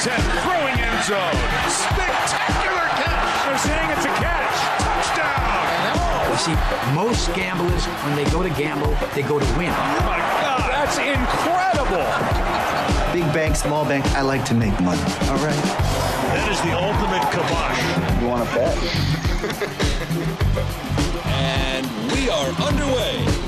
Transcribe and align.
From 0.00 0.12
10, 0.12 0.20
throwing 0.40 0.76
end 0.80 1.04
zone. 1.04 1.36
Spectacular 1.68 2.88
catch. 2.96 3.44
They're 3.44 3.58
saying 3.58 3.90
it's 3.90 4.06
a 4.06 4.14
catch. 4.16 4.56
Touchdown. 4.80 6.32
You 6.32 6.38
see, 6.38 6.56
most 6.94 7.34
gamblers, 7.34 7.84
when 7.84 8.16
they 8.16 8.24
go 8.30 8.42
to 8.42 8.48
gamble, 8.50 8.96
they 9.14 9.22
go 9.22 9.38
to 9.38 9.44
win. 9.58 9.68
Oh 9.68 10.00
my 10.06 10.18
God, 10.40 10.70
that's 10.72 10.96
incredible. 10.96 12.06
Big 13.12 13.30
bank, 13.34 13.56
small 13.56 13.84
bank, 13.84 14.06
I 14.12 14.22
like 14.22 14.44
to 14.46 14.54
make 14.54 14.72
money. 14.80 15.02
All 15.28 15.36
right. 15.44 15.64
That 16.32 16.48
is 16.50 16.60
the 16.62 16.72
ultimate 16.72 17.28
kibosh. 17.30 18.22
You 18.22 18.28
want 18.28 18.48
to 18.48 18.54
bet? 18.54 18.76
And 21.32 21.86
we 22.12 22.28
are 22.28 22.48
underway. 22.68 23.39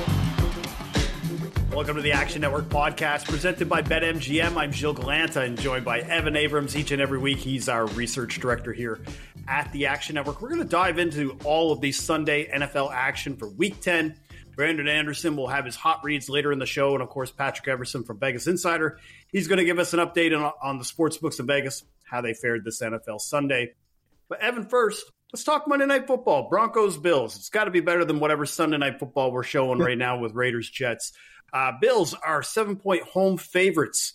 Welcome 1.72 1.96
to 1.96 2.02
the 2.02 2.12
Action 2.12 2.42
Network 2.42 2.66
podcast 2.66 3.24
presented 3.24 3.66
by 3.66 3.80
BetMGM. 3.80 4.58
I'm 4.58 4.72
Gilles 4.72 4.92
Gallant 4.92 5.36
and 5.36 5.58
joined 5.58 5.86
by 5.86 6.00
Evan 6.00 6.36
Abrams 6.36 6.76
each 6.76 6.90
and 6.90 7.00
every 7.00 7.18
week. 7.18 7.38
He's 7.38 7.66
our 7.66 7.86
research 7.86 8.38
director 8.40 8.74
here 8.74 9.00
at 9.48 9.72
the 9.72 9.86
Action 9.86 10.16
Network. 10.16 10.42
We're 10.42 10.50
going 10.50 10.60
to 10.60 10.68
dive 10.68 10.98
into 10.98 11.38
all 11.44 11.72
of 11.72 11.80
the 11.80 11.90
Sunday 11.90 12.46
NFL 12.46 12.92
action 12.92 13.36
for 13.36 13.48
week 13.48 13.80
10. 13.80 14.14
Brandon 14.54 14.86
Anderson 14.86 15.34
will 15.34 15.48
have 15.48 15.64
his 15.64 15.74
hot 15.74 16.04
reads 16.04 16.28
later 16.28 16.52
in 16.52 16.58
the 16.58 16.66
show. 16.66 16.92
And 16.92 17.02
of 17.02 17.08
course, 17.08 17.30
Patrick 17.30 17.66
Everson 17.66 18.04
from 18.04 18.18
Vegas 18.18 18.46
Insider. 18.46 18.98
He's 19.28 19.48
going 19.48 19.58
to 19.58 19.64
give 19.64 19.78
us 19.78 19.94
an 19.94 19.98
update 20.00 20.38
on, 20.38 20.52
on 20.62 20.78
the 20.78 20.84
sports 20.84 21.16
books 21.16 21.38
in 21.38 21.46
Vegas, 21.46 21.84
how 22.04 22.20
they 22.20 22.34
fared 22.34 22.66
this 22.66 22.82
NFL 22.82 23.22
Sunday. 23.22 23.72
But 24.28 24.40
Evan, 24.40 24.66
first, 24.66 25.10
let's 25.32 25.42
talk 25.42 25.66
Monday 25.66 25.86
Night 25.86 26.06
Football. 26.06 26.50
Broncos 26.50 26.98
Bills. 26.98 27.34
It's 27.36 27.48
got 27.48 27.64
to 27.64 27.70
be 27.70 27.80
better 27.80 28.04
than 28.04 28.20
whatever 28.20 28.44
Sunday 28.44 28.76
Night 28.76 28.98
Football 28.98 29.32
we're 29.32 29.42
showing 29.42 29.78
right 29.78 29.96
now 29.96 30.18
with 30.18 30.34
Raiders 30.34 30.68
Jets. 30.68 31.12
Uh, 31.52 31.72
Bills 31.80 32.14
are 32.14 32.42
seven 32.42 32.76
point 32.76 33.02
home 33.02 33.36
favorites 33.36 34.12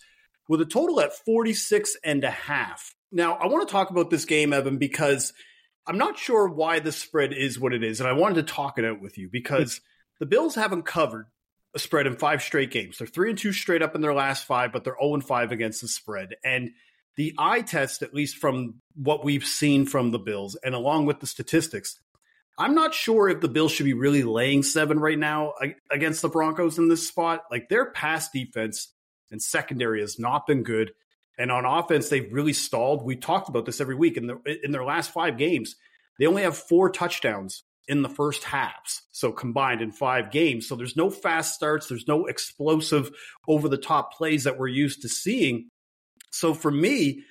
with 0.48 0.60
a 0.60 0.66
total 0.66 1.00
at 1.00 1.12
46 1.12 1.96
and 2.02 2.24
a 2.24 2.30
half. 2.30 2.94
Now, 3.12 3.34
I 3.34 3.46
want 3.46 3.68
to 3.68 3.72
talk 3.72 3.90
about 3.90 4.10
this 4.10 4.24
game, 4.24 4.52
Evan, 4.52 4.78
because 4.78 5.32
I'm 5.86 5.98
not 5.98 6.18
sure 6.18 6.48
why 6.48 6.80
the 6.80 6.92
spread 6.92 7.32
is 7.32 7.58
what 7.58 7.72
it 7.72 7.82
is. 7.82 8.00
And 8.00 8.08
I 8.08 8.12
wanted 8.12 8.46
to 8.46 8.52
talk 8.52 8.78
it 8.78 8.84
out 8.84 9.00
with 9.00 9.16
you 9.18 9.28
because 9.30 9.80
the 10.20 10.26
Bills 10.26 10.54
haven't 10.54 10.84
covered 10.84 11.26
a 11.74 11.78
spread 11.78 12.06
in 12.06 12.16
five 12.16 12.42
straight 12.42 12.70
games. 12.70 12.98
They're 12.98 13.06
three 13.06 13.30
and 13.30 13.38
two 13.38 13.52
straight 13.52 13.82
up 13.82 13.94
in 13.94 14.00
their 14.00 14.14
last 14.14 14.46
five, 14.46 14.72
but 14.72 14.84
they're 14.84 14.96
0 15.00 15.14
and 15.14 15.24
five 15.24 15.52
against 15.52 15.80
the 15.80 15.88
spread. 15.88 16.34
And 16.44 16.72
the 17.16 17.34
eye 17.38 17.62
test, 17.62 18.02
at 18.02 18.14
least 18.14 18.36
from 18.36 18.76
what 18.94 19.24
we've 19.24 19.44
seen 19.44 19.86
from 19.86 20.10
the 20.10 20.18
Bills 20.18 20.56
and 20.62 20.74
along 20.74 21.06
with 21.06 21.20
the 21.20 21.26
statistics, 21.26 21.98
I'm 22.58 22.74
not 22.74 22.92
sure 22.92 23.28
if 23.28 23.40
the 23.40 23.48
Bills 23.48 23.70
should 23.70 23.86
be 23.86 23.94
really 23.94 24.24
laying 24.24 24.64
seven 24.64 24.98
right 24.98 25.18
now 25.18 25.54
against 25.90 26.22
the 26.22 26.28
Broncos 26.28 26.76
in 26.76 26.88
this 26.88 27.06
spot. 27.06 27.44
Like 27.52 27.68
their 27.68 27.92
pass 27.92 28.30
defense 28.30 28.92
and 29.30 29.40
secondary 29.40 30.00
has 30.00 30.18
not 30.18 30.46
been 30.46 30.64
good. 30.64 30.92
And 31.38 31.52
on 31.52 31.64
offense, 31.64 32.08
they've 32.08 32.32
really 32.32 32.52
stalled. 32.52 33.04
We 33.04 33.14
talked 33.14 33.48
about 33.48 33.64
this 33.64 33.80
every 33.80 33.94
week. 33.94 34.16
In, 34.16 34.26
the, 34.26 34.58
in 34.64 34.72
their 34.72 34.84
last 34.84 35.12
five 35.12 35.38
games, 35.38 35.76
they 36.18 36.26
only 36.26 36.42
have 36.42 36.58
four 36.58 36.90
touchdowns 36.90 37.62
in 37.86 38.02
the 38.02 38.08
first 38.08 38.42
halves. 38.42 39.02
So 39.12 39.30
combined 39.30 39.80
in 39.80 39.92
five 39.92 40.32
games. 40.32 40.66
So 40.66 40.74
there's 40.74 40.96
no 40.96 41.10
fast 41.10 41.54
starts. 41.54 41.86
There's 41.86 42.08
no 42.08 42.26
explosive 42.26 43.10
over 43.46 43.68
the 43.68 43.78
top 43.78 44.14
plays 44.14 44.44
that 44.44 44.58
we're 44.58 44.66
used 44.66 45.02
to 45.02 45.08
seeing. 45.08 45.68
So 46.32 46.54
for 46.54 46.72
me, 46.72 47.22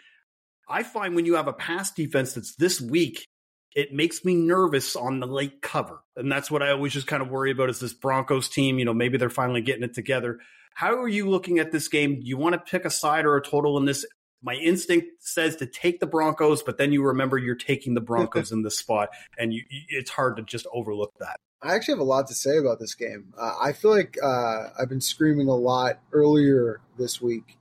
I 0.69 0.83
find 0.83 1.15
when 1.15 1.25
you 1.25 1.35
have 1.35 1.47
a 1.47 1.53
pass 1.53 1.91
defense 1.91 2.33
that's 2.33 2.55
this 2.55 2.79
weak, 2.79 3.27
it 3.75 3.93
makes 3.93 4.25
me 4.25 4.35
nervous 4.35 4.95
on 4.95 5.19
the 5.19 5.27
late 5.27 5.61
cover. 5.61 5.99
And 6.15 6.31
that's 6.31 6.49
what 6.49 6.63
I 6.63 6.71
always 6.71 6.93
just 6.93 7.07
kind 7.07 7.21
of 7.21 7.29
worry 7.29 7.51
about 7.51 7.69
is 7.69 7.79
this 7.79 7.93
Broncos 7.93 8.49
team. 8.49 8.79
You 8.79 8.85
know, 8.85 8.93
maybe 8.93 9.17
they're 9.17 9.29
finally 9.29 9.61
getting 9.61 9.83
it 9.83 9.93
together. 9.93 10.39
How 10.73 10.99
are 11.01 11.07
you 11.07 11.29
looking 11.29 11.59
at 11.59 11.71
this 11.71 11.87
game? 11.87 12.19
Do 12.19 12.27
you 12.27 12.37
want 12.37 12.53
to 12.53 12.59
pick 12.59 12.85
a 12.85 12.89
side 12.89 13.25
or 13.25 13.35
a 13.35 13.41
total 13.41 13.77
in 13.77 13.85
this? 13.85 14.05
My 14.43 14.53
instinct 14.53 15.23
says 15.23 15.55
to 15.57 15.65
take 15.65 15.99
the 15.99 16.05
Broncos, 16.05 16.61
but 16.61 16.77
then 16.77 16.91
you 16.93 17.03
remember 17.03 17.37
you're 17.37 17.55
taking 17.55 17.95
the 17.95 18.01
Broncos 18.01 18.51
in 18.53 18.61
this 18.61 18.77
spot, 18.77 19.09
and 19.37 19.51
you, 19.51 19.63
it's 19.89 20.11
hard 20.11 20.37
to 20.37 20.43
just 20.43 20.67
overlook 20.71 21.13
that. 21.19 21.39
I 21.61 21.73
actually 21.73 21.93
have 21.93 22.01
a 22.01 22.03
lot 22.03 22.27
to 22.27 22.35
say 22.35 22.57
about 22.57 22.79
this 22.79 22.93
game. 22.93 23.33
Uh, 23.35 23.55
I 23.59 23.73
feel 23.73 23.89
like 23.89 24.17
uh, 24.21 24.69
I've 24.79 24.89
been 24.89 25.01
screaming 25.01 25.47
a 25.47 25.55
lot 25.55 25.99
earlier 26.13 26.81
this 26.99 27.19
week 27.19 27.57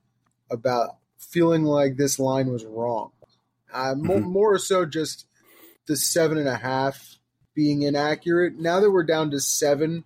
about 0.50 0.96
feeling 1.16 1.64
like 1.64 1.96
this 1.96 2.18
line 2.18 2.52
was 2.52 2.64
wrong. 2.64 3.12
Uh, 3.72 3.94
mm-hmm. 3.94 4.06
more, 4.06 4.20
more 4.20 4.58
so 4.58 4.84
just 4.84 5.26
the 5.86 5.96
seven 5.96 6.38
and 6.38 6.48
a 6.48 6.56
half 6.56 7.18
being 7.54 7.82
inaccurate. 7.82 8.58
Now 8.58 8.80
that 8.80 8.90
we're 8.90 9.04
down 9.04 9.30
to 9.30 9.40
seven, 9.40 10.04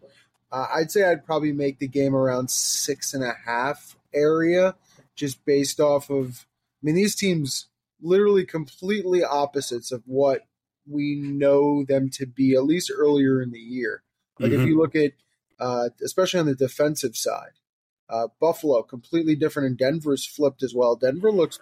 uh, 0.52 0.66
I'd 0.74 0.90
say 0.90 1.04
I'd 1.04 1.24
probably 1.24 1.52
make 1.52 1.78
the 1.78 1.88
game 1.88 2.14
around 2.14 2.50
six 2.50 3.14
and 3.14 3.24
a 3.24 3.34
half 3.46 3.96
area, 4.14 4.74
just 5.16 5.44
based 5.44 5.80
off 5.80 6.10
of. 6.10 6.46
I 6.82 6.86
mean, 6.86 6.94
these 6.94 7.14
teams 7.14 7.66
literally 8.00 8.46
completely 8.46 9.22
opposites 9.22 9.92
of 9.92 10.02
what 10.06 10.46
we 10.88 11.16
know 11.16 11.84
them 11.84 12.08
to 12.10 12.26
be, 12.26 12.54
at 12.54 12.64
least 12.64 12.90
earlier 12.94 13.42
in 13.42 13.50
the 13.50 13.58
year. 13.58 14.02
Like 14.38 14.52
mm-hmm. 14.52 14.62
if 14.62 14.68
you 14.68 14.78
look 14.78 14.96
at, 14.96 15.12
uh, 15.58 15.90
especially 16.02 16.40
on 16.40 16.46
the 16.46 16.54
defensive 16.54 17.16
side, 17.16 17.52
uh, 18.08 18.28
Buffalo 18.40 18.82
completely 18.82 19.36
different, 19.36 19.68
and 19.68 19.78
Denver's 19.78 20.26
flipped 20.26 20.62
as 20.62 20.74
well. 20.74 20.96
Denver 20.96 21.30
looks 21.30 21.60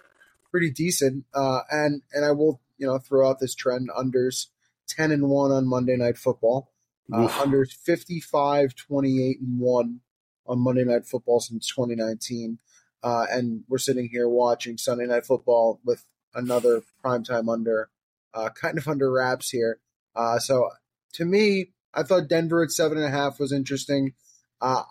pretty 0.49 0.71
decent, 0.71 1.25
uh, 1.33 1.61
and 1.69 2.01
and 2.13 2.25
I 2.25 2.31
will 2.31 2.59
you 2.79 2.87
know 2.87 2.97
throw 2.97 3.29
out 3.29 3.39
this 3.39 3.53
trend 3.53 3.89
unders 3.95 4.47
10 4.89 5.11
and 5.11 5.29
1 5.29 5.51
on 5.51 5.67
Monday 5.67 5.95
Night 5.95 6.17
Football. 6.17 6.71
Uh, 7.11 7.27
unders 7.27 7.73
55, 7.73 8.75
28 8.75 9.39
and 9.39 9.59
1 9.59 9.99
on 10.45 10.59
Monday 10.59 10.83
Night 10.83 11.07
Football 11.07 11.39
since 11.39 11.67
2019. 11.67 12.59
Uh, 13.01 13.25
and 13.31 13.63
we're 13.67 13.77
sitting 13.77 14.09
here 14.11 14.27
watching 14.27 14.77
Sunday 14.77 15.05
Night 15.05 15.25
Football 15.25 15.79
with 15.83 16.05
another 16.35 16.83
primetime 17.03 17.51
under, 17.51 17.89
uh, 18.33 18.49
kind 18.49 18.77
of 18.77 18.87
under 18.87 19.11
wraps 19.11 19.49
here. 19.49 19.79
Uh, 20.15 20.37
so 20.37 20.69
to 21.13 21.25
me, 21.25 21.71
I 21.93 22.03
thought 22.03 22.27
Denver 22.27 22.61
at 22.61 22.71
seven 22.71 22.97
and 22.97 23.07
a 23.07 23.11
half 23.11 23.39
was 23.39 23.51
interesting. 23.51 24.13
Uh, 24.61 24.83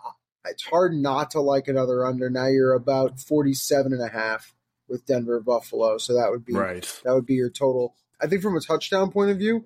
it's 0.45 0.63
hard 0.63 0.93
not 0.93 1.31
to 1.31 1.39
like 1.39 1.67
another 1.67 2.05
under. 2.05 2.29
Now 2.29 2.47
you're 2.47 2.73
about 2.73 3.19
47 3.19 3.93
and 3.93 4.01
a 4.01 4.09
half 4.09 4.53
with 4.89 5.05
Denver 5.05 5.39
Buffalo. 5.39 5.97
So 5.97 6.13
that 6.13 6.31
would 6.31 6.45
be 6.45 6.53
right. 6.53 7.01
that 7.03 7.13
would 7.13 7.25
be 7.25 7.35
your 7.35 7.49
total. 7.49 7.95
I 8.19 8.27
think 8.27 8.41
from 8.41 8.57
a 8.57 8.61
touchdown 8.61 9.11
point 9.11 9.31
of 9.31 9.37
view, 9.37 9.65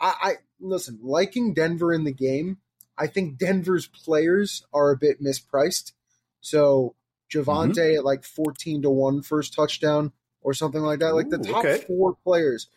I, 0.00 0.14
I 0.20 0.32
listen, 0.60 0.98
liking 1.02 1.54
Denver 1.54 1.92
in 1.92 2.04
the 2.04 2.12
game, 2.12 2.58
I 2.96 3.06
think 3.06 3.38
Denver's 3.38 3.86
players 3.86 4.64
are 4.72 4.90
a 4.90 4.96
bit 4.96 5.22
mispriced. 5.22 5.92
So 6.40 6.94
Javonte 7.32 7.74
mm-hmm. 7.74 7.98
at 7.98 8.04
like 8.04 8.24
14 8.24 8.82
to 8.82 8.90
1 8.90 9.22
first 9.22 9.54
touchdown 9.54 10.12
or 10.40 10.54
something 10.54 10.80
like 10.80 11.00
that. 11.00 11.10
Ooh, 11.10 11.16
like 11.16 11.30
the 11.30 11.38
top 11.38 11.64
okay. 11.64 11.84
four 11.86 12.16
players 12.24 12.68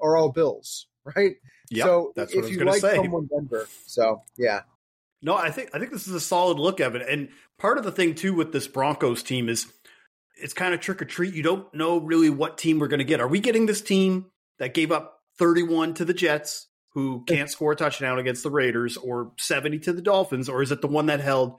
are 0.00 0.16
all 0.16 0.30
Bills, 0.30 0.86
right? 1.16 1.36
Yep, 1.70 1.86
so 1.86 2.12
that's 2.14 2.34
if 2.34 2.50
you 2.50 2.64
like 2.64 2.80
say. 2.80 2.96
someone 2.96 3.28
Denver, 3.32 3.66
so 3.86 4.22
yeah. 4.36 4.62
No, 5.22 5.34
I 5.34 5.50
think 5.50 5.70
I 5.72 5.78
think 5.78 5.90
this 5.90 6.06
is 6.06 6.14
a 6.14 6.20
solid 6.20 6.58
look 6.58 6.80
of 6.80 6.94
it. 6.94 7.02
And 7.08 7.30
part 7.58 7.78
of 7.78 7.84
the 7.84 7.90
thing 7.90 8.14
too 8.14 8.34
with 8.34 8.52
this 8.52 8.68
Broncos 8.68 9.22
team 9.22 9.48
is 9.48 9.72
it's 10.36 10.54
kind 10.54 10.74
of 10.74 10.80
trick 10.80 11.00
or 11.02 11.04
treat. 11.04 11.34
You 11.34 11.42
don't 11.42 11.72
know 11.74 11.98
really 11.98 12.30
what 12.30 12.58
team 12.58 12.78
we're 12.78 12.88
going 12.88 12.98
to 12.98 13.04
get. 13.04 13.20
Are 13.20 13.28
we 13.28 13.40
getting 13.40 13.66
this 13.66 13.80
team 13.80 14.26
that 14.58 14.74
gave 14.74 14.92
up 14.92 15.20
31 15.38 15.94
to 15.94 16.04
the 16.04 16.14
Jets, 16.14 16.68
who 16.92 17.24
can't 17.26 17.50
score 17.50 17.72
a 17.72 17.76
touchdown 17.76 18.18
against 18.18 18.42
the 18.42 18.50
Raiders, 18.50 18.96
or 18.96 19.32
70 19.38 19.80
to 19.80 19.92
the 19.92 20.02
Dolphins, 20.02 20.48
or 20.48 20.62
is 20.62 20.70
it 20.70 20.80
the 20.80 20.86
one 20.86 21.06
that 21.06 21.20
held 21.20 21.56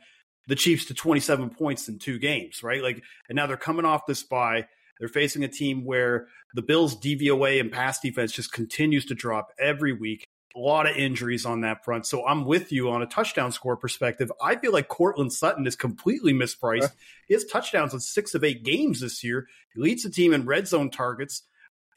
the 0.47 0.55
Chiefs 0.55 0.85
to 0.85 0.93
27 0.93 1.49
points 1.49 1.89
in 1.89 1.99
two 1.99 2.19
games, 2.19 2.63
right? 2.63 2.81
Like, 2.81 3.01
and 3.27 3.35
now 3.35 3.47
they're 3.47 3.57
coming 3.57 3.85
off 3.85 4.05
this 4.07 4.23
bye. 4.23 4.65
They're 4.99 5.09
facing 5.09 5.43
a 5.43 5.49
team 5.49 5.83
where 5.83 6.27
the 6.53 6.61
Bills' 6.61 6.95
DVOA 6.95 7.59
and 7.59 7.71
pass 7.71 7.99
defense 7.99 8.31
just 8.31 8.53
continues 8.53 9.05
to 9.05 9.15
drop 9.15 9.49
every 9.59 9.91
week. 9.91 10.23
A 10.55 10.59
lot 10.59 10.89
of 10.89 10.95
injuries 10.95 11.45
on 11.45 11.61
that 11.61 11.83
front. 11.83 12.05
So 12.05 12.25
I'm 12.25 12.45
with 12.45 12.71
you 12.71 12.89
on 12.89 13.01
a 13.01 13.05
touchdown 13.05 13.51
score 13.51 13.75
perspective. 13.75 14.31
I 14.41 14.55
feel 14.55 14.71
like 14.71 14.87
Courtland 14.87 15.33
Sutton 15.33 15.67
is 15.67 15.75
completely 15.75 16.33
mispriced. 16.33 16.91
He 17.27 17.33
has 17.33 17.43
touchdowns 17.43 17.93
in 17.93 17.99
six 17.99 18.35
of 18.35 18.43
eight 18.43 18.63
games 18.63 19.01
this 19.01 19.23
year. 19.23 19.47
He 19.73 19.81
leads 19.81 20.03
the 20.03 20.09
team 20.09 20.33
in 20.33 20.45
red 20.45 20.67
zone 20.67 20.89
targets. 20.89 21.43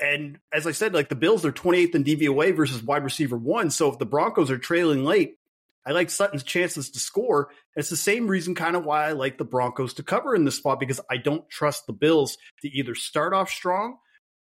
And 0.00 0.38
as 0.52 0.66
I 0.66 0.72
said, 0.72 0.94
like 0.94 1.08
the 1.08 1.14
Bills 1.14 1.44
are 1.44 1.52
28th 1.52 1.94
in 1.94 2.04
DVOA 2.04 2.56
versus 2.56 2.82
wide 2.82 3.04
receiver 3.04 3.36
one. 3.36 3.70
So 3.70 3.92
if 3.92 3.98
the 3.98 4.06
Broncos 4.06 4.50
are 4.50 4.58
trailing 4.58 5.04
late, 5.04 5.38
I 5.86 5.92
like 5.92 6.10
Sutton's 6.10 6.42
chances 6.42 6.90
to 6.90 6.98
score. 6.98 7.48
It's 7.74 7.88
the 7.88 7.96
same 7.96 8.26
reason 8.26 8.54
kind 8.54 8.76
of 8.76 8.84
why 8.84 9.06
I 9.08 9.12
like 9.12 9.38
the 9.38 9.44
Broncos 9.44 9.94
to 9.94 10.02
cover 10.02 10.34
in 10.34 10.44
this 10.44 10.56
spot 10.56 10.80
because 10.80 11.00
I 11.10 11.16
don't 11.16 11.48
trust 11.48 11.86
the 11.86 11.92
Bills 11.92 12.36
to 12.62 12.68
either 12.68 12.94
start 12.94 13.32
off 13.32 13.48
strong 13.48 13.96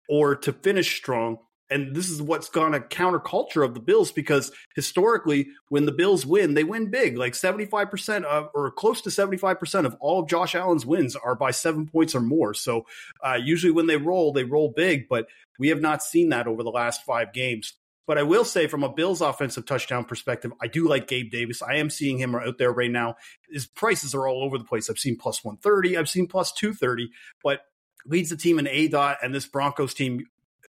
or 0.10 0.36
to 0.38 0.54
finish 0.54 0.98
strong. 0.98 1.38
And 1.70 1.96
this 1.96 2.10
is 2.10 2.22
what's 2.22 2.50
gone 2.50 2.76
a 2.76 2.80
counterculture 2.80 3.66
of 3.66 3.74
the 3.74 3.80
Bills 3.80 4.12
because 4.12 4.52
historically, 4.76 5.48
when 5.70 5.86
the 5.86 5.92
Bills 5.92 6.26
win, 6.26 6.54
they 6.54 6.64
win 6.64 6.92
big. 6.92 7.18
Like 7.18 7.34
75% 7.34 8.24
of, 8.24 8.50
or 8.54 8.70
close 8.72 9.02
to 9.02 9.10
75% 9.10 9.86
of 9.86 9.96
all 10.00 10.22
of 10.22 10.30
Josh 10.30 10.54
Allen's 10.54 10.86
wins 10.86 11.16
are 11.16 11.36
by 11.36 11.52
seven 11.52 11.88
points 11.88 12.14
or 12.14 12.22
more. 12.22 12.54
So 12.54 12.86
uh, 13.24 13.40
usually 13.42 13.72
when 13.72 13.88
they 13.88 13.98
roll, 13.98 14.32
they 14.32 14.44
roll 14.44 14.74
big, 14.76 15.08
but 15.10 15.28
we 15.58 15.70
have 15.70 15.82
not 15.82 16.04
seen 16.04 16.30
that 16.30 16.48
over 16.48 16.62
the 16.62 16.70
last 16.70 17.04
five 17.04 17.34
games. 17.34 17.74
But 18.08 18.20
I 18.20 18.24
will 18.24 18.46
say, 18.46 18.68
from 18.68 18.84
a 18.84 18.94
Bills 18.94 19.22
offensive 19.22 19.66
touchdown 19.66 20.06
perspective, 20.06 20.54
I 20.62 20.68
do 20.68 20.88
like 20.88 21.08
Gabe 21.08 21.32
Davis. 21.32 21.64
I 21.64 21.78
am 21.78 21.90
seeing 21.90 22.20
him 22.20 22.36
out 22.36 22.60
there 22.60 22.72
right 22.72 22.92
now. 22.92 23.16
His 23.50 23.66
prices 23.66 24.14
are 24.14 24.28
all 24.28 24.44
over 24.44 24.60
the 24.60 24.64
place. 24.64 24.90
I've 24.90 25.00
seen 25.00 25.18
plus 25.18 25.44
130, 25.44 25.98
I've 25.98 26.10
seen 26.10 26.28
plus 26.28 26.52
230, 26.52 27.10
but 27.44 27.62
leads 28.06 28.30
the 28.30 28.38
team 28.38 28.60
in 28.60 28.66
aDOT, 28.66 29.18
and 29.24 29.34
this 29.34 29.48
Broncos 29.48 29.96
team 29.96 30.26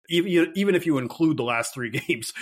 even 0.09 0.75
if 0.75 0.87
you 0.87 0.99
include 0.99 1.37
the 1.37 1.43
last 1.43 1.75
three 1.75 1.91
games, 2.09 2.33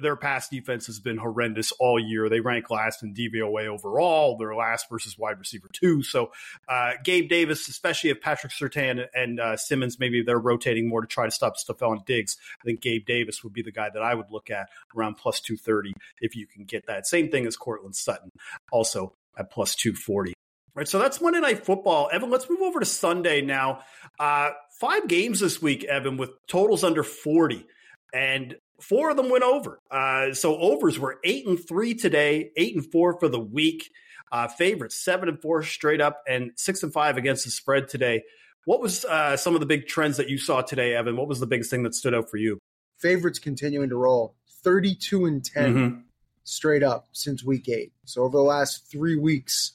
their 0.00 0.16
pass 0.16 0.48
defense 0.48 0.86
has 0.86 1.00
been 1.00 1.18
horrendous 1.18 1.72
all 1.72 1.98
year. 1.98 2.28
They 2.28 2.40
rank 2.40 2.70
last 2.70 3.02
in 3.02 3.14
DVOA 3.14 3.66
overall. 3.66 4.36
They're 4.36 4.54
last 4.54 4.88
versus 4.90 5.18
wide 5.18 5.38
receiver 5.38 5.68
two. 5.72 6.02
So 6.02 6.32
uh, 6.68 6.92
Gabe 7.04 7.28
Davis, 7.28 7.68
especially 7.68 8.10
if 8.10 8.20
Patrick 8.20 8.52
Surtain 8.52 9.06
and 9.14 9.40
uh, 9.40 9.56
Simmons, 9.56 9.98
maybe 9.98 10.22
they're 10.22 10.38
rotating 10.38 10.88
more 10.88 11.00
to 11.00 11.06
try 11.06 11.24
to 11.24 11.30
stop 11.30 11.54
Stefon 11.56 12.04
Diggs. 12.06 12.36
I 12.60 12.64
think 12.64 12.80
Gabe 12.80 13.06
Davis 13.06 13.42
would 13.44 13.52
be 13.52 13.62
the 13.62 13.72
guy 13.72 13.90
that 13.90 14.02
I 14.02 14.14
would 14.14 14.30
look 14.30 14.50
at 14.50 14.68
around 14.96 15.16
plus 15.16 15.40
two 15.40 15.56
thirty 15.56 15.94
if 16.20 16.36
you 16.36 16.46
can 16.46 16.64
get 16.64 16.86
that. 16.86 17.06
Same 17.06 17.30
thing 17.30 17.46
as 17.46 17.56
Courtland 17.56 17.96
Sutton, 17.96 18.30
also 18.70 19.14
at 19.38 19.50
plus 19.50 19.74
two 19.74 19.94
forty. 19.94 20.34
Right, 20.78 20.86
so 20.86 21.00
that's 21.00 21.20
Monday 21.20 21.40
Night 21.40 21.66
Football. 21.66 22.08
Evan, 22.12 22.30
let's 22.30 22.48
move 22.48 22.62
over 22.62 22.78
to 22.78 22.86
Sunday 22.86 23.40
now. 23.40 23.80
Uh, 24.16 24.50
five 24.78 25.08
games 25.08 25.40
this 25.40 25.60
week, 25.60 25.82
Evan, 25.82 26.16
with 26.16 26.30
totals 26.46 26.84
under 26.84 27.02
40, 27.02 27.66
and 28.14 28.54
four 28.80 29.10
of 29.10 29.16
them 29.16 29.28
went 29.28 29.42
over. 29.42 29.80
Uh, 29.90 30.34
so 30.34 30.56
overs 30.56 30.96
were 30.96 31.18
eight 31.24 31.48
and 31.48 31.58
three 31.58 31.94
today, 31.94 32.52
eight 32.56 32.76
and 32.76 32.86
four 32.92 33.18
for 33.18 33.28
the 33.28 33.40
week. 33.40 33.90
Uh, 34.30 34.46
favorites 34.46 34.94
seven 34.94 35.28
and 35.28 35.42
four 35.42 35.64
straight 35.64 36.00
up, 36.00 36.22
and 36.28 36.52
six 36.54 36.84
and 36.84 36.92
five 36.92 37.16
against 37.16 37.44
the 37.44 37.50
spread 37.50 37.88
today. 37.88 38.22
What 38.64 38.80
was 38.80 39.04
uh, 39.04 39.36
some 39.36 39.54
of 39.54 39.60
the 39.60 39.66
big 39.66 39.88
trends 39.88 40.16
that 40.18 40.28
you 40.28 40.38
saw 40.38 40.62
today, 40.62 40.94
Evan? 40.94 41.16
What 41.16 41.26
was 41.26 41.40
the 41.40 41.48
biggest 41.48 41.70
thing 41.70 41.82
that 41.82 41.94
stood 41.96 42.14
out 42.14 42.30
for 42.30 42.36
you? 42.36 42.60
Favorites 42.98 43.40
continuing 43.40 43.88
to 43.88 43.96
roll, 43.96 44.36
thirty-two 44.62 45.26
and 45.26 45.44
10 45.44 45.74
mm-hmm. 45.74 46.00
straight 46.44 46.84
up 46.84 47.08
since 47.10 47.42
week 47.42 47.68
eight. 47.68 47.90
So 48.04 48.22
over 48.22 48.36
the 48.36 48.44
last 48.44 48.88
three 48.88 49.16
weeks 49.16 49.72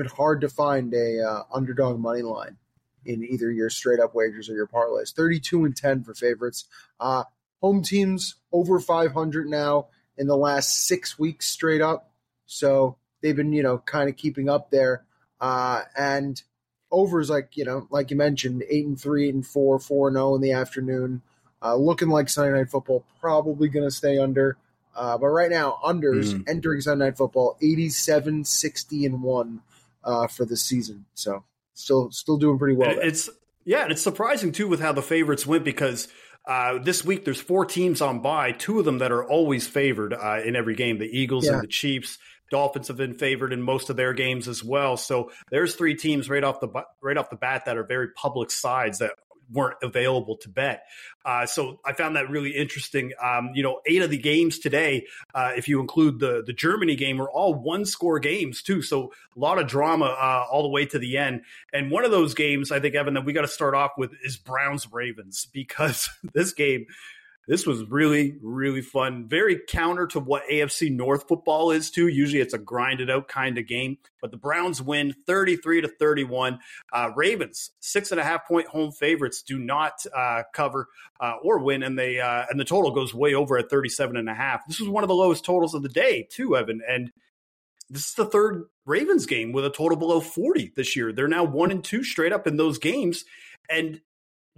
been 0.00 0.10
hard 0.16 0.40
to 0.40 0.48
find 0.48 0.94
a 0.94 1.22
uh, 1.22 1.42
underdog 1.52 2.00
money 2.00 2.22
line 2.22 2.56
in 3.04 3.22
either 3.22 3.50
your 3.50 3.68
straight 3.68 4.00
up 4.00 4.14
wagers 4.14 4.48
or 4.48 4.54
your 4.54 4.66
parlays. 4.66 5.12
32 5.12 5.66
and 5.66 5.76
10 5.76 6.04
for 6.04 6.14
favorites. 6.14 6.64
Uh, 6.98 7.24
home 7.60 7.82
teams 7.82 8.36
over 8.50 8.80
500 8.80 9.46
now 9.46 9.88
in 10.16 10.26
the 10.26 10.36
last 10.36 10.86
six 10.86 11.18
weeks 11.18 11.48
straight 11.48 11.82
up. 11.82 12.10
So 12.46 12.96
they've 13.20 13.36
been, 13.36 13.52
you 13.52 13.62
know, 13.62 13.78
kind 13.78 14.08
of 14.08 14.16
keeping 14.16 14.48
up 14.48 14.70
there. 14.70 15.04
Uh, 15.38 15.82
and 15.96 16.42
overs, 16.90 17.28
like, 17.28 17.56
you 17.56 17.64
know, 17.64 17.86
like 17.90 18.10
you 18.10 18.16
mentioned, 18.16 18.64
8 18.68 18.86
and 18.86 19.00
3, 19.00 19.28
8 19.28 19.34
and 19.34 19.46
4, 19.46 19.78
4 19.78 20.08
and 20.08 20.16
0 20.16 20.34
in 20.36 20.40
the 20.40 20.52
afternoon. 20.52 21.22
Uh, 21.62 21.76
looking 21.76 22.08
like 22.08 22.30
Sunday 22.30 22.56
Night 22.56 22.70
Football, 22.70 23.04
probably 23.20 23.68
going 23.68 23.86
to 23.86 23.90
stay 23.90 24.16
under. 24.16 24.56
Uh, 24.96 25.18
but 25.18 25.28
right 25.28 25.50
now, 25.50 25.78
unders 25.84 26.32
mm. 26.32 26.48
entering 26.48 26.80
Sunday 26.80 27.04
Night 27.04 27.18
Football, 27.18 27.58
87, 27.60 28.44
60, 28.44 29.04
and 29.04 29.22
1 29.22 29.60
uh, 30.04 30.26
for 30.26 30.44
the 30.44 30.56
season. 30.56 31.06
So 31.14 31.44
still 31.74 32.10
still 32.10 32.36
doing 32.36 32.58
pretty 32.58 32.76
well. 32.76 32.96
It's 33.00 33.28
yeah, 33.64 33.82
and 33.82 33.92
it's 33.92 34.02
surprising 34.02 34.52
too 34.52 34.68
with 34.68 34.80
how 34.80 34.92
the 34.92 35.02
favorites 35.02 35.46
went 35.46 35.64
because 35.64 36.08
uh, 36.46 36.78
this 36.78 37.04
week 37.04 37.24
there's 37.24 37.40
four 37.40 37.64
teams 37.64 38.00
on 38.00 38.20
by, 38.20 38.52
two 38.52 38.78
of 38.78 38.84
them 38.84 38.98
that 38.98 39.12
are 39.12 39.24
always 39.24 39.66
favored 39.66 40.14
uh, 40.14 40.40
in 40.44 40.56
every 40.56 40.74
game: 40.74 40.98
the 40.98 41.04
Eagles 41.04 41.46
yeah. 41.46 41.54
and 41.54 41.62
the 41.62 41.68
Chiefs. 41.68 42.18
Dolphins 42.50 42.88
have 42.88 42.96
been 42.96 43.14
favored 43.14 43.52
in 43.52 43.62
most 43.62 43.90
of 43.90 43.96
their 43.96 44.12
games 44.12 44.48
as 44.48 44.64
well. 44.64 44.96
So 44.96 45.30
there's 45.52 45.76
three 45.76 45.94
teams 45.94 46.28
right 46.28 46.42
off 46.42 46.58
the 46.58 46.68
right 47.00 47.16
off 47.16 47.30
the 47.30 47.36
bat 47.36 47.66
that 47.66 47.78
are 47.78 47.84
very 47.84 48.08
public 48.10 48.50
sides 48.50 48.98
that 48.98 49.12
weren't 49.52 49.76
available 49.82 50.36
to 50.38 50.48
bet. 50.48 50.84
Uh, 51.24 51.46
so 51.46 51.80
I 51.84 51.92
found 51.92 52.16
that 52.16 52.30
really 52.30 52.50
interesting. 52.50 53.12
Um, 53.22 53.50
you 53.54 53.62
know, 53.62 53.80
eight 53.86 54.02
of 54.02 54.10
the 54.10 54.18
games 54.18 54.58
today, 54.58 55.06
uh, 55.34 55.52
if 55.56 55.68
you 55.68 55.80
include 55.80 56.18
the 56.18 56.42
the 56.46 56.52
Germany 56.52 56.96
game, 56.96 57.18
were 57.18 57.30
all 57.30 57.54
one 57.54 57.84
score 57.84 58.18
games 58.18 58.62
too. 58.62 58.82
So 58.82 59.12
a 59.36 59.38
lot 59.38 59.58
of 59.58 59.66
drama 59.66 60.06
uh, 60.06 60.46
all 60.50 60.62
the 60.62 60.68
way 60.68 60.86
to 60.86 60.98
the 60.98 61.18
end. 61.18 61.42
And 61.72 61.90
one 61.90 62.04
of 62.04 62.10
those 62.10 62.34
games, 62.34 62.72
I 62.72 62.80
think 62.80 62.94
Evan, 62.94 63.14
that 63.14 63.24
we 63.24 63.32
got 63.32 63.42
to 63.42 63.48
start 63.48 63.74
off 63.74 63.92
with 63.98 64.12
is 64.24 64.36
Browns 64.36 64.90
Ravens 64.90 65.46
because 65.52 66.08
this 66.32 66.52
game 66.52 66.86
this 67.48 67.66
was 67.66 67.84
really, 67.90 68.36
really 68.42 68.82
fun. 68.82 69.26
Very 69.28 69.60
counter 69.68 70.06
to 70.08 70.20
what 70.20 70.42
AFC 70.50 70.90
North 70.90 71.26
football 71.26 71.70
is, 71.70 71.90
too. 71.90 72.08
Usually 72.08 72.40
it's 72.40 72.54
a 72.54 72.58
grinded 72.58 73.10
out 73.10 73.28
kind 73.28 73.58
of 73.58 73.66
game, 73.66 73.98
but 74.20 74.30
the 74.30 74.36
Browns 74.36 74.80
win 74.80 75.14
33 75.26 75.80
to 75.80 75.88
31. 75.88 76.58
Uh, 76.92 77.10
Ravens, 77.16 77.70
six 77.80 78.10
and 78.10 78.20
a 78.20 78.24
half 78.24 78.46
point 78.46 78.68
home 78.68 78.92
favorites, 78.92 79.42
do 79.42 79.58
not 79.58 80.04
uh, 80.14 80.42
cover 80.54 80.88
uh, 81.18 81.34
or 81.42 81.58
win, 81.58 81.82
and 81.82 81.98
they 81.98 82.20
uh, 82.20 82.44
and 82.50 82.60
the 82.60 82.64
total 82.64 82.92
goes 82.92 83.14
way 83.14 83.34
over 83.34 83.58
at 83.58 83.70
37 83.70 84.16
and 84.16 84.28
a 84.28 84.34
half. 84.34 84.66
This 84.68 84.78
was 84.78 84.88
one 84.88 85.02
of 85.02 85.08
the 85.08 85.14
lowest 85.14 85.44
totals 85.44 85.74
of 85.74 85.82
the 85.82 85.88
day, 85.88 86.28
too, 86.30 86.56
Evan. 86.56 86.80
And 86.88 87.10
this 87.88 88.06
is 88.06 88.14
the 88.14 88.26
third 88.26 88.66
Ravens 88.86 89.26
game 89.26 89.52
with 89.52 89.64
a 89.64 89.70
total 89.70 89.98
below 89.98 90.20
40 90.20 90.72
this 90.76 90.94
year. 90.94 91.12
They're 91.12 91.26
now 91.26 91.44
one 91.44 91.72
and 91.72 91.82
two 91.82 92.04
straight 92.04 92.32
up 92.32 92.46
in 92.46 92.56
those 92.56 92.78
games. 92.78 93.24
And 93.68 94.00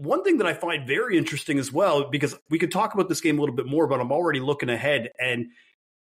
one 0.03 0.25
thing 0.25 0.39
that 0.39 0.47
I 0.47 0.55
find 0.55 0.87
very 0.87 1.17
interesting 1.17 1.59
as 1.59 1.73
well, 1.73 2.11
because 2.11 2.35
we 2.51 2.59
could 2.59 2.73
talk 2.73 2.95
about 2.95 3.09
this 3.09 3.21
game 3.21 3.39
a 3.39 3.41
little 3.41 3.55
bit 3.55 3.67
more, 3.67 3.87
but 3.87 4.01
I'm 4.01 4.11
already 4.11 4.41
looking 4.41 4.69
ahead. 4.69 5.11
And 5.19 5.47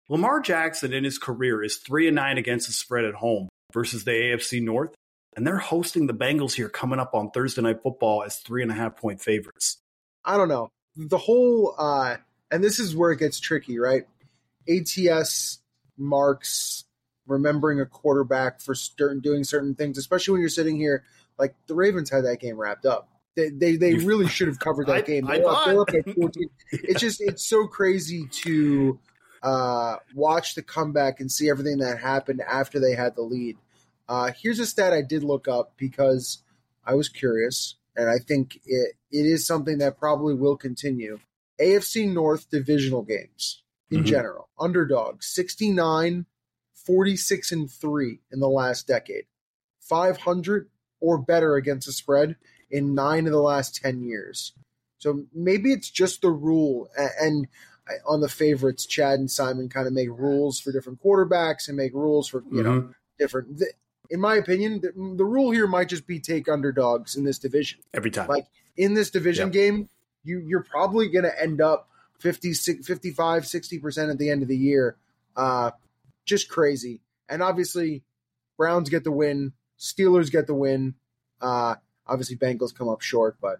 Lamar 0.08 0.39
Jackson 0.39 0.94
in 0.94 1.04
his 1.04 1.18
career 1.18 1.63
is 1.63 1.77
three 1.77 2.08
and 2.08 2.16
nine 2.16 2.38
against 2.38 2.68
the 2.68 2.74
spread 2.74 3.06
at 3.06 3.16
home 3.16 3.50
versus 3.74 4.04
the 4.04 4.12
AFC 4.12 4.62
North. 4.62 4.94
And 5.36 5.46
they're 5.46 5.58
hosting 5.58 6.08
the 6.08 6.13
Bengals 6.13 6.54
here 6.54 6.70
coming 6.70 7.00
up 7.00 7.13
on 7.13 7.32
Thursday 7.32 7.62
Night 7.62 7.82
Football 7.84 8.24
as 8.24 8.38
three 8.38 8.62
and 8.62 8.72
a 8.72 8.75
half 8.75 8.96
point 8.96 9.22
favorites. 9.22 9.77
I 10.24 10.38
don't 10.38 10.50
know. 10.50 10.70
The 10.96 11.18
whole, 11.18 11.75
uh, 11.77 12.18
and 12.51 12.63
this 12.63 12.80
is 12.80 12.96
where 12.96 13.12
it 13.12 13.20
gets 13.20 13.39
tricky, 13.39 13.80
right? 13.80 14.04
ATS 14.70 15.60
marks 15.98 16.86
remembering 17.25 17.80
a 17.82 17.86
quarterback 17.86 18.62
for 18.62 18.75
certain, 18.75 19.20
doing 19.20 19.44
certain 19.44 19.75
things, 19.75 19.98
especially 19.98 20.34
when 20.34 20.42
you're 20.42 20.50
sitting 20.50 20.77
here. 20.77 21.04
Like 21.38 21.56
the 21.68 21.75
Ravens 21.75 22.10
had 22.10 22.25
that 22.25 22.39
game 22.39 22.58
wrapped 22.58 22.86
up. 22.86 23.10
They 23.38 23.50
they, 23.50 23.75
they 23.77 23.94
really 23.94 24.27
should 24.27 24.48
have 24.48 24.60
covered 24.60 24.88
that 24.88 24.96
I, 24.96 25.01
game. 25.01 25.27
They 25.27 25.44
are 25.44 25.82
up, 25.82 25.89
at 25.94 26.15
14. 26.15 26.50
It's 26.72 27.00
just 27.00 27.22
it's 27.22 27.48
so 27.48 27.67
crazy 27.67 28.27
to 28.44 29.00
uh, 29.44 29.98
watch 30.15 30.56
the 30.56 30.63
comeback 30.63 31.20
and 31.20 31.32
see 31.32 31.48
everything 31.48 31.77
that 31.77 32.00
happened 32.00 32.41
after 32.41 32.79
they 32.79 32.96
had 32.96 33.15
the 33.15 33.22
lead. 33.22 33.58
Uh, 34.10 34.32
here's 34.41 34.58
a 34.58 34.65
stat 34.65 34.91
I 34.91 35.03
did 35.03 35.24
look 35.24 35.48
up 35.48 35.74
because 35.77 36.41
I 36.84 36.96
was 36.96 37.10
curious, 37.10 37.75
and 37.96 38.10
I 38.10 38.17
think 38.17 38.60
it, 38.65 38.96
it 39.12 39.25
is 39.25 39.46
something 39.46 39.77
that 39.77 40.00
probably 40.00 40.34
will 40.34 40.58
continue. 40.58 41.20
AFC 41.62 42.12
North 42.12 42.50
divisional 42.50 43.03
games 43.03 43.62
in 43.91 44.00
mm-hmm. 44.00 44.08
general, 44.08 44.50
underdog 44.60 45.22
69, 45.22 46.25
46, 46.74 47.51
and 47.51 47.70
3 47.70 48.20
in 48.32 48.39
the 48.39 48.50
last 48.50 48.88
decade. 48.88 49.25
500 49.82 50.70
or 51.00 51.17
better 51.20 51.56
against 51.56 51.86
the 51.86 51.94
spread 51.94 52.36
in 52.70 52.94
nine 52.96 53.26
of 53.26 53.32
the 53.32 53.42
last 53.42 53.76
10 53.82 54.02
years. 54.02 54.54
So 54.98 55.26
maybe 55.34 55.72
it's 55.72 55.90
just 55.90 56.22
the 56.22 56.32
rule. 56.32 56.90
And 57.22 57.48
on 58.08 58.20
the 58.22 58.30
favorites, 58.30 58.86
Chad 58.86 59.20
and 59.20 59.30
Simon 59.32 59.70
kind 59.70 59.88
of 59.88 59.94
make 59.94 60.10
rules 60.10 60.60
for 60.60 60.72
different 60.72 61.02
quarterbacks 61.04 61.68
and 61.68 61.78
make 61.78 61.94
rules 61.94 62.28
for 62.28 62.44
you 62.52 62.64
know 62.64 62.90
different. 63.20 63.62
In 64.10 64.20
my 64.20 64.36
opinion, 64.36 64.82
the, 64.82 64.92
the 65.18 65.26
rule 65.26 65.52
here 65.52 65.68
might 65.68 65.88
just 65.90 66.08
be 66.08 66.20
take 66.20 66.50
underdogs 66.50 67.16
in 67.16 67.24
this 67.26 67.38
division. 67.40 67.80
every 67.94 68.10
time. 68.12 68.28
Like 68.28 68.48
in 68.76 68.94
this 68.94 69.10
division 69.12 69.48
Yep. 69.48 69.54
game, 69.54 69.90
you 70.24 70.40
you're 70.40 70.64
probably 70.64 71.08
going 71.10 71.24
to 71.26 71.42
end 71.42 71.62
up 71.62 71.88
50 72.20 72.54
55 72.54 73.44
60% 73.44 74.12
at 74.12 74.18
the 74.18 74.30
end 74.30 74.42
of 74.42 74.48
the 74.50 74.58
year. 74.58 74.98
Uh 75.36 75.72
just 76.26 76.50
crazy. 76.50 77.02
And 77.30 77.42
obviously 77.44 78.04
Browns 78.58 78.90
get 78.90 79.04
the 79.04 79.12
win, 79.12 79.54
Steelers 79.80 80.32
get 80.32 80.48
the 80.48 80.56
win. 80.56 80.96
Uh 81.40 81.76
obviously 82.10 82.38
Bengals 82.38 82.76
come 82.76 82.90
up 82.90 83.02
short, 83.02 83.38
but 83.42 83.60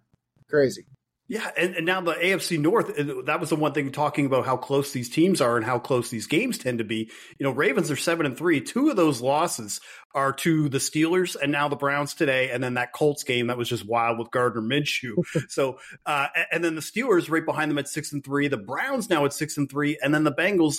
crazy. 0.50 0.86
Yeah, 1.30 1.51
and, 1.58 1.75
and 1.75 1.86
now 1.86 2.00
the 2.00 2.13
AFC 2.13 2.58
North, 2.58 2.96
that 3.25 3.42
was 3.42 3.50
the 3.50 3.58
one 3.58 3.74
thing 3.74 3.92
talking 3.92 4.25
about 4.25 4.46
how 4.46 4.56
close 4.56 4.94
these 4.94 5.10
teams 5.10 5.42
are 5.42 5.58
and 5.58 5.66
how 5.66 5.77
close 5.77 6.10
these 6.10 6.25
games 6.25 6.58
tend 6.58 6.77
to 6.77 6.86
be. 6.86 7.12
You 7.38 7.44
know, 7.44 7.51
Ravens 7.51 7.92
are 7.92 7.98
seven 7.98 8.25
and 8.25 8.38
three. 8.38 8.62
Two 8.62 8.89
of 8.89 8.96
those 8.96 9.20
losses 9.20 9.82
are 10.16 10.32
to 10.32 10.70
the 10.70 10.77
Steelers 10.77 11.36
and 11.36 11.51
now 11.51 11.68
the 11.68 11.75
Browns 11.75 12.13
today, 12.13 12.50
and 12.51 12.63
then 12.63 12.75
that 12.75 12.94
Colts 12.94 13.24
game 13.24 13.48
that 13.48 13.58
was 13.58 13.68
just 13.68 13.86
wild 13.86 14.20
with 14.20 14.32
Gardner 14.32 14.62
Minshew. 14.62 15.16
so, 15.50 15.80
uh, 16.06 16.27
and 16.50 16.63
then 16.63 16.75
the 16.75 16.82
Steelers 16.82 17.30
right 17.30 17.46
behind 17.46 17.70
them 17.70 17.77
at 17.77 17.89
six 17.89 18.13
and 18.13 18.24
three. 18.24 18.48
The 18.48 18.56
Browns 18.56 19.10
now 19.10 19.25
at 19.25 19.34
six 19.34 19.58
and 19.58 19.70
three, 19.70 20.00
and 20.01 20.13
then 20.13 20.24
the 20.24 20.32
Bengals 20.32 20.77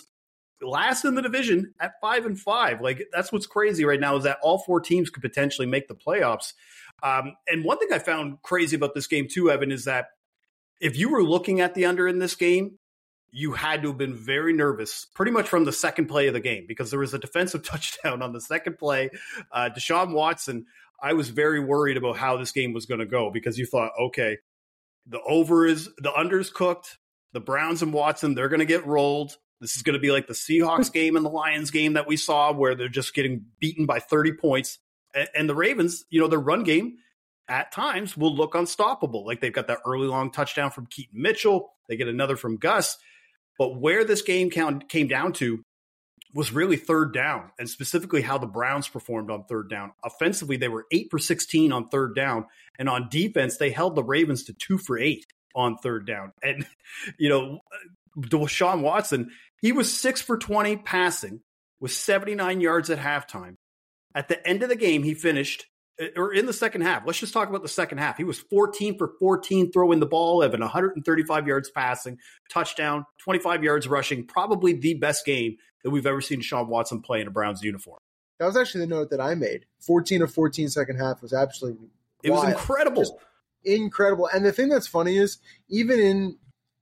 last 0.62 1.04
in 1.04 1.14
the 1.14 1.22
division 1.22 1.74
at 1.80 2.00
five 2.00 2.26
and 2.26 2.38
five. 2.38 2.80
Like 2.80 3.08
that's 3.12 3.32
what's 3.32 3.46
crazy 3.46 3.84
right 3.84 4.00
now 4.00 4.16
is 4.16 4.24
that 4.24 4.38
all 4.42 4.58
four 4.58 4.80
teams 4.80 5.10
could 5.10 5.22
potentially 5.22 5.66
make 5.66 5.88
the 5.88 5.94
playoffs. 5.94 6.52
Um, 7.02 7.36
and 7.46 7.64
one 7.64 7.78
thing 7.78 7.92
I 7.92 7.98
found 7.98 8.42
crazy 8.42 8.76
about 8.76 8.94
this 8.94 9.06
game 9.06 9.28
too, 9.28 9.50
Evan, 9.50 9.70
is 9.70 9.84
that 9.84 10.08
if 10.80 10.96
you 10.96 11.10
were 11.10 11.22
looking 11.22 11.60
at 11.60 11.74
the 11.74 11.86
under 11.86 12.08
in 12.08 12.18
this 12.18 12.34
game, 12.34 12.78
you 13.30 13.52
had 13.52 13.82
to 13.82 13.88
have 13.88 13.98
been 13.98 14.14
very 14.14 14.52
nervous 14.52 15.06
pretty 15.14 15.32
much 15.32 15.48
from 15.48 15.64
the 15.64 15.72
second 15.72 16.06
play 16.06 16.28
of 16.28 16.34
the 16.34 16.40
game 16.40 16.64
because 16.66 16.90
there 16.90 17.00
was 17.00 17.14
a 17.14 17.18
defensive 17.18 17.62
touchdown 17.64 18.22
on 18.22 18.32
the 18.32 18.40
second 18.40 18.78
play. 18.78 19.10
Uh, 19.52 19.70
Deshaun 19.76 20.12
Watson, 20.12 20.66
I 21.00 21.12
was 21.12 21.28
very 21.28 21.60
worried 21.60 21.96
about 21.96 22.16
how 22.16 22.36
this 22.36 22.52
game 22.52 22.72
was 22.72 22.86
going 22.86 23.00
to 23.00 23.06
go 23.06 23.30
because 23.30 23.58
you 23.58 23.66
thought, 23.66 23.92
okay, 24.00 24.38
the 25.06 25.20
over 25.20 25.66
is 25.66 25.88
the 25.98 26.12
under's 26.12 26.50
cooked. 26.50 26.98
The 27.32 27.40
Browns 27.40 27.82
and 27.82 27.92
Watson, 27.92 28.34
they're 28.34 28.48
going 28.48 28.60
to 28.60 28.66
get 28.66 28.86
rolled. 28.86 29.36
This 29.60 29.76
is 29.76 29.82
going 29.82 29.94
to 29.94 30.00
be 30.00 30.12
like 30.12 30.26
the 30.26 30.34
Seahawks 30.34 30.92
game 30.92 31.16
and 31.16 31.24
the 31.24 31.30
Lions 31.30 31.70
game 31.70 31.94
that 31.94 32.06
we 32.06 32.16
saw 32.16 32.52
where 32.52 32.74
they're 32.74 32.88
just 32.88 33.14
getting 33.14 33.46
beaten 33.60 33.86
by 33.86 33.98
30 33.98 34.32
points. 34.34 34.78
And, 35.34 35.48
the 35.48 35.54
Ravens, 35.54 36.04
you 36.10 36.20
know, 36.20 36.28
their 36.28 36.38
run 36.38 36.64
game 36.64 36.98
at 37.48 37.72
times 37.72 38.16
will 38.16 38.34
look 38.34 38.54
unstoppable. 38.54 39.26
Like 39.26 39.40
they've 39.40 39.52
got 39.52 39.66
that 39.68 39.78
early 39.86 40.06
long 40.06 40.30
touchdown 40.30 40.70
from 40.70 40.86
Keaton 40.86 41.20
Mitchell. 41.20 41.72
They 41.88 41.96
get 41.96 42.08
another 42.08 42.36
from 42.36 42.56
Gus. 42.56 42.98
But 43.58 43.80
where 43.80 44.04
this 44.04 44.22
game 44.22 44.50
count, 44.50 44.88
came 44.88 45.08
down 45.08 45.32
to 45.34 45.64
was 46.34 46.52
really 46.52 46.76
third 46.76 47.12
down 47.12 47.50
and 47.58 47.68
specifically 47.68 48.22
how 48.22 48.38
the 48.38 48.46
Browns 48.46 48.88
performed 48.88 49.30
on 49.30 49.44
third 49.44 49.70
down. 49.70 49.92
Offensively, 50.04 50.56
they 50.56 50.68
were 50.68 50.86
eight 50.92 51.08
for 51.10 51.18
16 51.18 51.72
on 51.72 51.88
third 51.88 52.14
down. 52.14 52.46
And 52.78 52.88
on 52.88 53.08
defense, 53.10 53.56
they 53.56 53.70
held 53.70 53.96
the 53.96 54.04
Ravens 54.04 54.44
to 54.44 54.52
two 54.52 54.78
for 54.78 54.98
eight 54.98 55.26
on 55.54 55.78
third 55.78 56.06
down. 56.06 56.32
And, 56.42 56.66
you 57.18 57.28
know, 57.28 57.60
Deshaun 58.18 58.82
Watson, 58.82 59.30
he 59.60 59.72
was 59.72 59.92
six 59.92 60.20
for 60.20 60.37
20 60.37 60.76
passing 60.78 61.40
with 61.80 61.92
79 61.92 62.60
yards 62.60 62.90
at 62.90 62.98
halftime. 62.98 63.56
At 64.14 64.28
the 64.28 64.46
end 64.46 64.62
of 64.62 64.68
the 64.68 64.76
game, 64.76 65.02
he 65.02 65.14
finished, 65.14 65.66
uh, 66.00 66.06
or 66.16 66.32
in 66.32 66.46
the 66.46 66.52
second 66.52 66.80
half, 66.80 67.06
let's 67.06 67.20
just 67.20 67.32
talk 67.32 67.48
about 67.48 67.62
the 67.62 67.68
second 67.68 67.98
half. 67.98 68.16
He 68.16 68.25
was 68.25 68.38
14 68.38 68.98
for 68.98 69.12
14 69.18 69.72
throwing 69.72 70.00
the 70.00 70.06
ball, 70.06 70.42
Evan, 70.42 70.60
135 70.60 71.46
yards 71.46 71.70
passing, 71.70 72.18
touchdown, 72.50 73.04
25 73.22 73.62
yards 73.62 73.87
rushing, 73.87 74.26
probably 74.26 74.72
the 74.72 74.94
best 74.94 75.25
game 75.25 75.56
that 75.84 75.90
we've 75.90 76.06
ever 76.06 76.20
seen 76.20 76.40
Sean 76.40 76.68
Watson 76.68 77.02
play 77.02 77.20
in 77.20 77.28
a 77.28 77.30
Browns 77.30 77.62
uniform. 77.62 77.98
That 78.38 78.46
was 78.46 78.56
actually 78.56 78.82
the 78.82 78.94
note 78.94 79.10
that 79.10 79.20
I 79.20 79.34
made. 79.34 79.66
14 79.80 80.22
of 80.22 80.32
14 80.32 80.68
second 80.68 80.96
half 80.96 81.22
was 81.22 81.32
absolutely 81.32 81.88
It 82.22 82.30
was 82.30 82.44
incredible. 82.44 83.02
Just 83.02 83.14
incredible. 83.64 84.28
And 84.32 84.44
the 84.44 84.52
thing 84.52 84.68
that's 84.68 84.87
funny 84.87 85.16
is 85.16 85.38
even 85.68 85.98
in 85.98 86.38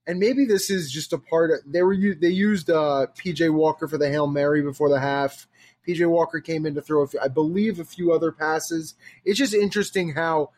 and 0.07 0.19
maybe 0.19 0.45
this 0.45 0.69
is 0.69 0.89
just 0.89 1.11
a 1.11 1.17
part 1.17 1.51
of 1.51 1.57
they 1.65 1.83
were 1.83 1.95
they 1.95 2.29
used 2.29 2.69
uh, 2.69 3.07
PJ 3.17 3.53
Walker 3.53 3.87
for 3.87 3.97
the 3.97 4.09
Hail 4.09 4.25
Mary 4.25 4.61
before 4.61 4.89
the 4.89 5.01
half. 5.01 5.47
PJ 5.85 6.09
Walker 6.09 6.39
came 6.39 6.65
in 6.65 6.75
to 6.75 6.81
throw 6.81 7.03
a 7.03 7.07
few, 7.07 7.19
I 7.19 7.27
believe 7.27 7.79
a 7.79 7.85
few 7.85 8.13
other 8.13 8.31
passes. 8.31 8.95
It's 9.25 9.37
just 9.37 9.53
interesting 9.53 10.13
how 10.13 10.51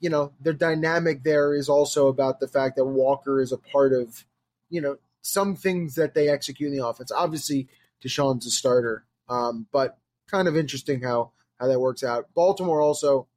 you 0.00 0.10
know 0.10 0.32
the 0.40 0.52
dynamic 0.52 1.22
there 1.22 1.54
is 1.54 1.68
also 1.68 2.08
about 2.08 2.40
the 2.40 2.48
fact 2.48 2.76
that 2.76 2.84
Walker 2.84 3.40
is 3.40 3.52
a 3.52 3.58
part 3.58 3.92
of 3.92 4.24
you 4.68 4.80
know 4.80 4.98
some 5.22 5.54
things 5.54 5.94
that 5.94 6.14
they 6.14 6.28
execute 6.28 6.72
in 6.72 6.76
the 6.76 6.86
offense. 6.86 7.12
Obviously, 7.12 7.68
Deshaun's 8.04 8.46
a 8.46 8.50
starter, 8.50 9.04
um, 9.28 9.66
but 9.72 9.96
kind 10.28 10.48
of 10.48 10.56
interesting 10.56 11.02
how 11.02 11.30
how 11.60 11.68
that 11.68 11.80
works 11.80 12.02
out. 12.02 12.26
Baltimore 12.34 12.80
also 12.80 13.28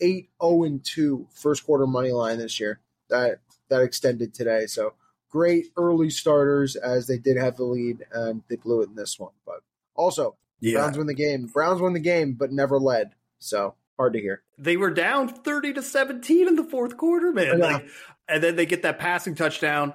8 0.00 0.30
0 0.40 0.62
and 0.62 0.84
2 0.84 1.26
first 1.32 1.66
quarter 1.66 1.88
money 1.88 2.12
line 2.12 2.38
this 2.38 2.60
year. 2.60 2.78
That 3.08 3.40
that 3.68 3.82
extended 3.82 4.32
today. 4.32 4.66
So 4.66 4.94
great 5.30 5.66
early 5.76 6.10
starters 6.10 6.76
as 6.76 7.06
they 7.06 7.18
did 7.18 7.36
have 7.36 7.56
the 7.56 7.64
lead 7.64 8.04
and 8.12 8.42
they 8.48 8.56
blew 8.56 8.82
it 8.82 8.88
in 8.88 8.94
this 8.94 9.18
one. 9.18 9.32
But 9.46 9.60
also 9.94 10.36
Yeah. 10.60 10.78
Browns 10.78 10.98
win 10.98 11.06
the 11.06 11.14
game. 11.14 11.46
Browns 11.46 11.80
won 11.80 11.92
the 11.92 12.00
game 12.00 12.32
but 12.34 12.50
never 12.52 12.78
led. 12.78 13.12
So 13.38 13.74
hard 13.96 14.12
to 14.14 14.20
hear. 14.20 14.42
they 14.58 14.76
were 14.76 14.90
down 14.90 15.28
30 15.28 15.74
to 15.74 15.82
17 15.82 16.48
in 16.48 16.56
the 16.56 16.64
fourth 16.64 16.96
quarter, 16.96 17.32
man. 17.32 17.58
Yeah. 17.58 17.66
Like, 17.66 17.88
and 18.28 18.42
then 18.42 18.56
they 18.56 18.66
get 18.66 18.82
that 18.82 18.98
passing 18.98 19.34
touchdown. 19.34 19.92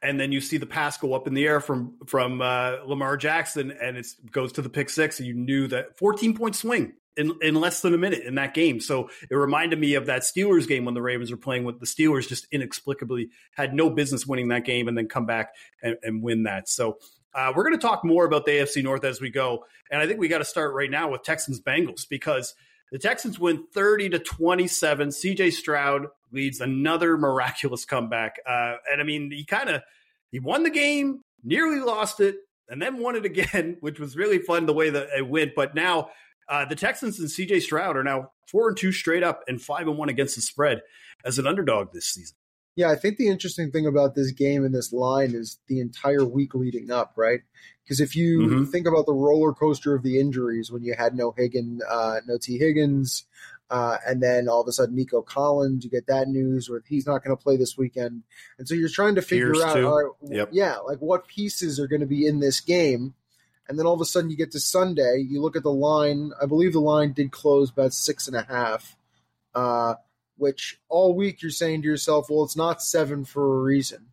And 0.00 0.20
then 0.20 0.30
you 0.30 0.40
see 0.40 0.58
the 0.58 0.66
pass 0.66 0.96
go 0.96 1.12
up 1.14 1.26
in 1.26 1.34
the 1.34 1.44
air 1.44 1.60
from 1.60 1.94
from 2.06 2.40
uh, 2.40 2.76
Lamar 2.86 3.16
Jackson, 3.16 3.72
and 3.72 3.96
it 3.96 4.06
goes 4.30 4.52
to 4.52 4.62
the 4.62 4.68
pick 4.68 4.90
six. 4.90 5.18
And 5.18 5.26
you 5.26 5.34
knew 5.34 5.66
that 5.68 5.98
14 5.98 6.36
point 6.36 6.54
swing 6.54 6.92
in, 7.18 7.36
in 7.42 7.54
less 7.56 7.80
than 7.80 7.92
a 7.92 7.98
minute 7.98 8.22
in 8.22 8.36
that 8.36 8.54
game. 8.54 8.80
So 8.80 9.10
it 9.28 9.34
reminded 9.34 9.78
me 9.78 9.94
of 9.94 10.06
that 10.06 10.22
Steelers 10.22 10.66
game 10.66 10.84
when 10.84 10.94
the 10.94 11.02
Ravens 11.02 11.30
were 11.30 11.36
playing 11.36 11.64
with 11.64 11.80
the 11.80 11.86
Steelers, 11.86 12.28
just 12.28 12.46
inexplicably 12.52 13.30
had 13.52 13.74
no 13.74 13.90
business 13.90 14.26
winning 14.26 14.48
that 14.48 14.64
game, 14.64 14.88
and 14.88 14.96
then 14.96 15.08
come 15.08 15.26
back 15.26 15.54
and, 15.82 15.96
and 16.02 16.22
win 16.22 16.44
that. 16.44 16.68
So 16.68 16.98
uh, 17.34 17.52
we're 17.54 17.64
going 17.64 17.78
to 17.78 17.86
talk 17.86 18.04
more 18.04 18.24
about 18.24 18.46
the 18.46 18.52
AFC 18.52 18.82
North 18.82 19.04
as 19.04 19.20
we 19.20 19.30
go, 19.30 19.64
and 19.90 20.00
I 20.00 20.06
think 20.06 20.18
we 20.20 20.28
got 20.28 20.38
to 20.38 20.44
start 20.44 20.72
right 20.74 20.90
now 20.90 21.10
with 21.10 21.24
Texans 21.24 21.60
Bengals 21.60 22.08
because 22.08 22.54
the 22.92 22.98
Texans 22.98 23.38
win 23.38 23.64
30 23.74 24.10
to 24.10 24.18
27. 24.18 25.08
CJ 25.08 25.52
Stroud 25.52 26.06
leads 26.32 26.60
another 26.60 27.18
miraculous 27.18 27.84
comeback. 27.84 28.36
Uh, 28.48 28.76
and 28.90 29.00
I 29.00 29.04
mean, 29.04 29.30
he 29.30 29.44
kind 29.44 29.68
of 29.68 29.82
he 30.30 30.38
won 30.38 30.62
the 30.62 30.70
game, 30.70 31.22
nearly 31.42 31.80
lost 31.80 32.20
it, 32.20 32.36
and 32.68 32.80
then 32.80 32.98
won 32.98 33.16
it 33.16 33.24
again, 33.24 33.76
which 33.80 33.98
was 33.98 34.16
really 34.16 34.38
fun 34.38 34.66
the 34.66 34.72
way 34.72 34.90
that 34.90 35.08
it 35.16 35.28
went. 35.28 35.54
But 35.54 35.74
now 35.74 36.10
uh, 36.48 36.64
the 36.64 36.74
Texans 36.76 37.18
and 37.18 37.28
CJ 37.28 37.60
Stroud 37.62 37.96
are 37.96 38.04
now 38.04 38.32
four 38.46 38.68
and 38.68 38.76
two 38.76 38.92
straight 38.92 39.22
up 39.22 39.42
and 39.48 39.60
five 39.60 39.86
and 39.86 39.98
one 39.98 40.08
against 40.08 40.36
the 40.36 40.42
spread 40.42 40.80
as 41.24 41.38
an 41.38 41.46
underdog 41.46 41.92
this 41.92 42.06
season. 42.06 42.36
Yeah, 42.76 42.90
I 42.90 42.94
think 42.96 43.16
the 43.16 43.26
interesting 43.28 43.72
thing 43.72 43.86
about 43.86 44.14
this 44.14 44.30
game 44.30 44.64
and 44.64 44.72
this 44.74 44.92
line 44.92 45.34
is 45.34 45.58
the 45.66 45.80
entire 45.80 46.24
week 46.24 46.54
leading 46.54 46.90
up, 46.92 47.14
right? 47.16 47.40
Because 47.84 48.00
if 48.00 48.14
you 48.14 48.40
Mhm. 48.40 48.70
think 48.70 48.86
about 48.86 49.06
the 49.06 49.14
roller 49.14 49.52
coaster 49.52 49.94
of 49.96 50.02
the 50.04 50.20
injuries 50.20 50.70
when 50.70 50.84
you 50.84 50.94
had 50.96 51.16
no 51.16 51.32
Higgins, 51.36 51.82
uh, 51.88 52.20
no 52.26 52.38
Tee 52.38 52.56
Higgins, 52.56 53.24
uh, 53.68 53.98
and 54.06 54.22
then 54.22 54.48
all 54.48 54.60
of 54.60 54.68
a 54.68 54.72
sudden 54.72 54.94
Nico 54.94 55.22
Collins, 55.22 55.84
you 55.84 55.90
get 55.90 56.06
that 56.06 56.28
news 56.28 56.70
where 56.70 56.82
he's 56.86 57.04
not 57.06 57.24
going 57.24 57.36
to 57.36 57.42
play 57.42 57.56
this 57.56 57.76
weekend, 57.76 58.22
and 58.58 58.68
so 58.68 58.74
you're 58.74 58.88
trying 58.88 59.16
to 59.16 59.22
figure 59.22 59.60
out, 59.64 59.74
too. 59.74 59.86
all 59.86 59.96
right, 60.22 60.30
Yep. 60.36 60.50
yeah, 60.52 60.76
like 60.76 60.98
what 61.00 61.26
pieces 61.26 61.80
are 61.80 61.88
going 61.88 62.00
to 62.00 62.06
be 62.06 62.26
in 62.26 62.38
this 62.38 62.60
game, 62.60 63.14
and 63.68 63.78
then 63.78 63.86
all 63.86 63.94
of 63.94 64.00
a 64.00 64.04
sudden 64.04 64.30
you 64.30 64.36
get 64.36 64.52
to 64.52 64.60
Sunday, 64.60 65.24
you 65.28 65.40
look 65.42 65.56
at 65.56 65.62
the 65.62 65.72
line. 65.72 66.32
I 66.40 66.46
believe 66.46 66.72
the 66.72 66.80
line 66.80 67.12
did 67.12 67.30
close 67.32 67.70
about 67.70 67.92
six 67.92 68.26
and 68.26 68.36
a 68.36 68.42
half. 68.42 68.96
Uh, 69.54 69.94
which 70.36 70.78
all 70.88 71.14
week 71.16 71.42
you're 71.42 71.50
saying 71.50 71.82
to 71.82 71.88
yourself, 71.88 72.28
well, 72.30 72.44
it's 72.44 72.56
not 72.56 72.80
seven 72.80 73.24
for 73.24 73.58
a 73.58 73.60
reason, 73.62 74.06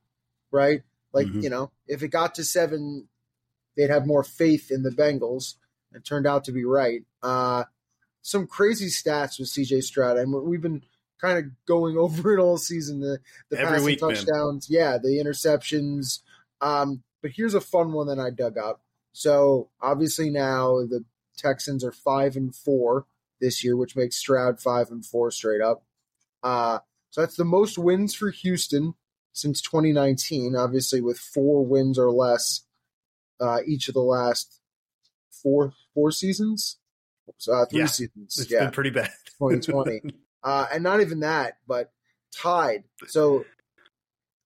right? 0.51 0.81
Like, 1.13 1.27
Mhm. 1.27 1.43
you 1.43 1.49
know, 1.51 1.71
if 1.87 2.01
it 2.01 2.07
got 2.07 2.33
to 2.35 2.43
seven, 2.43 3.07
they'd 3.77 3.91
have 3.91 4.07
more 4.07 4.23
faith 4.23 4.71
in 4.71 4.81
the 4.81 4.89
Bengals. 4.89 5.55
It 5.93 6.03
turned 6.03 6.25
out 6.25 6.43
to 6.45 6.51
be 6.51 6.65
right. 6.65 7.03
Uh, 7.21 7.65
some 8.23 8.47
crazy 8.47 8.87
stats 8.87 9.37
with 9.37 9.49
CJ 9.49 9.81
Stroud. 9.81 10.17
and 10.17 10.33
we've 10.33 10.61
been 10.61 10.83
kind 11.21 11.37
of 11.37 11.45
going 11.67 11.95
over 11.97 12.33
it 12.33 12.39
all 12.41 12.57
season. 12.57 12.99
The, 13.01 13.19
the 13.49 13.59
Every 13.59 13.69
passing 13.73 13.85
week, 13.85 14.01
man. 14.01 14.09
touchdowns, 14.15 14.67
yeah, 14.69 14.97
the 14.97 15.19
interceptions. 15.19 16.21
Um, 16.59 17.03
but 17.21 17.31
here's 17.31 17.53
a 17.53 17.61
fun 17.61 17.91
one 17.93 18.07
that 18.07 18.19
I 18.19 18.31
dug 18.31 18.57
up. 18.57 18.81
So 19.15 19.69
obviously 19.81 20.29
now 20.29 20.79
the 20.85 21.05
Texans 21.37 21.85
are 21.85 21.93
five 21.93 22.35
and 22.35 22.53
four 22.53 23.05
this 23.39 23.63
year, 23.63 23.77
which 23.77 23.95
makes 23.95 24.17
Stroud 24.17 24.59
five 24.59 24.89
and 24.91 25.05
four 25.05 25.31
straight 25.31 25.61
up. 25.61 25.85
Uh, 26.43 26.79
so 27.11 27.21
that's 27.21 27.37
the 27.37 27.45
most 27.45 27.77
wins 27.77 28.13
for 28.13 28.29
Houston 28.29 28.93
since 29.31 29.61
2019, 29.61 30.57
obviously 30.57 30.99
with 30.99 31.17
four 31.17 31.65
wins 31.65 31.97
or 31.97 32.11
less 32.11 32.65
uh, 33.39 33.59
each 33.65 33.87
of 33.87 33.93
the 33.93 34.01
last 34.01 34.59
four 35.31 35.73
four 35.93 36.11
seasons. 36.11 36.77
So, 37.37 37.53
uh, 37.53 37.65
three 37.65 37.79
Yeah. 37.79 37.85
seasons. 37.85 38.37
It's 38.37 38.51
yeah, 38.51 38.65
been 38.65 38.71
pretty 38.71 38.89
bad. 38.89 39.11
2020. 39.39 40.01
uh, 40.43 40.67
and 40.73 40.83
not 40.83 40.99
even 40.99 41.21
that, 41.21 41.57
but 41.65 41.93
tied. 42.33 42.83
So 43.07 43.45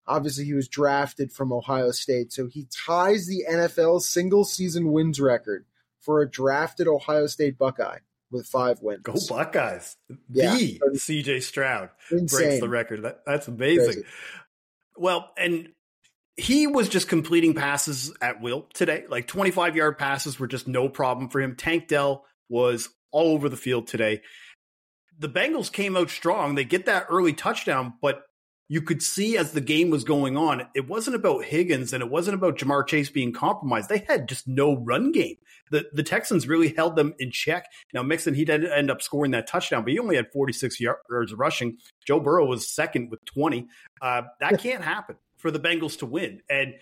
Obviously, 0.10 0.44
he 0.46 0.56
was 0.56 0.68
drafted 0.68 1.32
from 1.32 1.54
Ohio 1.54 1.92
State, 1.92 2.34
so 2.34 2.48
he 2.48 2.68
ties 2.86 3.28
the 3.28 3.46
NFL 3.48 4.01
single 4.01 4.44
season 4.44 4.92
wins 4.92 5.22
record 5.22 5.66
for 6.00 6.22
a 6.22 6.30
drafted 6.30 6.88
Ohio 6.88 7.28
State 7.28 7.60
Buckeye 7.60 8.00
with 8.32 8.48
five 8.48 8.82
wins. 8.82 9.04
Go 9.04 9.13
Buckeyes! 9.30 9.98
Yeah. 10.28 10.56
The 10.56 10.89
CJ 10.96 11.44
Stroud 11.44 11.89
breaks 12.10 12.60
the 12.60 12.68
record. 12.68 13.04
That, 13.04 13.22
that's 13.24 13.48
amazing. 13.48 13.86
Crazy. 13.86 14.04
Well, 14.98 15.30
and 15.38 15.70
he 16.36 16.66
was 16.66 16.89
just 16.89 17.08
completing 17.08 17.54
passes 17.54 18.12
at 18.20 18.42
will 18.42 18.68
today. 18.74 19.06
Like 19.08 19.28
25 19.28 19.75
yard 19.75 20.00
passes 20.00 20.39
were 20.39 20.48
just 20.48 20.68
no 20.68 20.89
problem 20.89 21.30
for 21.30 21.39
him. 21.39 21.56
Tank 21.56 21.88
Dell 21.88 22.25
was 22.48 22.89
all 23.12 23.34
over 23.34 23.48
the 23.48 23.58
field 23.58 23.86
today. 23.86 24.22
The 25.20 25.30
Bengals 25.30 25.72
came 25.72 25.96
out 25.98 26.10
strong. 26.10 26.56
They 26.56 26.63
get 26.63 26.86
that 26.86 27.08
early 27.10 27.34
touchdown, 27.34 27.94
but 28.01 28.24
you 28.72 28.84
could 28.84 29.02
see 29.02 29.36
as 29.36 29.52
the 29.52 29.62
game 29.62 29.90
was 29.90 30.04
going 30.04 30.38
on, 30.38 30.68
it 30.76 30.88
wasn't 30.88 31.16
about 31.16 31.44
Higgins 31.44 31.92
and 31.92 32.04
it 32.04 32.10
wasn't 32.10 32.36
about 32.36 32.58
Ja'Marr 32.58 32.86
Chase 32.86 33.10
being 33.10 33.34
compromised. 33.34 33.90
They 33.90 34.06
had 34.08 34.30
just 34.30 34.48
no 34.48 34.78
run 34.78 35.12
game. 35.12 35.38
The 35.72 35.86
the 35.92 36.04
Texans 36.04 36.48
really 36.48 36.74
held 36.74 36.96
them 36.96 37.16
in 37.20 37.32
check. 37.32 37.66
Now 37.94 38.04
Mixon 38.04 38.36
he 38.36 38.46
did 38.46 38.64
end 38.64 38.92
up 38.92 39.02
scoring 39.02 39.32
that 39.32 39.48
touchdown, 39.48 39.84
but 39.84 39.92
he 39.92 40.00
only 40.00 40.16
had 40.16 40.32
46 40.32 40.80
yards 40.80 41.34
rushing. 41.34 41.78
Joe 42.06 42.20
Burrow 42.20 42.46
was 42.46 42.70
second 42.70 43.10
with 43.10 43.26
20. 43.26 43.68
Uh, 44.02 44.22
that 44.40 44.60
can't 44.60 44.84
happen 44.84 45.18
for 45.38 45.50
the 45.50 45.60
Bengals 45.60 45.98
to 46.00 46.06
win. 46.06 46.42
And 46.50 46.76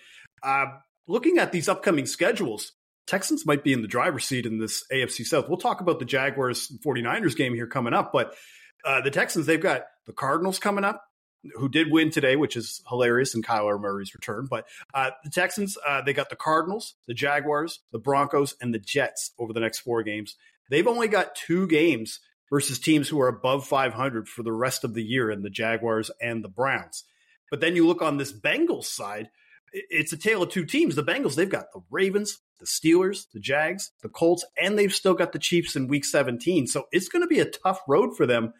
uh, 0.44 0.65
looking 1.08 1.38
at 1.38 1.53
these 1.53 1.70
upcoming 1.70 2.06
schedules, 2.06 2.74
Texans 3.06 3.46
might 3.46 3.63
be 3.63 3.72
in 3.72 3.82
the 3.82 3.88
driver's 3.88 4.25
seat 4.25 4.46
in 4.46 4.60
this 4.60 4.84
AFC 4.91 5.25
South. 5.25 5.48
We'll 5.48 5.58
talk 5.58 5.79
about 5.79 6.00
the 6.00 6.06
Jaguars 6.06 6.67
49ers 6.86 7.38
game 7.38 7.56
here 7.56 7.67
coming 7.67 7.94
up, 7.94 8.12
but 8.12 8.36
uh, 8.84 9.01
the 9.01 9.12
Texans, 9.12 9.46
they've 9.46 9.62
got 9.62 9.86
the 10.06 10.13
Cardinals 10.13 10.60
coming 10.60 10.84
up, 10.84 11.06
who 11.56 11.70
did 11.70 11.92
win 11.92 12.12
today, 12.12 12.36
which 12.36 12.56
is 12.56 12.82
hilarious 12.89 13.36
in 13.36 13.42
Kyler 13.42 13.80
Murray's 13.80 14.13
return. 14.13 14.48
But 14.50 14.68
uh, 14.94 15.12
the 15.24 15.30
Texans, 15.30 15.77
uh, 15.88 16.01
they 16.01 16.13
got 16.13 16.30
the 16.30 16.36
Cardinals, 16.36 16.96
the 17.08 17.13
Jaguars, 17.13 17.80
the 17.92 18.00
Broncos, 18.00 18.56
and 18.62 18.74
the 18.74 18.80
Jets 18.80 19.32
over 19.39 19.54
the 19.54 19.60
next 19.60 19.80
four 19.80 20.04
games. 20.04 20.36
They've 20.70 20.88
only 20.88 21.08
got 21.08 21.36
two 21.36 21.68
games 21.68 22.20
versus 22.50 22.80
teams 22.80 23.10
who 23.10 23.20
are 23.22 23.27
above 23.27 23.68
500 23.68 24.27
for 24.27 24.44
the 24.44 24.54
rest 24.54 24.84
of 24.84 24.94
the 24.94 25.04
year 25.04 25.30
in 25.32 25.42
the 25.42 25.50
Jaguars 25.50 26.12
and 26.22 26.44
the 26.44 26.50
Browns. 26.50 27.04
But 27.50 27.62
then 27.62 27.75
you 27.75 27.88
look 27.88 28.01
on 28.01 28.18
this 28.18 28.34
Bengals 28.34 28.86
side, 28.86 29.30
it's 29.74 30.13
a 30.13 30.18
tale 30.18 30.44
of 30.44 30.50
two 30.50 30.66
teams. 30.66 30.96
The 30.96 31.04
Bengals, 31.04 31.36
they've 31.36 31.50
got 31.50 31.72
the 31.74 31.82
Ravens, 31.89 32.39
the 32.60 32.66
Steelers, 32.66 33.27
the 33.34 33.39
Jags, 33.39 33.92
the 34.01 34.10
Colts, 34.10 34.46
and 34.62 34.77
they've 34.77 34.94
still 34.94 35.13
got 35.13 35.32
the 35.32 35.39
Chiefs 35.39 35.75
in 35.75 35.88
week 35.88 36.06
17. 36.06 36.68
So 36.68 36.86
it's 36.92 37.10
going 37.10 37.22
to 37.22 37.27
be 37.27 37.39
a 37.39 37.46
tough 37.46 37.82
road 37.88 38.16
for 38.16 38.25
them 38.25 38.54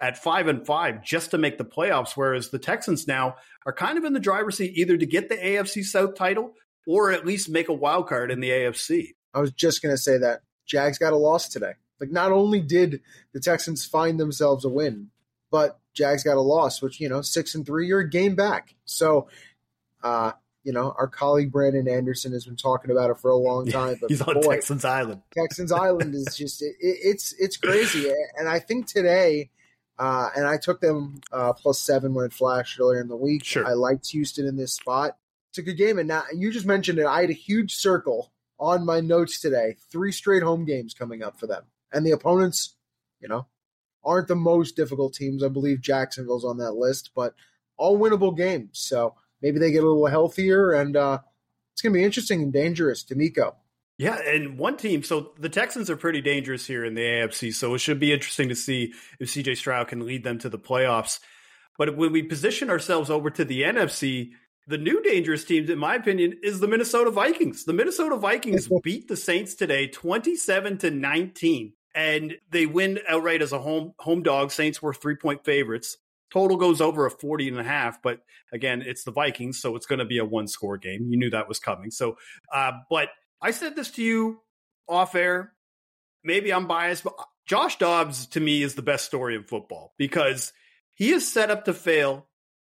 at 0.00 0.18
five 0.18 0.48
and 0.48 0.66
five 0.66 1.02
just 1.02 1.30
to 1.30 1.38
make 1.38 1.58
the 1.58 1.64
playoffs. 1.64 2.12
Whereas 2.16 2.50
the 2.50 2.58
Texans 2.58 3.06
now 3.06 3.36
are 3.66 3.72
kind 3.72 3.98
of 3.98 4.04
in 4.04 4.12
the 4.12 4.20
driver's 4.20 4.56
seat 4.56 4.76
either 4.76 4.96
to 4.96 5.06
get 5.06 5.28
the 5.28 5.36
AFC 5.36 5.84
South 5.84 6.14
title 6.14 6.54
or 6.86 7.10
at 7.10 7.26
least 7.26 7.48
make 7.48 7.68
a 7.68 7.74
wild 7.74 8.08
card 8.08 8.30
in 8.30 8.40
the 8.40 8.50
AFC. 8.50 9.14
I 9.32 9.40
was 9.40 9.52
just 9.52 9.82
going 9.82 9.94
to 9.94 10.00
say 10.00 10.18
that 10.18 10.40
Jags 10.66 10.98
got 10.98 11.12
a 11.12 11.16
loss 11.16 11.48
today. 11.48 11.72
Like, 12.00 12.10
not 12.10 12.32
only 12.32 12.60
did 12.60 13.00
the 13.32 13.40
Texans 13.40 13.84
find 13.84 14.18
themselves 14.18 14.64
a 14.64 14.68
win, 14.68 15.10
but 15.50 15.78
Jags 15.94 16.24
got 16.24 16.36
a 16.36 16.40
loss, 16.40 16.82
which 16.82 17.00
you 17.00 17.08
know, 17.08 17.22
six 17.22 17.54
and 17.54 17.64
three, 17.64 17.86
you're 17.86 18.00
a 18.00 18.10
game 18.10 18.34
back. 18.34 18.74
So, 18.84 19.28
uh, 20.02 20.32
you 20.64 20.72
know, 20.72 20.94
our 20.98 21.06
colleague 21.06 21.52
Brandon 21.52 21.88
Anderson 21.88 22.32
has 22.32 22.44
been 22.44 22.56
talking 22.56 22.90
about 22.90 23.10
it 23.10 23.18
for 23.18 23.30
a 23.30 23.36
long 23.36 23.66
time. 23.70 23.96
But 24.00 24.10
He's 24.10 24.20
on 24.20 24.34
boy, 24.40 24.54
Texans 24.54 24.84
Island. 24.84 25.22
Texans 25.32 25.72
Island 25.72 26.14
is 26.14 26.34
just 26.36 26.62
it, 26.62 26.74
it's 26.80 27.34
it's 27.38 27.56
crazy, 27.56 28.10
and 28.36 28.48
I 28.48 28.58
think 28.58 28.86
today, 28.86 29.50
uh, 29.98 30.30
and 30.36 30.46
I 30.46 30.56
took 30.56 30.80
them 30.80 31.20
uh, 31.32 31.52
plus 31.52 31.80
seven 31.80 32.14
when 32.14 32.24
it 32.24 32.32
flashed 32.32 32.78
earlier 32.80 33.00
in 33.00 33.08
the 33.08 33.16
week. 33.16 33.44
Sure. 33.44 33.66
I 33.66 33.72
liked 33.72 34.08
Houston 34.08 34.46
in 34.46 34.56
this 34.56 34.74
spot. 34.74 35.16
It's 35.50 35.58
a 35.58 35.62
good 35.62 35.76
game, 35.76 35.98
and 35.98 36.08
now 36.08 36.24
you 36.34 36.50
just 36.50 36.66
mentioned 36.66 36.98
it. 36.98 37.06
I 37.06 37.20
had 37.20 37.30
a 37.30 37.34
huge 37.34 37.74
circle 37.76 38.32
on 38.58 38.84
my 38.84 39.00
notes 39.00 39.40
today. 39.40 39.76
Three 39.90 40.10
straight 40.10 40.42
home 40.42 40.64
games 40.64 40.94
coming 40.94 41.22
up 41.22 41.38
for 41.38 41.46
them, 41.46 41.64
and 41.92 42.04
the 42.04 42.10
opponents, 42.10 42.74
you 43.20 43.28
know, 43.28 43.46
aren't 44.04 44.28
the 44.28 44.34
most 44.34 44.74
difficult 44.76 45.14
teams. 45.14 45.44
I 45.44 45.48
believe 45.48 45.80
Jacksonville's 45.80 46.44
on 46.44 46.58
that 46.58 46.72
list, 46.72 47.10
but 47.14 47.34
all 47.76 47.98
winnable 47.98 48.36
games. 48.36 48.70
So 48.80 49.14
maybe 49.40 49.58
they 49.58 49.70
get 49.70 49.84
a 49.84 49.86
little 49.86 50.06
healthier, 50.06 50.72
and 50.72 50.96
uh, 50.96 51.18
it's 51.72 51.82
going 51.82 51.92
to 51.92 51.98
be 51.98 52.04
interesting 52.04 52.42
and 52.42 52.52
dangerous. 52.52 53.04
D'Amico. 53.04 53.56
Yeah, 53.96 54.18
and 54.18 54.58
one 54.58 54.76
team. 54.76 55.02
So 55.02 55.32
the 55.38 55.48
Texans 55.48 55.88
are 55.88 55.96
pretty 55.96 56.20
dangerous 56.20 56.66
here 56.66 56.84
in 56.84 56.94
the 56.94 57.02
AFC. 57.02 57.54
So 57.54 57.74
it 57.74 57.78
should 57.78 58.00
be 58.00 58.12
interesting 58.12 58.48
to 58.48 58.56
see 58.56 58.92
if 59.20 59.28
CJ 59.28 59.56
Stroud 59.56 59.88
can 59.88 60.04
lead 60.04 60.24
them 60.24 60.38
to 60.40 60.48
the 60.48 60.58
playoffs. 60.58 61.20
But 61.78 61.96
when 61.96 62.12
we 62.12 62.22
position 62.22 62.70
ourselves 62.70 63.08
over 63.08 63.30
to 63.30 63.44
the 63.44 63.62
NFC, 63.62 64.30
the 64.66 64.78
new 64.78 65.02
dangerous 65.02 65.44
team, 65.44 65.70
in 65.70 65.78
my 65.78 65.94
opinion, 65.94 66.38
is 66.42 66.60
the 66.60 66.68
Minnesota 66.68 67.10
Vikings. 67.10 67.64
The 67.64 67.72
Minnesota 67.72 68.16
Vikings 68.16 68.68
beat 68.82 69.08
the 69.08 69.16
Saints 69.16 69.54
today, 69.54 69.86
twenty-seven 69.88 70.78
to 70.78 70.90
nineteen, 70.90 71.74
and 71.94 72.34
they 72.50 72.66
win 72.66 72.98
outright 73.08 73.42
as 73.42 73.52
a 73.52 73.58
home 73.58 73.92
home 73.98 74.22
dog. 74.22 74.50
Saints 74.50 74.80
were 74.80 74.94
three 74.94 75.16
point 75.16 75.44
favorites. 75.44 75.98
Total 76.32 76.56
goes 76.56 76.80
over 76.80 77.06
a 77.06 77.12
40 77.12 77.46
and 77.48 77.60
a 77.60 77.62
half, 77.62 78.02
but 78.02 78.18
again, 78.52 78.82
it's 78.84 79.04
the 79.04 79.12
Vikings, 79.12 79.60
so 79.60 79.76
it's 79.76 79.86
going 79.86 80.00
to 80.00 80.04
be 80.04 80.18
a 80.18 80.24
one 80.24 80.48
score 80.48 80.76
game. 80.76 81.06
You 81.08 81.16
knew 81.16 81.30
that 81.30 81.48
was 81.48 81.60
coming. 81.60 81.92
So, 81.92 82.16
uh, 82.52 82.72
but 82.90 83.10
I 83.44 83.50
said 83.50 83.76
this 83.76 83.90
to 83.92 84.02
you 84.02 84.40
off 84.88 85.14
air. 85.14 85.52
Maybe 86.24 86.50
I'm 86.50 86.66
biased, 86.66 87.04
but 87.04 87.12
Josh 87.46 87.76
Dobbs 87.76 88.26
to 88.28 88.40
me 88.40 88.62
is 88.62 88.74
the 88.74 88.80
best 88.80 89.04
story 89.04 89.36
in 89.36 89.44
football 89.44 89.92
because 89.98 90.54
he 90.94 91.10
is 91.10 91.30
set 91.30 91.50
up 91.50 91.66
to 91.66 91.74
fail 91.74 92.26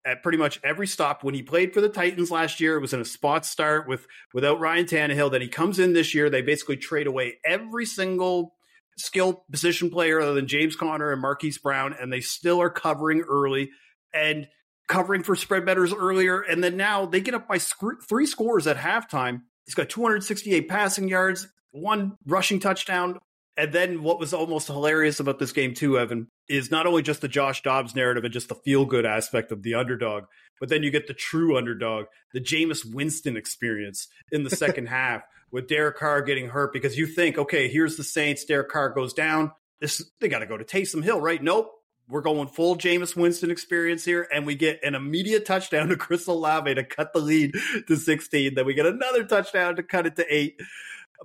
at 0.06 0.22
pretty 0.22 0.38
much 0.38 0.58
every 0.64 0.86
stop. 0.86 1.22
When 1.22 1.34
he 1.34 1.42
played 1.42 1.74
for 1.74 1.82
the 1.82 1.90
Titans 1.90 2.30
last 2.30 2.60
year, 2.60 2.76
it 2.76 2.80
was 2.80 2.94
in 2.94 3.00
a 3.02 3.04
spot 3.04 3.44
start 3.44 3.86
with 3.86 4.06
without 4.32 4.58
Ryan 4.58 4.86
Tannehill. 4.86 5.30
Then 5.30 5.42
he 5.42 5.48
comes 5.48 5.78
in 5.78 5.92
this 5.92 6.14
year. 6.14 6.30
They 6.30 6.40
basically 6.40 6.78
trade 6.78 7.06
away 7.06 7.34
every 7.44 7.84
single 7.84 8.54
skill 8.96 9.44
position 9.50 9.90
player 9.90 10.18
other 10.18 10.32
than 10.32 10.48
James 10.48 10.76
Conner 10.76 11.12
and 11.12 11.20
Marquise 11.20 11.58
Brown, 11.58 11.94
and 12.00 12.10
they 12.10 12.22
still 12.22 12.62
are 12.62 12.70
covering 12.70 13.20
early 13.20 13.68
and 14.14 14.48
covering 14.88 15.24
for 15.24 15.36
spread 15.36 15.66
betters 15.66 15.92
earlier. 15.92 16.40
And 16.40 16.64
then 16.64 16.78
now 16.78 17.04
they 17.04 17.20
get 17.20 17.34
up 17.34 17.46
by 17.46 17.58
sc- 17.58 18.02
three 18.08 18.24
scores 18.24 18.66
at 18.66 18.78
halftime. 18.78 19.42
He's 19.66 19.74
got 19.74 19.88
268 19.88 20.68
passing 20.68 21.08
yards, 21.08 21.48
one 21.72 22.16
rushing 22.26 22.60
touchdown. 22.60 23.18
And 23.56 23.72
then 23.72 24.02
what 24.02 24.18
was 24.18 24.34
almost 24.34 24.66
hilarious 24.66 25.20
about 25.20 25.38
this 25.38 25.52
game 25.52 25.74
too, 25.74 25.98
Evan, 25.98 26.28
is 26.48 26.70
not 26.70 26.86
only 26.86 27.02
just 27.02 27.20
the 27.20 27.28
Josh 27.28 27.62
Dobbs 27.62 27.94
narrative 27.94 28.24
and 28.24 28.32
just 28.32 28.48
the 28.48 28.56
feel 28.56 28.84
good 28.84 29.06
aspect 29.06 29.52
of 29.52 29.62
the 29.62 29.74
underdog, 29.74 30.24
but 30.60 30.68
then 30.68 30.82
you 30.82 30.90
get 30.90 31.06
the 31.06 31.14
true 31.14 31.56
underdog, 31.56 32.06
the 32.32 32.40
Jameis 32.40 32.84
Winston 32.84 33.36
experience 33.36 34.08
in 34.32 34.42
the 34.42 34.50
second 34.56 34.86
half 34.86 35.22
with 35.52 35.68
Derek 35.68 35.96
Carr 35.96 36.20
getting 36.22 36.48
hurt 36.48 36.72
because 36.72 36.98
you 36.98 37.06
think, 37.06 37.38
okay, 37.38 37.68
here's 37.68 37.96
the 37.96 38.04
Saints, 38.04 38.44
Derek 38.44 38.70
Carr 38.70 38.90
goes 38.90 39.14
down. 39.14 39.52
This 39.80 40.04
they 40.20 40.28
got 40.28 40.40
to 40.40 40.46
go 40.46 40.56
to 40.56 40.64
Taysom 40.64 41.04
Hill, 41.04 41.20
right? 41.20 41.42
Nope. 41.42 41.70
We're 42.08 42.20
going 42.20 42.48
full 42.48 42.76
Jameis 42.76 43.16
Winston 43.16 43.50
experience 43.50 44.04
here, 44.04 44.28
and 44.32 44.44
we 44.44 44.54
get 44.54 44.82
an 44.84 44.94
immediate 44.94 45.46
touchdown 45.46 45.88
to 45.88 45.96
Chris 45.96 46.26
Olave 46.26 46.74
to 46.74 46.84
cut 46.84 47.12
the 47.12 47.20
lead 47.20 47.54
to 47.88 47.96
16. 47.96 48.54
Then 48.54 48.66
we 48.66 48.74
get 48.74 48.86
another 48.86 49.24
touchdown 49.24 49.76
to 49.76 49.82
cut 49.82 50.06
it 50.06 50.16
to 50.16 50.34
eight. 50.34 50.60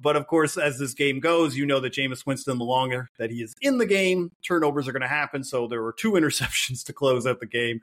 But 0.02 0.16
of 0.16 0.28
course, 0.28 0.58
as 0.58 0.80
this 0.80 0.94
game 0.94 1.20
goes, 1.20 1.58
you 1.58 1.66
know 1.66 1.80
that 1.82 1.94
Jameis 1.94 2.26
Winston, 2.26 2.58
the 2.58 2.64
longer 2.64 3.10
that 3.18 3.30
he 3.32 3.42
is 3.42 3.54
in 3.62 3.78
the 3.78 3.86
game, 3.86 4.32
turnovers 4.42 4.88
are 4.88 4.94
going 4.94 5.02
to 5.02 5.08
happen. 5.08 5.44
So 5.44 5.68
there 5.68 5.82
were 5.82 5.94
two 5.94 6.12
interceptions 6.14 6.86
to 6.86 6.94
close 6.94 7.28
out 7.28 7.40
the 7.40 7.46
game. 7.46 7.82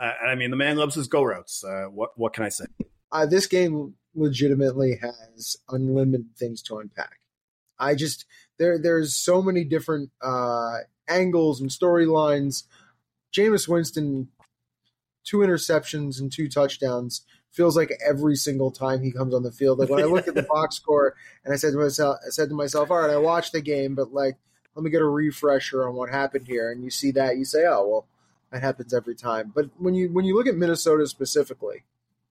Uh, 0.00 0.12
I 0.26 0.34
mean, 0.34 0.50
the 0.50 0.56
man 0.56 0.76
loves 0.76 0.94
his 0.94 1.08
go 1.08 1.22
routes. 1.22 1.64
Uh, 1.64 1.86
what 1.90 2.10
what 2.16 2.32
can 2.32 2.44
I 2.44 2.48
say? 2.48 2.64
Uh, 3.10 3.26
this 3.26 3.46
game 3.46 3.94
legitimately 4.14 4.98
has 5.00 5.56
unlimited 5.68 6.36
things 6.36 6.62
to 6.62 6.78
unpack. 6.78 7.18
I 7.78 7.94
just 7.94 8.24
there 8.58 8.78
there's 8.78 9.14
so 9.16 9.42
many 9.42 9.64
different 9.64 10.10
uh, 10.22 10.78
angles 11.08 11.60
and 11.60 11.70
storylines. 11.70 12.64
Jameis 13.32 13.68
Winston, 13.68 14.28
two 15.24 15.38
interceptions 15.38 16.20
and 16.20 16.32
two 16.32 16.48
touchdowns 16.48 17.22
feels 17.50 17.76
like 17.76 17.92
every 18.06 18.36
single 18.36 18.70
time 18.70 19.02
he 19.02 19.10
comes 19.10 19.34
on 19.34 19.42
the 19.42 19.50
field. 19.50 19.78
Like 19.78 19.88
when 19.88 20.02
I 20.02 20.06
look 20.06 20.28
at 20.28 20.34
the 20.34 20.42
box 20.48 20.76
score 20.76 21.14
and 21.44 21.52
I 21.52 21.56
said 21.56 21.72
to 21.72 21.78
myself, 21.78 22.18
I 22.26 22.30
said 22.30 22.48
to 22.50 22.54
myself, 22.54 22.90
all 22.90 22.98
right, 22.98 23.10
I 23.10 23.16
watched 23.16 23.52
the 23.52 23.60
game, 23.60 23.94
but 23.94 24.12
like 24.12 24.36
let 24.74 24.84
me 24.84 24.90
get 24.90 25.02
a 25.02 25.06
refresher 25.06 25.88
on 25.88 25.94
what 25.94 26.08
happened 26.08 26.46
here. 26.46 26.70
And 26.70 26.84
you 26.84 26.90
see 26.90 27.10
that, 27.12 27.36
you 27.36 27.44
say, 27.44 27.64
oh 27.66 27.88
well, 27.88 28.06
that 28.52 28.62
happens 28.62 28.94
every 28.94 29.16
time. 29.16 29.52
But 29.54 29.70
when 29.76 29.94
you 29.94 30.08
when 30.12 30.24
you 30.24 30.36
look 30.36 30.46
at 30.46 30.56
Minnesota 30.56 31.06
specifically, 31.06 31.84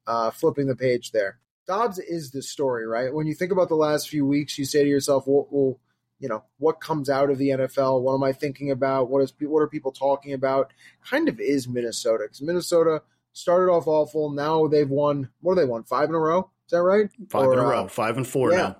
uh, 0.05 0.31
flipping 0.31 0.67
the 0.67 0.75
page 0.75 1.11
there, 1.11 1.39
Dobbs 1.67 1.99
is 1.99 2.31
the 2.31 2.41
story, 2.41 2.87
right? 2.87 3.13
When 3.13 3.27
you 3.27 3.35
think 3.35 3.51
about 3.51 3.67
the 3.67 3.75
last 3.75 4.07
few 4.07 4.25
weeks, 4.25 4.57
you 4.57 4.63
say 4.63 4.83
to 4.83 4.89
yourself, 4.89 5.25
well, 5.27 5.47
well 5.51 5.79
you 6.19 6.27
know, 6.27 6.43
what 6.57 6.79
comes 6.81 7.09
out 7.09 7.29
of 7.29 7.37
the 7.37 7.49
NFL? 7.49 8.01
What 8.01 8.15
am 8.15 8.23
I 8.23 8.33
thinking 8.33 8.71
about? 8.71 9.09
What 9.09 9.21
is 9.21 9.33
what 9.39 9.59
are 9.59 9.67
people 9.67 9.91
talking 9.91 10.33
about? 10.33 10.71
Kind 11.07 11.29
of 11.29 11.39
is 11.39 11.67
Minnesota 11.67 12.23
because 12.23 12.41
Minnesota 12.41 13.01
started 13.33 13.71
off 13.71 13.87
awful. 13.87 14.31
Now 14.31 14.67
they've 14.67 14.89
won. 14.89 15.29
What 15.41 15.57
have 15.57 15.65
they 15.67 15.69
won? 15.71 15.83
Five 15.83 16.09
in 16.09 16.15
a 16.15 16.19
row. 16.19 16.49
Is 16.65 16.71
that 16.71 16.81
right? 16.81 17.09
Five 17.29 17.45
Or, 17.47 17.53
in 17.53 17.59
a 17.59 17.63
uh, 17.65 17.69
row, 17.69 17.87
five 17.87 18.17
and 18.17 18.27
four 18.27 18.51
yeah. 18.51 18.57
now. 18.57 18.77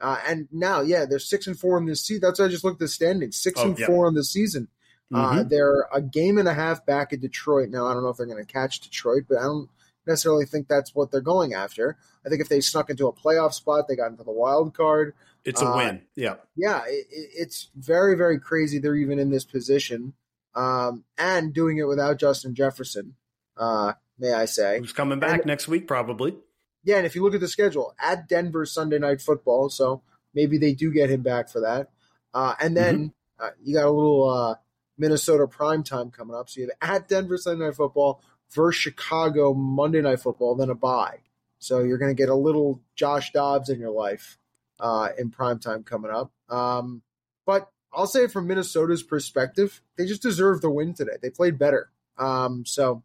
Uh, 0.00 0.18
and 0.26 0.48
now, 0.52 0.82
yeah, 0.82 1.04
they're 1.06 1.18
six 1.18 1.46
and 1.46 1.58
four 1.58 1.78
in 1.78 1.86
this 1.86 2.04
season. 2.04 2.20
That's 2.20 2.38
why 2.38 2.44
I 2.46 2.48
just 2.48 2.64
looked 2.64 2.76
at 2.76 2.80
the 2.80 2.88
standings. 2.88 3.40
Six 3.40 3.58
Oh, 3.60 3.68
and 3.68 3.78
yeah. 3.78 3.86
four 3.86 4.06
in 4.06 4.14
the 4.14 4.24
season. 4.24 4.68
Uh, 5.12 5.32
Mhm. 5.34 5.48
they're 5.48 5.86
a 5.92 6.02
game 6.02 6.38
and 6.38 6.48
a 6.48 6.54
half 6.54 6.84
back 6.84 7.12
at 7.12 7.20
Detroit 7.20 7.68
now. 7.70 7.86
I 7.86 7.94
don't 7.94 8.02
know 8.02 8.08
if 8.10 8.16
they're 8.16 8.26
going 8.26 8.44
to 8.44 8.52
catch 8.52 8.80
Detroit, 8.80 9.24
but 9.28 9.38
I 9.38 9.42
don't. 9.44 9.68
necessarily 10.06 10.44
think 10.44 10.68
that's 10.68 10.94
what 10.94 11.10
they're 11.10 11.22
going 11.22 11.54
after. 11.54 11.96
I 12.26 12.28
think 12.28 12.42
if 12.42 12.48
they 12.50 12.60
snuck 12.60 12.90
into 12.90 13.06
a 13.06 13.12
playoff 13.14 13.54
spot, 13.54 13.88
they 13.88 13.96
got 13.96 14.10
into 14.10 14.22
the 14.22 14.30
wild 14.32 14.74
card. 14.74 15.14
It's 15.44 15.60
a 15.60 15.66
Uh, 15.66 15.76
win. 15.76 16.02
Yeah. 16.16 16.36
Yeah, 16.56 16.82
it, 16.86 17.06
it- 17.10 17.30
it's 17.34 17.70
very, 17.76 18.16
very 18.16 18.38
crazy 18.40 18.78
they're 18.78 18.94
even 18.96 19.18
in 19.18 19.30
this 19.30 19.44
position 19.44 20.14
um, 20.54 21.04
and 21.18 21.52
doing 21.52 21.78
it 21.78 21.84
without 21.88 22.18
Justin 22.18 22.54
Jefferson, 22.54 23.14
uh, 23.56 23.94
may 24.18 24.32
I 24.32 24.44
say. 24.46 24.78
Who's 24.78 24.92
coming 24.92 25.18
back 25.20 25.40
And- 25.40 25.46
next 25.46 25.68
week, 25.68 25.86
probably. 25.86 26.36
Yeah, 26.84 26.96
and 26.98 27.06
if 27.06 27.14
you 27.14 27.22
look 27.22 27.34
at 27.34 27.40
the 27.40 27.48
schedule, 27.48 27.94
at 27.98 28.28
Denver 28.28 28.66
Sunday 28.66 28.98
night 28.98 29.20
football, 29.22 29.70
so 29.70 30.02
maybe 30.34 30.58
they 30.58 30.74
do 30.74 30.92
get 30.92 31.10
him 31.10 31.22
back 31.22 31.48
for 31.48 31.60
that. 31.60 31.90
Uh, 32.34 32.54
and 32.60 32.76
then 32.76 33.12
uh, 33.40 33.50
you 33.62 33.74
got 33.74 33.86
a 33.86 33.90
little 33.90 34.28
uh, 34.28 34.54
Minnesota 34.98 35.46
prime 35.48 35.82
time 35.82 36.10
coming 36.10 36.36
up. 36.36 36.48
So 36.50 36.60
you 36.60 36.70
have 36.82 37.02
at 37.02 37.08
Denver 37.08 37.36
Sunday 37.38 37.64
night 37.64 37.74
football 37.76 38.22
versus 38.50 38.80
Chicago 38.80 39.54
Monday 39.54 40.02
night 40.02 40.20
football, 40.20 40.54
then 40.54 40.68
a 40.70 40.74
bye. 40.74 41.18
So 41.58 41.80
you're 41.82 41.98
going 41.98 42.14
to 42.14 42.20
get 42.20 42.28
a 42.28 42.34
little 42.34 42.80
Josh 42.94 43.32
Dobbs 43.32 43.70
in 43.70 43.80
your 43.80 43.90
life 43.92 44.36
uh, 44.80 45.08
in 45.18 45.30
prime 45.30 45.58
time 45.58 45.82
coming 45.82 46.10
up. 46.10 46.32
Um, 46.48 47.02
but 47.46 47.68
I'll 47.92 48.06
say 48.06 48.26
from 48.26 48.46
Minnesota's 48.46 49.02
perspective, 49.02 49.80
they 49.96 50.06
just 50.06 50.22
deserve 50.22 50.60
the 50.60 50.70
win 50.70 50.94
today. 50.94 51.12
They 51.22 51.30
played 51.30 51.58
better. 51.58 51.90
Um, 52.18 52.64
so, 52.66 53.02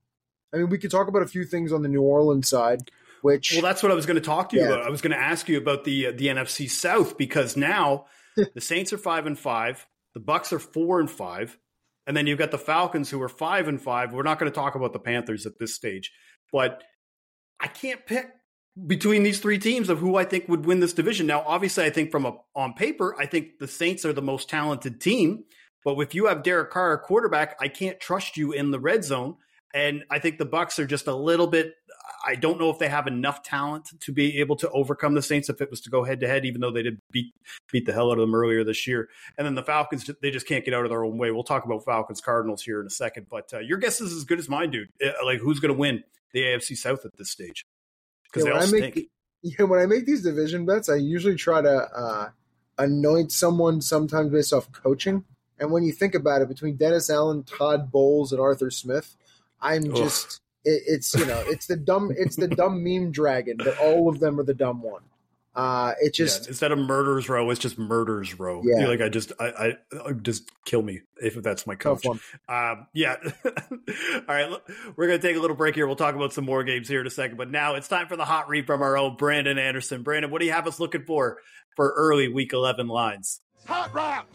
I 0.53 0.57
mean, 0.57 0.69
we 0.69 0.77
could 0.77 0.91
talk 0.91 1.07
about 1.07 1.21
a 1.21 1.27
few 1.27 1.43
things 1.45 1.71
on 1.71 1.81
the 1.83 1.89
New 1.89 2.01
Orleans 2.01 2.49
side, 2.49 2.89
which 3.21 3.51
Well, 3.53 3.61
that's 3.61 3.83
what 3.83 3.91
I 3.91 3.95
was 3.95 4.05
going 4.05 4.15
to 4.15 4.21
talk 4.21 4.49
to 4.49 4.55
you 4.55 4.63
Yeah. 4.63 4.69
about. 4.73 4.85
I 4.85 4.89
was 4.89 5.01
going 5.01 5.11
to 5.11 5.19
ask 5.19 5.47
you 5.47 5.57
about 5.57 5.83
the 5.83 6.07
uh, 6.07 6.11
the 6.15 6.27
NFC 6.27 6.69
South 6.69 7.17
because 7.17 7.55
now 7.55 8.05
the 8.35 8.61
Saints 8.61 8.93
are 8.93 8.97
five 8.97 9.25
and 9.27 9.37
five, 9.37 9.85
the 10.13 10.19
Bucs 10.19 10.51
are 10.53 10.59
four 10.59 10.99
and 10.99 11.09
five, 11.09 11.57
and 12.07 12.15
then 12.17 12.25
you've 12.25 12.39
got 12.39 12.51
the 12.51 12.57
Falcons 12.57 13.09
who 13.09 13.21
are 13.21 13.29
five 13.29 13.67
and 13.67 13.79
five. 13.81 14.13
We're 14.13 14.23
not 14.23 14.39
going 14.39 14.51
to 14.51 14.55
talk 14.55 14.75
about 14.75 14.93
the 14.93 14.99
Panthers 14.99 15.45
at 15.45 15.59
this 15.59 15.75
stage, 15.75 16.11
but 16.51 16.83
I 17.59 17.67
can't 17.67 18.05
pick 18.05 18.27
between 18.87 19.23
these 19.23 19.39
three 19.39 19.59
teams 19.59 19.89
of 19.89 19.99
who 19.99 20.15
I 20.15 20.25
think 20.25 20.47
would 20.47 20.65
win 20.65 20.79
this 20.79 20.93
division. 20.93 21.27
Now, 21.27 21.43
obviously, 21.45 21.85
I 21.85 21.89
think 21.89 22.11
from 22.11 22.25
a 22.25 22.37
on 22.55 22.73
paper, 22.73 23.15
I 23.19 23.25
think 23.25 23.59
the 23.59 23.67
Saints 23.67 24.05
are 24.05 24.13
the 24.13 24.21
most 24.21 24.49
talented 24.49 25.01
team. 25.01 25.45
But 25.83 25.97
if 25.99 26.13
you 26.13 26.27
have 26.27 26.43
Derek 26.43 26.71
Carr, 26.71 26.97
quarterback, 26.97 27.55
I 27.59 27.67
can't 27.67 27.99
trust 27.99 28.37
you 28.37 28.51
in 28.51 28.71
the 28.71 28.79
red 28.79 29.03
zone. 29.03 29.37
And 29.73 30.03
I 30.09 30.19
think 30.19 30.39
the 30.39 30.45
Bucs 30.45 30.79
are 30.79 30.85
just 30.85 31.07
a 31.07 31.15
little 31.15 31.47
bit. 31.47 31.75
I 32.25 32.35
don't 32.35 32.59
know 32.59 32.69
if 32.69 32.79
they 32.79 32.89
have 32.89 33.07
enough 33.07 33.43
talent 33.43 33.91
to 34.01 34.11
be 34.11 34.39
able 34.39 34.55
to 34.57 34.69
overcome 34.71 35.13
the 35.13 35.21
Saints 35.21 35.47
if 35.47 35.61
it 35.61 35.69
was 35.69 35.79
to 35.81 35.89
go 35.89 36.03
head 36.03 36.19
to 36.21 36.27
head, 36.27 36.43
even 36.43 36.59
though 36.59 36.71
they 36.71 36.81
did 36.81 36.99
beat 37.11 37.33
beat 37.71 37.85
the 37.85 37.93
hell 37.93 38.11
out 38.11 38.17
of 38.17 38.19
them 38.19 38.35
earlier 38.35 38.63
this 38.63 38.87
year. 38.87 39.09
And 39.37 39.45
then 39.45 39.55
the 39.55 39.63
Falcons, 39.63 40.09
they 40.21 40.31
just 40.31 40.47
can't 40.47 40.65
get 40.65 40.73
out 40.73 40.85
of 40.85 40.89
their 40.89 41.03
own 41.03 41.17
way. 41.17 41.31
We'll 41.31 41.43
talk 41.43 41.65
about 41.65 41.85
Falcons 41.85 42.19
Cardinals 42.19 42.63
here 42.63 42.81
in 42.81 42.87
a 42.87 42.91
second, 42.91 43.27
but 43.29 43.53
uh, 43.53 43.59
your 43.59 43.77
guess 43.77 44.01
is 44.01 44.11
as 44.11 44.23
good 44.25 44.39
as 44.39 44.49
mine, 44.49 44.71
dude. 44.71 44.89
Uh, 45.03 45.11
Like 45.23 45.39
who's 45.39 45.59
going 45.59 45.73
to 45.73 45.79
win 45.79 46.03
the 46.33 46.41
AFC 46.41 46.75
South 46.75 47.05
at 47.05 47.15
this 47.17 47.29
stage? 47.29 47.65
Because 48.31 48.45
Yeah, 48.45 48.51
they 48.51 48.57
all 48.57 48.59
when 48.59 48.67
I 48.67 48.71
make 48.71 49.09
yeah, 49.41 49.65
when 49.65 49.79
I 49.79 49.85
make 49.85 50.05
these 50.05 50.23
division 50.23 50.65
bets, 50.65 50.89
I 50.89 50.95
usually 50.95 51.35
try 51.35 51.61
to 51.61 51.89
uh, 51.95 52.29
anoint 52.77 53.31
someone 53.31 53.81
sometimes 53.81 54.31
based 54.31 54.53
off 54.53 54.71
coaching. 54.71 55.23
And 55.59 55.71
when 55.71 55.83
you 55.83 55.91
think 55.91 56.15
about 56.15 56.41
it, 56.41 56.47
between 56.47 56.77
Dennis 56.77 57.09
Allen, 57.09 57.43
Todd 57.43 57.91
Bowles, 57.91 58.31
and 58.31 58.41
Arthur 58.41 58.71
Smith, 58.71 59.15
I'm 59.61 59.93
just 59.93 60.41
it, 60.63 60.83
it's 60.87 61.13
you 61.15 61.25
know 61.25 61.43
it's 61.47 61.67
the 61.67 61.75
dumb 61.75 62.11
it's 62.17 62.35
the 62.35 62.47
dumb 62.47 62.83
meme 62.83 63.11
dragon, 63.11 63.57
but 63.57 63.77
all 63.77 64.09
of 64.09 64.19
them 64.19 64.39
are 64.39 64.43
the 64.43 64.53
dumb 64.53 64.81
one. 64.81 65.03
Uh, 65.55 65.93
it 65.99 66.13
just 66.13 66.43
yeah, 66.43 66.49
instead 66.49 66.71
of 66.71 66.77
murders 66.77 67.27
row, 67.27 67.49
it's 67.49 67.59
just 67.59 67.77
murders 67.77 68.39
row. 68.39 68.61
Yeah. 68.63 68.87
Like 68.87 69.01
I 69.01 69.09
just, 69.09 69.31
I, 69.39 69.47
I, 69.47 69.73
I 70.07 70.11
just 70.13 70.49
kill 70.65 70.81
me 70.81 71.01
if 71.17 71.35
that's 71.35 71.65
my 71.65 71.75
tough 71.75 72.03
coach. 72.03 72.19
Um, 72.47 72.87
yeah. 72.93 73.15
All 73.45 74.21
right. 74.27 74.49
look, 74.49 74.69
We're 74.95 75.07
going 75.07 75.19
to 75.19 75.27
take 75.27 75.35
a 75.35 75.39
little 75.39 75.55
break 75.55 75.75
here. 75.75 75.87
We'll 75.87 75.95
talk 75.95 76.15
about 76.15 76.33
some 76.33 76.45
more 76.45 76.63
games 76.63 76.87
here 76.87 77.01
in 77.01 77.07
a 77.07 77.11
second. 77.11 77.37
But 77.37 77.49
now 77.49 77.75
it's 77.75 77.87
time 77.87 78.07
for 78.07 78.15
the 78.15 78.25
hot 78.25 78.47
read 78.47 78.67
from 78.67 78.81
our 78.81 78.97
own 78.97 79.15
Brandon 79.17 79.57
Anderson. 79.57 80.03
Brandon, 80.03 80.31
what 80.31 80.39
do 80.39 80.45
you 80.45 80.53
have 80.53 80.67
us 80.67 80.79
looking 80.79 81.03
for 81.03 81.39
for 81.75 81.93
early 81.97 82.27
week 82.27 82.53
11 82.53 82.87
lines? 82.87 83.41
Hot 83.65 83.93
route. 83.93 84.25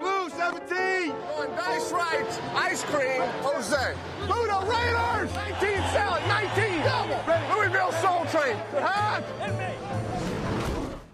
Blue 0.00 0.30
17. 0.30 1.10
On 1.10 1.48
dice 1.56 1.92
rights. 1.92 2.38
Ice 2.54 2.84
cream. 2.84 3.22
Jose. 3.42 3.94
Blue 4.26 4.48
Raiders. 4.68 5.34
19 5.34 5.58
salad. 5.92 6.22
19. 6.28 6.80
Double. 6.84 7.56
Louisville 7.56 7.92
Soul 7.92 8.24
Train. 8.26 8.56
Hot. 8.82 9.22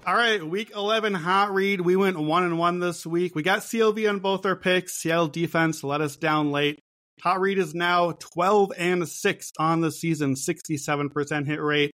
All 0.06 0.14
right, 0.14 0.46
week 0.46 0.70
11 0.76 1.14
hot 1.14 1.54
read. 1.54 1.80
We 1.80 1.96
went 1.96 2.20
one 2.20 2.44
and 2.44 2.58
one 2.58 2.78
this 2.78 3.06
week. 3.06 3.34
We 3.34 3.42
got 3.42 3.60
CLV 3.60 4.06
on 4.06 4.18
both 4.18 4.44
our 4.44 4.54
picks. 4.54 5.00
Seattle 5.00 5.28
defense 5.28 5.82
let 5.82 6.02
us 6.02 6.16
down 6.16 6.52
late. 6.52 6.78
Hot 7.22 7.40
read 7.40 7.56
is 7.56 7.74
now 7.74 8.12
12 8.12 8.72
and 8.76 9.08
6 9.08 9.52
on 9.58 9.80
the 9.80 9.90
season, 9.90 10.34
67% 10.34 11.46
hit 11.46 11.62
rate. 11.62 11.90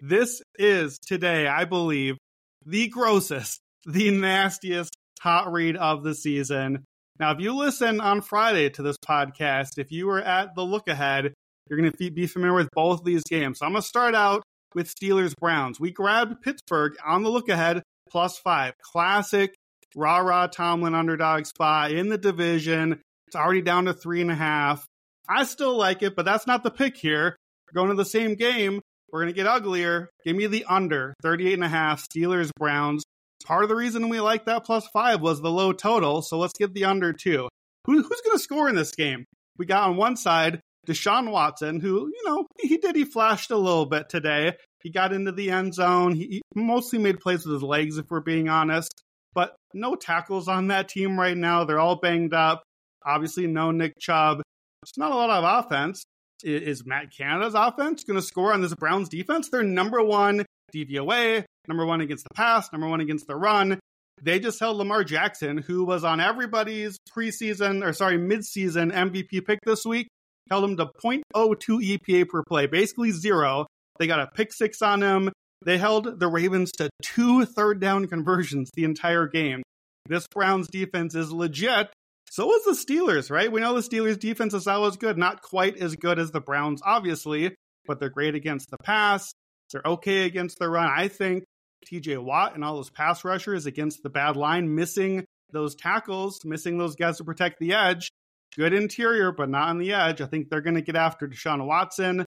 This 0.00 0.40
is 0.58 0.98
today, 1.06 1.46
I 1.46 1.66
believe, 1.66 2.16
the 2.64 2.88
grossest, 2.88 3.60
the 3.84 4.10
nastiest 4.10 4.96
hot 5.20 5.52
read 5.52 5.76
of 5.76 6.02
the 6.02 6.14
season. 6.14 6.84
Now, 7.18 7.32
if 7.32 7.40
you 7.40 7.54
listen 7.54 8.00
on 8.00 8.22
Friday 8.22 8.70
to 8.70 8.82
this 8.82 8.96
podcast, 8.96 9.76
if 9.76 9.92
you 9.92 10.06
were 10.06 10.22
at 10.22 10.54
the 10.54 10.62
look 10.62 10.88
ahead, 10.88 11.34
you're 11.68 11.78
going 11.78 11.92
to 11.92 12.10
be 12.10 12.26
familiar 12.26 12.54
with 12.54 12.70
both 12.72 13.00
of 13.00 13.04
these 13.04 13.24
games. 13.24 13.58
So 13.58 13.66
I'm 13.66 13.72
going 13.72 13.82
to 13.82 13.86
start 13.86 14.14
out 14.14 14.44
with 14.74 14.94
Steelers 14.94 15.34
Browns. 15.36 15.80
We 15.80 15.90
grabbed 15.90 16.42
Pittsburgh 16.42 16.96
on 17.04 17.22
the 17.22 17.30
look 17.30 17.48
ahead 17.48 17.82
plus 18.10 18.38
five. 18.38 18.74
Classic 18.82 19.54
rah 19.96 20.18
rah 20.18 20.46
Tomlin 20.46 20.94
underdog 20.94 21.46
spot 21.46 21.90
in 21.92 22.08
the 22.08 22.18
division. 22.18 23.00
It's 23.26 23.36
already 23.36 23.62
down 23.62 23.86
to 23.86 23.94
three 23.94 24.20
and 24.20 24.30
a 24.30 24.34
half. 24.34 24.86
I 25.28 25.44
still 25.44 25.76
like 25.76 26.02
it, 26.02 26.16
but 26.16 26.24
that's 26.24 26.46
not 26.46 26.62
the 26.62 26.70
pick 26.70 26.96
here. 26.96 27.36
We're 27.66 27.80
going 27.80 27.90
to 27.90 27.96
the 27.96 28.04
same 28.04 28.34
game. 28.34 28.80
We're 29.12 29.20
going 29.20 29.32
to 29.32 29.36
get 29.36 29.46
uglier. 29.46 30.10
Give 30.24 30.36
me 30.36 30.46
the 30.46 30.64
under 30.68 31.14
38 31.22 31.54
and 31.54 31.64
a 31.64 31.68
half 31.68 32.06
Steelers 32.08 32.50
Browns. 32.58 33.04
Part 33.44 33.62
of 33.62 33.68
the 33.68 33.76
reason 33.76 34.08
we 34.08 34.20
like 34.20 34.46
that 34.46 34.64
plus 34.64 34.86
five 34.92 35.20
was 35.20 35.40
the 35.40 35.50
low 35.50 35.72
total. 35.72 36.22
So 36.22 36.38
let's 36.38 36.52
get 36.58 36.74
the 36.74 36.84
under 36.84 37.12
too. 37.12 37.48
Who, 37.86 38.02
who's 38.02 38.20
going 38.24 38.36
to 38.36 38.42
score 38.42 38.68
in 38.68 38.74
this 38.74 38.92
game? 38.92 39.24
We 39.56 39.66
got 39.66 39.88
on 39.88 39.96
one 39.96 40.16
side 40.16 40.60
Deshaun 40.86 41.30
Watson, 41.30 41.80
who, 41.80 42.08
you 42.08 42.22
know, 42.24 42.46
he 42.58 42.76
did, 42.78 42.96
he 42.96 43.04
flashed 43.04 43.50
a 43.50 43.56
little 43.56 43.86
bit 43.86 44.08
today. 44.08 44.54
He 44.82 44.90
got 44.90 45.12
into 45.12 45.32
the 45.32 45.50
end 45.50 45.74
zone. 45.74 46.14
He, 46.14 46.40
mostly 46.54 46.98
made 46.98 47.20
plays 47.20 47.44
with 47.44 47.54
his 47.54 47.62
legs, 47.62 47.98
if 47.98 48.06
we're 48.10 48.20
being 48.20 48.48
honest. 48.48 48.90
But 49.34 49.54
no 49.74 49.94
tackles 49.94 50.48
on 50.48 50.68
that 50.68 50.88
team 50.88 51.18
right 51.18 51.36
now. 51.36 51.64
They're 51.64 51.78
all 51.78 51.96
banged 51.96 52.34
up. 52.34 52.62
Obviously, 53.04 53.46
no 53.46 53.70
Nick 53.70 53.94
Chubb. 54.00 54.42
It's 54.82 54.98
not 54.98 55.12
a 55.12 55.14
lot 55.14 55.30
of 55.30 55.64
offense. 55.64 56.02
Is 56.42 56.86
Matt 56.86 57.12
Canada's 57.16 57.54
offense 57.54 58.02
going 58.04 58.18
to 58.18 58.26
score 58.26 58.52
on 58.52 58.62
this 58.62 58.74
Browns 58.74 59.08
defense? 59.10 59.50
They're 59.50 59.62
number 59.62 60.02
one 60.02 60.44
DVOA, 60.74 61.44
number 61.68 61.84
one 61.84 62.00
against 62.00 62.24
the 62.24 62.34
pass, 62.34 62.72
number 62.72 62.88
one 62.88 63.00
against 63.00 63.26
the 63.26 63.36
run. 63.36 63.78
They 64.22 64.38
just 64.38 64.60
held 64.60 64.76
Lamar 64.76 65.04
Jackson, 65.04 65.58
who 65.58 65.84
was 65.84 66.04
on 66.04 66.20
everybody's 66.20 66.98
preseason 67.14 67.86
or 67.86 67.92
sorry, 67.92 68.18
midseason 68.18 68.92
MVP 68.92 69.44
pick 69.46 69.58
this 69.64 69.84
week, 69.84 70.08
held 70.50 70.64
him 70.64 70.76
to 70.78 70.86
0.02 70.86 71.22
EPA 71.34 72.28
per 72.28 72.42
play, 72.42 72.66
basically 72.66 73.10
zero. 73.10 73.66
They 73.98 74.06
got 74.06 74.20
a 74.20 74.26
pick 74.26 74.52
six 74.52 74.82
on 74.82 75.02
him. 75.02 75.30
They 75.64 75.78
held 75.78 76.18
the 76.18 76.28
Ravens 76.28 76.72
to 76.78 76.88
two 77.02 77.44
third 77.44 77.80
down 77.80 78.06
conversions 78.06 78.70
the 78.74 78.84
entire 78.84 79.26
game. 79.26 79.62
This 80.08 80.26
Browns 80.28 80.68
defense 80.68 81.14
is 81.14 81.30
legit. 81.30 81.90
So 82.30 82.54
is 82.54 82.64
the 82.64 82.72
Steelers, 82.72 83.30
right? 83.30 83.50
We 83.50 83.60
know 83.60 83.74
the 83.74 83.80
Steelers 83.80 84.18
defense 84.18 84.54
is 84.54 84.66
always 84.66 84.96
good, 84.96 85.18
not 85.18 85.42
quite 85.42 85.76
as 85.76 85.96
good 85.96 86.18
as 86.18 86.30
the 86.30 86.40
Browns, 86.40 86.80
obviously, 86.84 87.54
but 87.86 88.00
they're 88.00 88.08
great 88.08 88.34
against 88.34 88.70
the 88.70 88.78
pass. 88.82 89.32
They're 89.72 89.82
okay 89.84 90.24
against 90.24 90.58
the 90.58 90.68
run. 90.68 90.88
I 90.96 91.08
think 91.08 91.44
TJ 91.86 92.22
Watt 92.22 92.54
and 92.54 92.64
all 92.64 92.76
those 92.76 92.90
pass 92.90 93.24
rushers 93.24 93.66
against 93.66 94.02
the 94.02 94.10
bad 94.10 94.36
line, 94.36 94.74
missing 94.74 95.24
those 95.52 95.74
tackles, 95.74 96.40
missing 96.44 96.78
those 96.78 96.94
guys 96.94 97.18
to 97.18 97.24
protect 97.24 97.58
the 97.58 97.74
edge. 97.74 98.10
Good 98.56 98.72
interior, 98.72 99.32
but 99.32 99.48
not 99.48 99.68
on 99.68 99.78
the 99.78 99.92
edge. 99.92 100.20
I 100.20 100.26
think 100.26 100.48
they're 100.48 100.60
going 100.60 100.74
to 100.74 100.82
get 100.82 100.96
after 100.96 101.28
Deshaun 101.28 101.64
Watson. 101.66 102.24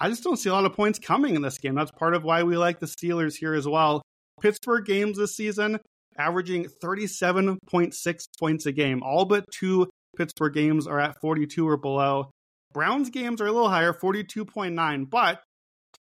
I 0.00 0.08
just 0.08 0.22
don't 0.22 0.36
see 0.36 0.48
a 0.48 0.52
lot 0.52 0.64
of 0.64 0.74
points 0.74 0.98
coming 0.98 1.36
in 1.36 1.42
this 1.42 1.58
game. 1.58 1.74
That's 1.74 1.90
part 1.90 2.14
of 2.14 2.24
why 2.24 2.42
we 2.42 2.56
like 2.56 2.80
the 2.80 2.86
Steelers 2.86 3.34
here 3.34 3.54
as 3.54 3.66
well. 3.66 4.02
Pittsburgh 4.40 4.84
games 4.84 5.18
this 5.18 5.36
season 5.36 5.78
averaging 6.18 6.66
37.6 6.82 8.24
points 8.38 8.66
a 8.66 8.72
game. 8.72 9.02
All 9.02 9.24
but 9.24 9.44
two 9.50 9.88
Pittsburgh 10.16 10.54
games 10.54 10.86
are 10.86 11.00
at 11.00 11.16
42 11.20 11.68
or 11.68 11.76
below. 11.76 12.30
Browns 12.72 13.10
games 13.10 13.40
are 13.40 13.46
a 13.46 13.52
little 13.52 13.68
higher, 13.68 13.92
42.9, 13.92 15.10
but 15.10 15.40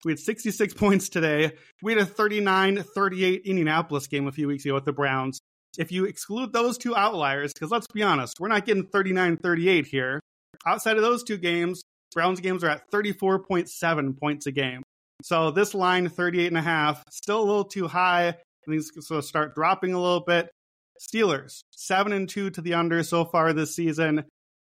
we 0.04 0.12
had 0.12 0.20
66 0.20 0.74
points 0.76 1.10
today. 1.10 1.52
We 1.82 1.94
had 1.94 2.02
a 2.02 2.06
39 2.06 2.84
38 2.84 3.42
Indianapolis 3.46 4.08
game 4.08 4.28
a 4.28 4.32
few 4.32 4.48
weeks 4.48 4.66
ago 4.66 4.74
with 4.74 4.86
the 4.86 4.94
Browns. 4.94 5.40
If 5.78 5.92
you 5.92 6.06
exclude 6.06 6.54
those 6.54 6.78
two 6.78 6.96
outliers, 6.96 7.54
because 7.54 7.72
let's 7.72 7.88
be 7.88 8.04
honest, 8.04 8.40
we're 8.40 8.48
not 8.48 8.66
getting 8.66 8.88
39 8.88 9.38
38 9.38 9.86
here. 9.86 10.20
Outside 10.66 10.98
of 10.98 11.04
those 11.04 11.24
two 11.24 11.38
games, 11.38 11.84
Browns 12.14 12.40
games 12.40 12.64
are 12.64 12.70
at 12.70 12.90
34.7 12.92 14.18
points 14.20 14.48
a 14.48 14.52
game. 14.52 14.84
So 15.22 15.52
this 15.52 15.74
line, 15.74 16.10
38 16.10 16.48
and 16.48 16.58
a 16.58 16.62
half, 16.62 17.04
still 17.10 17.42
a 17.42 17.46
little 17.46 17.66
too 17.66 17.88
high. 17.88 18.28
I 18.30 18.34
think 18.66 18.78
it's 18.78 18.92
going 18.92 19.22
to 19.22 19.28
start 19.28 19.56
dropping 19.56 19.94
a 19.94 20.02
little 20.02 20.22
bit. 20.22 20.50
Steelers, 21.00 21.60
7 21.72 22.14
and 22.14 22.28
2 22.28 22.52
to 22.52 22.62
the 22.62 22.74
under 22.74 23.04
so 23.04 23.26
far 23.26 23.54
this 23.54 23.76
season. 23.76 24.24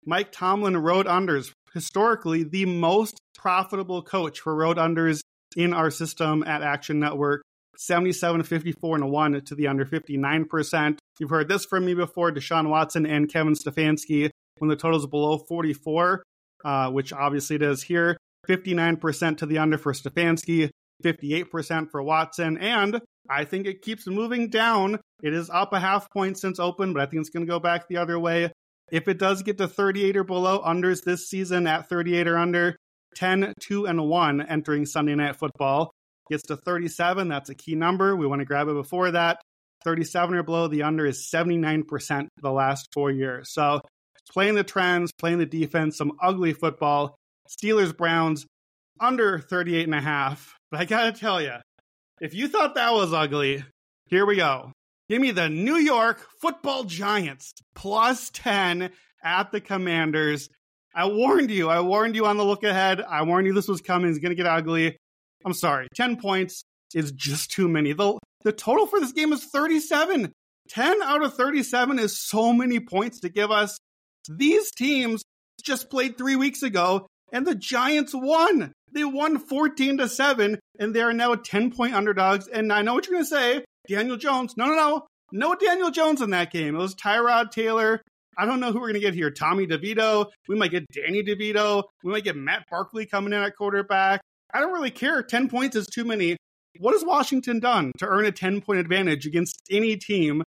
Mike 0.06 0.32
Tomlin 0.32 0.78
road 0.78 1.06
unders 1.06 1.52
historically 1.74 2.44
the 2.44 2.66
most 2.66 3.20
profitable 3.36 4.02
coach 4.02 4.40
for 4.42 4.54
road 4.54 4.78
unders 4.78 5.22
in 5.56 5.74
our 5.74 5.92
system 5.92 6.44
at 6.44 6.62
Action 6.62 7.00
Network. 7.00 7.42
77, 7.80 8.44
54, 8.44 8.96
and 8.98 9.10
1 9.10 9.42
to 9.46 9.56
the 9.56 9.68
under 9.68 9.86
59%. 9.86 10.98
You've 11.18 11.30
heard 11.30 11.48
this 11.48 11.64
from 11.64 11.86
me 11.86 11.94
before 11.94 12.30
Deshaun 12.30 12.70
Watson 12.70 13.06
and 13.06 13.32
Kevin 13.32 13.54
Stefanski 13.54 14.30
when 14.58 14.70
the 14.70 14.76
total 14.76 15.00
is 15.00 15.08
below 15.08 15.38
44, 15.38 16.24
uh, 16.66 16.92
which 16.92 17.14
obviously 17.14 17.56
it 17.56 17.62
is 17.62 17.82
here. 17.82 18.18
59% 18.50 19.38
to 19.38 19.46
the 19.46 19.60
under 19.60 19.78
for 19.78 19.94
Stefanski, 19.94 20.70
58% 21.06 21.90
for 21.90 22.04
Watson, 22.04 22.58
and 22.58 23.00
I 23.30 23.46
think 23.46 23.66
it 23.66 23.82
keeps 23.82 24.08
moving 24.08 24.50
down. 24.50 25.00
It 25.24 25.34
is 25.34 25.50
up 25.50 25.72
a 25.72 25.80
half 25.80 26.10
point 26.12 26.38
since 26.38 26.60
open, 26.60 26.92
but 26.92 27.02
I 27.02 27.06
think 27.06 27.22
it's 27.22 27.30
going 27.30 27.46
to 27.46 27.50
go 27.50 27.60
back 27.60 27.88
the 27.88 27.98
other 27.98 28.20
way. 28.20 28.52
If 28.92 29.08
it 29.08 29.20
does 29.20 29.42
get 29.42 29.58
to 29.60 29.70
38 29.70 30.18
or 30.18 30.24
below 30.26 30.62
unders 30.62 31.04
this 31.06 31.30
season 31.30 31.66
at 31.66 31.88
38 31.88 32.28
or 32.28 32.38
under, 32.38 32.76
10, 33.16 33.54
2, 33.62 33.86
and 33.86 34.10
1 34.10 34.42
entering 34.42 34.86
Sunday 34.86 35.16
Night 35.16 35.38
Football. 35.38 35.92
Gets 36.30 36.44
to 36.44 36.58
37, 36.58 37.28
that's 37.28 37.50
a 37.50 37.56
key 37.56 37.76
number. 37.76 38.16
We 38.16 38.28
want 38.28 38.40
to 38.40 38.46
grab 38.46 38.68
it 38.68 38.74
before 38.74 39.12
that. 39.12 39.42
37 39.84 40.36
or 40.36 40.44
below, 40.44 40.68
the 40.68 40.84
under 40.84 41.06
is 41.06 41.30
79% 41.34 42.28
the 42.42 42.52
last 42.52 42.90
four 42.94 43.12
years. 43.12 43.52
So 43.54 43.82
playing 44.32 44.56
the 44.56 44.64
trends, 44.64 45.12
playing 45.12 45.40
the 45.40 45.46
defense, 45.46 45.98
some 45.98 46.14
ugly 46.22 46.54
football. 46.54 47.16
Steelers, 47.50 47.96
Browns, 47.96 48.46
under 49.00 49.40
38 49.40 49.86
and 49.86 49.96
a 49.96 50.02
half. 50.02 50.56
But 50.70 50.82
I 50.82 50.86
got 50.86 51.14
to 51.14 51.20
tell 51.20 51.42
you, 51.42 51.54
if 52.22 52.34
you 52.34 52.48
thought 52.48 52.76
that 52.76 52.94
was 52.94 53.14
ugly, 53.14 53.64
here 54.06 54.26
we 54.26 54.36
go. 54.36 54.72
Give 55.10 55.22
me 55.22 55.32
the 55.32 55.50
New 55.50 55.78
York 55.78 56.24
football 56.42 56.84
giants 56.84 57.54
plus 57.74 58.30
10 58.32 58.92
at 59.24 59.52
the 59.52 59.62
commanders. 59.62 60.50
I 60.94 61.06
warned 61.06 61.50
you. 61.50 61.70
I 61.70 61.80
warned 61.82 62.16
you 62.16 62.26
on 62.28 62.38
the 62.38 62.46
look 62.46 62.64
ahead. 62.64 63.02
I 63.02 63.24
warned 63.24 63.48
you 63.48 63.54
this 63.54 63.68
was 63.68 63.82
coming. 63.82 64.10
It's 64.10 64.20
going 64.20 64.32
to 64.32 64.36
get 64.36 64.46
ugly. 64.46 64.98
I'm 65.46 65.54
sorry. 65.54 65.88
10 65.96 66.18
points 66.18 66.64
is 66.94 67.12
just 67.12 67.52
too 67.52 67.68
many. 67.68 67.94
The, 67.94 68.18
the 68.44 68.52
total 68.52 68.86
for 68.86 69.00
this 69.00 69.12
game 69.12 69.34
is 69.34 69.46
37. 69.46 70.32
10 70.70 71.02
out 71.02 71.24
of 71.24 71.34
37 71.34 72.00
is 72.00 72.22
so 72.22 72.54
many 72.54 72.80
points 72.80 73.22
to 73.22 73.30
give 73.30 73.52
us. 73.52 73.78
These 74.30 74.72
teams 74.72 75.24
just 75.64 75.90
played 75.90 76.18
three 76.18 76.36
weeks 76.36 76.64
ago, 76.64 77.08
and 77.32 77.46
the 77.46 77.56
Giants 77.56 78.14
won. 78.14 78.74
They 78.92 79.04
won 79.04 79.40
14 79.40 79.98
to 80.00 80.10
7, 80.10 80.60
and 80.80 80.96
they 80.96 81.02
are 81.02 81.14
now 81.14 81.36
10 81.36 81.72
point 81.72 81.94
underdogs. 81.94 82.48
And 82.48 82.72
I 82.72 82.82
know 82.82 82.94
what 82.94 83.08
you're 83.08 83.16
going 83.16 83.26
to 83.26 83.30
say 83.30 83.66
Daniel 83.88 84.18
Jones. 84.18 84.56
No, 84.58 84.68
no, 84.68 84.76
no. 84.76 85.06
No 85.32 85.54
Daniel 85.54 85.92
Jones 85.92 86.22
in 86.22 86.32
that 86.32 86.52
game. 86.52 86.76
It 86.76 86.80
was 86.80 86.96
Tyrod 86.96 87.52
Taylor. 87.52 88.02
I 88.38 88.46
don't 88.46 88.60
know 88.60 88.72
who 88.72 88.80
we're 88.80 88.88
going 88.88 88.94
to 88.96 89.00
get 89.00 89.14
here. 89.14 89.30
Tommy 89.30 89.68
DeVito. 89.68 90.28
We 90.48 90.56
might 90.56 90.72
get 90.72 90.86
Danny 90.92 91.24
DeVito. 91.24 91.84
We 92.04 92.12
might 92.12 92.24
get 92.24 92.36
Matt 92.36 92.66
Barkley 92.70 93.06
coming 93.06 93.34
in 93.34 93.40
at 93.40 93.56
quarterback. 93.56 94.22
I 94.54 94.60
don't 94.60 94.74
really 94.74 94.92
care. 94.92 95.22
10 95.22 95.50
points 95.50 95.76
is 95.76 95.88
too 95.88 96.04
many. 96.04 96.38
What 96.80 96.94
has 96.94 97.04
Washington 97.04 97.60
done 97.60 97.92
to 97.98 98.06
earn 98.06 98.26
a 98.26 98.32
10 98.32 98.62
point 98.62 98.80
advantage 98.80 99.26
against 99.26 99.62
any 99.70 99.98
team? 99.98 100.44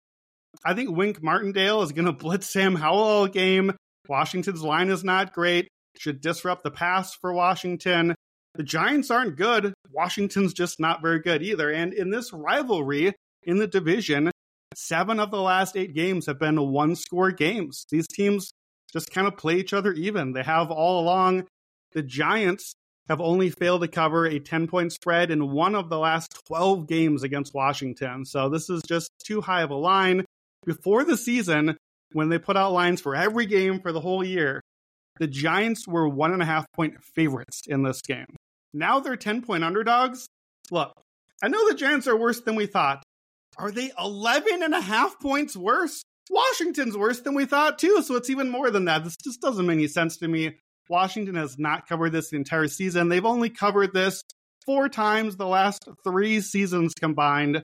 I 0.65 0.75
think 0.75 0.91
Wink 0.91 1.23
Martindale 1.23 1.83
is 1.83 1.93
going 1.93 2.07
to 2.07 2.13
blitz 2.13 2.51
Sam 2.51 2.75
Howell 2.75 2.99
all 2.99 3.27
game. 3.27 3.73
Washington's 4.09 4.63
line 4.63 4.89
is 4.89 5.05
not 5.05 5.33
great. 5.33 5.69
Should 5.99 6.21
disrupt 6.21 6.63
the 6.63 6.71
pass 6.71 7.15
for 7.15 7.33
Washington. 7.33 8.15
The 8.55 8.63
Giants 8.63 9.11
aren't 9.11 9.37
good. 9.37 9.75
Washington's 9.91 10.55
just 10.55 10.81
not 10.81 11.03
very 11.03 11.21
good 11.21 11.43
either. 11.43 11.71
And 11.71 11.93
in 11.93 12.11
this 12.11 12.33
rivalry 12.33 13.15
in 13.43 13.59
the 13.59 13.67
division, 13.67 14.31
seven 14.75 15.21
of 15.21 15.31
the 15.31 15.41
last 15.41 15.77
eight 15.77 15.95
games 15.95 16.27
have 16.27 16.39
been 16.39 16.71
one 16.71 16.97
score 16.97 17.31
games. 17.31 17.87
These 17.91 18.07
teams 18.09 18.51
just 18.93 19.11
kind 19.11 19.27
of 19.27 19.37
play 19.37 19.57
each 19.57 19.73
other 19.73 19.93
even. 19.93 20.33
They 20.33 20.43
have 20.43 20.71
all 20.71 21.01
along. 21.01 21.47
The 21.93 22.03
Giants 22.03 22.75
have 23.09 23.21
only 23.21 23.51
failed 23.51 23.83
to 23.83 23.89
cover 23.89 24.27
a 24.27 24.39
10 24.39 24.67
point 24.67 24.93
spread 24.93 25.31
in 25.31 25.53
one 25.53 25.75
of 25.75 25.89
the 25.89 25.99
last 25.99 26.45
12 26.47 26.87
games 26.87 27.23
against 27.23 27.55
Washington. 27.55 28.25
So 28.25 28.49
this 28.49 28.69
is 28.69 28.83
just 28.83 29.11
too 29.25 29.41
high 29.41 29.63
of 29.63 29.71
a 29.71 29.77
line. 29.77 30.25
Before 30.65 31.05
the 31.05 31.17
season, 31.17 31.77
when 32.13 32.29
they 32.29 32.39
put 32.39 32.57
out 32.57 32.73
lines 32.73 33.01
for 33.01 33.15
every 33.15 33.47
game 33.47 33.81
for 33.81 33.93
the 33.93 34.01
whole 34.01 34.25
year, 34.25 34.61
the 35.19 35.27
Giants 35.27 35.87
were 35.87 36.09
one 36.09 36.33
and 36.33 36.43
a 36.43 36.47
half 36.47 36.67
point 36.73 37.03
favorites 37.03 37.63
in 37.67 37.83
this 37.83 38.03
game. 38.03 38.37
Now 38.75 39.01
they're 39.01 39.17
10 39.17 39.43
point 39.43 39.65
underdogs. 39.65 40.27
Look, 40.71 40.93
I 41.43 41.49
know 41.49 41.69
the 41.69 41.77
Giants 41.77 42.07
are 42.07 42.17
worse 42.17 42.41
than 42.41 42.57
we 42.57 42.67
thought. 42.67 43.03
Are 43.57 43.71
they 43.71 43.91
11 43.99 44.63
and 44.63 44.75
a 44.75 44.81
half 44.81 45.19
points 45.21 45.57
worse? 45.57 46.03
Washington's 46.29 46.97
worse 46.97 47.21
than 47.21 47.35
we 47.35 47.47
thought, 47.47 47.79
too. 47.79 48.03
So 48.03 48.17
it's 48.17 48.31
even 48.31 48.51
more 48.51 48.71
than 48.71 48.87
that. 48.87 49.05
This 49.05 49.17
just 49.17 49.41
doesn't 49.41 49.65
make 49.65 49.75
any 49.75 49.87
sense 49.87 50.17
to 50.19 50.29
me. 50.29 50.57
Washington 50.89 51.35
has 51.35 51.59
not 51.59 51.89
covered 51.89 52.11
this 52.11 52.31
the 52.31 52.37
entire 52.37 52.69
season. 52.69 53.09
They've 53.09 53.25
only 53.25 53.51
covered 53.51 53.93
this 53.93 54.23
four 54.65 54.89
times 54.89 55.37
the 55.37 55.47
last 55.47 55.89
three 56.05 56.41
seasons 56.41 56.93
combined. 56.95 57.63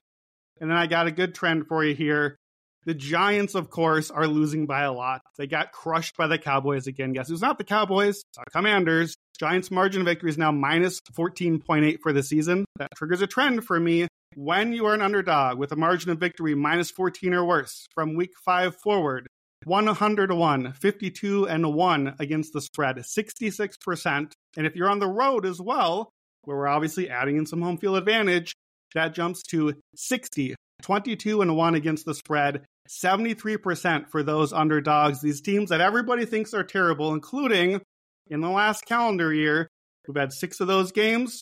And 0.59 0.69
then 0.69 0.77
I 0.77 0.87
got 0.87 1.07
a 1.07 1.11
good 1.11 1.35
trend 1.35 1.67
for 1.67 1.83
you 1.83 1.93
here. 1.95 2.37
The 2.85 2.93
Giants, 2.93 3.55
of 3.55 3.69
course, 3.69 4.11
are 4.11 4.27
losing 4.27 4.65
by 4.65 4.83
a 4.83 4.91
lot. 4.91 5.21
They 5.37 5.47
got 5.47 5.71
crushed 5.71 6.17
by 6.17 6.27
the 6.27 6.37
Cowboys 6.37 6.85
again. 6.85 7.13
Guess 7.13 7.29
who's 7.29 7.41
not 7.41 7.57
the 7.57 7.63
Cowboys? 7.63 8.17
It's 8.17 8.37
our 8.37 8.45
Commanders. 8.51 9.15
Giants' 9.39 9.71
margin 9.71 10.01
of 10.01 10.05
victory 10.05 10.29
is 10.29 10.37
now 10.37 10.51
minus 10.51 10.99
14.8 11.17 11.99
for 12.01 12.11
the 12.11 12.23
season. 12.23 12.65
That 12.77 12.91
triggers 12.95 13.21
a 13.21 13.27
trend 13.27 13.65
for 13.65 13.79
me. 13.79 14.07
When 14.35 14.73
you 14.73 14.85
are 14.87 14.93
an 14.93 15.01
underdog 15.01 15.59
with 15.59 15.71
a 15.71 15.75
margin 15.75 16.11
of 16.11 16.19
victory 16.19 16.55
minus 16.55 16.91
14 16.91 17.33
or 17.33 17.45
worse 17.45 17.85
from 17.93 18.15
week 18.15 18.31
five 18.43 18.75
forward, 18.75 19.27
100 19.65 20.27
to 20.27 20.35
1, 20.35 20.73
52 20.73 21.47
and 21.47 21.73
1 21.73 22.15
against 22.19 22.53
the 22.53 22.61
spread, 22.61 22.97
66%. 22.97 24.31
And 24.57 24.67
if 24.67 24.75
you're 24.75 24.89
on 24.89 24.99
the 24.99 25.07
road 25.07 25.45
as 25.45 25.59
well, 25.61 26.09
where 26.43 26.57
we're 26.57 26.67
obviously 26.67 27.09
adding 27.09 27.37
in 27.37 27.45
some 27.45 27.61
home 27.61 27.77
field 27.77 27.97
advantage, 27.97 28.53
that 28.93 29.13
jumps 29.13 29.41
to 29.43 29.73
60, 29.95 30.55
22 30.81 31.41
and 31.41 31.55
1 31.55 31.75
against 31.75 32.05
the 32.05 32.13
spread, 32.13 32.65
73% 32.89 34.09
for 34.09 34.23
those 34.23 34.53
underdogs. 34.53 35.21
These 35.21 35.41
teams 35.41 35.69
that 35.69 35.81
everybody 35.81 36.25
thinks 36.25 36.53
are 36.53 36.63
terrible, 36.63 37.13
including 37.13 37.81
in 38.27 38.41
the 38.41 38.49
last 38.49 38.85
calendar 38.85 39.33
year, 39.33 39.67
we've 40.07 40.17
had 40.17 40.33
six 40.33 40.59
of 40.59 40.67
those 40.67 40.91
games, 40.91 41.41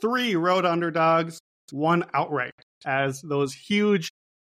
three 0.00 0.36
road 0.36 0.64
underdogs, 0.64 1.40
one 1.70 2.04
outright, 2.14 2.54
as 2.84 3.20
those 3.22 3.54
huge 3.54 4.10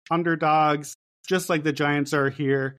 underdogs, 0.09 0.95
just 1.27 1.49
like 1.49 1.63
the 1.63 1.73
Giants 1.73 2.13
are 2.13 2.29
here, 2.29 2.77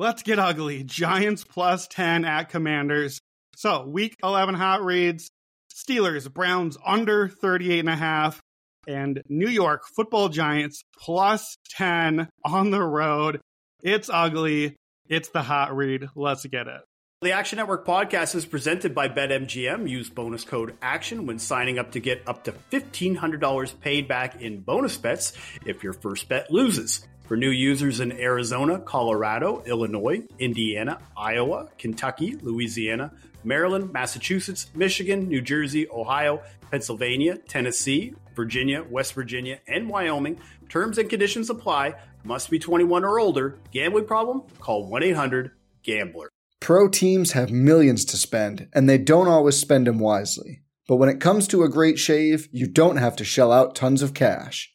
Let's 0.00 0.22
get 0.22 0.38
ugly. 0.38 0.82
Giants 0.82 1.44
plus 1.44 1.86
10 1.88 2.24
at 2.24 2.48
Commanders. 2.48 3.20
So, 3.56 3.84
week 3.84 4.16
11 4.24 4.54
hot 4.54 4.82
reads 4.82 5.28
Steelers, 5.70 6.32
Browns 6.32 6.78
under 6.86 7.28
38 7.28 7.80
and 7.80 7.88
a 7.90 7.96
half, 7.96 8.40
and 8.88 9.20
New 9.28 9.50
York 9.50 9.82
football 9.94 10.30
Giants 10.30 10.84
plus 10.98 11.58
10 11.72 12.30
on 12.46 12.70
the 12.70 12.82
road. 12.82 13.42
It's 13.82 14.08
ugly. 14.10 14.74
It's 15.06 15.28
the 15.28 15.42
hot 15.42 15.76
read. 15.76 16.08
Let's 16.16 16.46
get 16.46 16.66
it. 16.66 16.80
The 17.20 17.32
Action 17.32 17.58
Network 17.58 17.86
podcast 17.86 18.34
is 18.34 18.46
presented 18.46 18.94
by 18.94 19.10
BetMGM. 19.10 19.86
Use 19.86 20.08
bonus 20.08 20.44
code 20.44 20.78
ACTION 20.80 21.26
when 21.26 21.38
signing 21.38 21.78
up 21.78 21.92
to 21.92 22.00
get 22.00 22.22
up 22.26 22.44
to 22.44 22.54
$1,500 22.72 23.80
paid 23.80 24.08
back 24.08 24.40
in 24.40 24.62
bonus 24.62 24.96
bets 24.96 25.34
if 25.66 25.84
your 25.84 25.92
first 25.92 26.26
bet 26.26 26.50
loses. 26.50 27.06
For 27.30 27.36
new 27.36 27.50
users 27.52 28.00
in 28.00 28.10
Arizona, 28.10 28.80
Colorado, 28.80 29.62
Illinois, 29.64 30.24
Indiana, 30.40 30.98
Iowa, 31.16 31.68
Kentucky, 31.78 32.34
Louisiana, 32.42 33.12
Maryland, 33.44 33.92
Massachusetts, 33.92 34.68
Michigan, 34.74 35.28
New 35.28 35.40
Jersey, 35.40 35.88
Ohio, 35.90 36.42
Pennsylvania, 36.72 37.36
Tennessee, 37.36 38.14
Virginia, 38.34 38.82
West 38.82 39.14
Virginia, 39.14 39.60
and 39.68 39.88
Wyoming, 39.88 40.40
terms 40.68 40.98
and 40.98 41.08
conditions 41.08 41.50
apply. 41.50 41.94
Must 42.24 42.50
be 42.50 42.58
21 42.58 43.04
or 43.04 43.20
older. 43.20 43.60
Gambling 43.70 44.06
problem? 44.06 44.42
Call 44.58 44.88
1 44.88 45.04
800 45.04 45.52
GAMBLER. 45.84 46.30
Pro 46.58 46.88
teams 46.88 47.30
have 47.30 47.52
millions 47.52 48.04
to 48.06 48.16
spend, 48.16 48.66
and 48.74 48.88
they 48.88 48.98
don't 48.98 49.28
always 49.28 49.56
spend 49.56 49.86
them 49.86 50.00
wisely. 50.00 50.62
But 50.88 50.96
when 50.96 51.08
it 51.08 51.20
comes 51.20 51.46
to 51.46 51.62
a 51.62 51.68
great 51.68 52.00
shave, 52.00 52.48
you 52.50 52.66
don't 52.66 52.96
have 52.96 53.14
to 53.14 53.24
shell 53.24 53.52
out 53.52 53.76
tons 53.76 54.02
of 54.02 54.14
cash. 54.14 54.74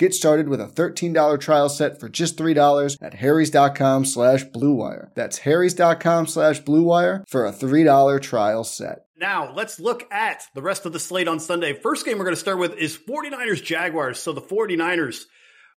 Get 0.00 0.14
started 0.14 0.48
with 0.48 0.62
a 0.62 0.66
$13 0.66 1.38
trial 1.38 1.68
set 1.68 2.00
for 2.00 2.08
just 2.08 2.38
$3 2.38 2.96
at 3.02 3.12
harrys.com 3.12 4.06
slash 4.06 4.46
bluewire. 4.46 5.12
That's 5.14 5.36
harrys.com 5.36 6.26
slash 6.26 6.62
bluewire 6.62 7.22
for 7.28 7.44
a 7.44 7.52
$3 7.52 8.22
trial 8.22 8.64
set. 8.64 9.00
Now, 9.18 9.52
let's 9.52 9.78
look 9.78 10.10
at 10.10 10.44
the 10.54 10.62
rest 10.62 10.86
of 10.86 10.94
the 10.94 10.98
slate 10.98 11.28
on 11.28 11.38
Sunday. 11.38 11.74
First 11.74 12.06
game 12.06 12.16
we're 12.16 12.24
going 12.24 12.34
to 12.34 12.40
start 12.40 12.58
with 12.58 12.78
is 12.78 12.96
49ers 12.96 13.62
Jaguars. 13.62 14.18
So 14.18 14.32
the 14.32 14.40
49ers 14.40 15.24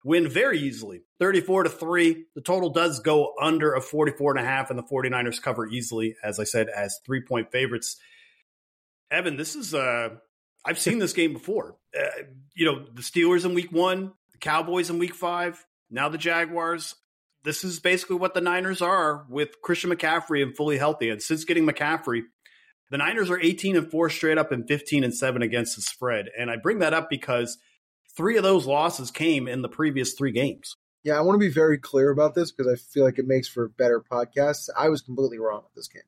win 0.04 0.28
very 0.28 0.58
easily 0.58 1.00
34 1.18 1.64
to 1.64 1.70
3 1.70 2.24
the 2.34 2.40
total 2.40 2.70
does 2.70 3.00
go 3.00 3.34
under 3.38 3.74
a 3.74 3.82
44 3.82 4.34
and 4.34 4.40
a 4.40 4.48
half 4.48 4.70
and 4.70 4.78
the 4.78 4.82
49ers 4.82 5.42
cover 5.42 5.66
easily 5.66 6.16
as 6.24 6.40
i 6.40 6.44
said 6.44 6.68
as 6.74 6.98
three 7.04 7.20
point 7.20 7.52
favorites 7.52 7.98
evan 9.10 9.36
this 9.36 9.54
is 9.54 9.74
uh 9.74 10.08
i've 10.64 10.78
seen 10.78 10.98
this 10.98 11.12
game 11.12 11.32
before 11.32 11.76
uh, 11.98 12.22
you 12.54 12.66
know 12.66 12.84
the 12.94 13.02
steelers 13.02 13.44
in 13.44 13.54
week 13.54 13.72
one 13.72 14.12
the 14.32 14.38
cowboys 14.38 14.90
in 14.90 14.98
week 14.98 15.14
five 15.14 15.64
now 15.90 16.08
the 16.08 16.18
jaguars 16.18 16.94
this 17.42 17.64
is 17.64 17.80
basically 17.80 18.16
what 18.16 18.34
the 18.34 18.40
niners 18.40 18.82
are 18.82 19.26
with 19.28 19.60
christian 19.62 19.90
mccaffrey 19.90 20.42
and 20.42 20.56
fully 20.56 20.78
healthy 20.78 21.10
and 21.10 21.22
since 21.22 21.44
getting 21.44 21.66
mccaffrey 21.66 22.22
the 22.90 22.98
niners 22.98 23.30
are 23.30 23.40
18 23.40 23.76
and 23.76 23.90
4 23.90 24.10
straight 24.10 24.38
up 24.38 24.50
and 24.50 24.66
15 24.66 25.04
and 25.04 25.14
7 25.14 25.42
against 25.42 25.76
the 25.76 25.82
spread 25.82 26.26
and 26.38 26.50
i 26.50 26.56
bring 26.56 26.80
that 26.80 26.94
up 26.94 27.08
because 27.08 27.58
three 28.16 28.36
of 28.36 28.42
those 28.42 28.66
losses 28.66 29.10
came 29.10 29.48
in 29.48 29.62
the 29.62 29.68
previous 29.68 30.14
three 30.14 30.32
games. 30.32 30.76
Yeah, 31.02 31.16
I 31.16 31.22
want 31.22 31.36
to 31.36 31.46
be 31.46 31.52
very 31.52 31.78
clear 31.78 32.10
about 32.10 32.34
this 32.34 32.52
because 32.52 32.70
I 32.70 32.76
feel 32.76 33.04
like 33.04 33.18
it 33.18 33.26
makes 33.26 33.48
for 33.48 33.68
better 33.68 34.00
podcasts. 34.00 34.68
I 34.76 34.88
was 34.88 35.00
completely 35.00 35.38
wrong 35.38 35.62
with 35.64 35.74
this 35.74 35.88
game. 35.88 36.02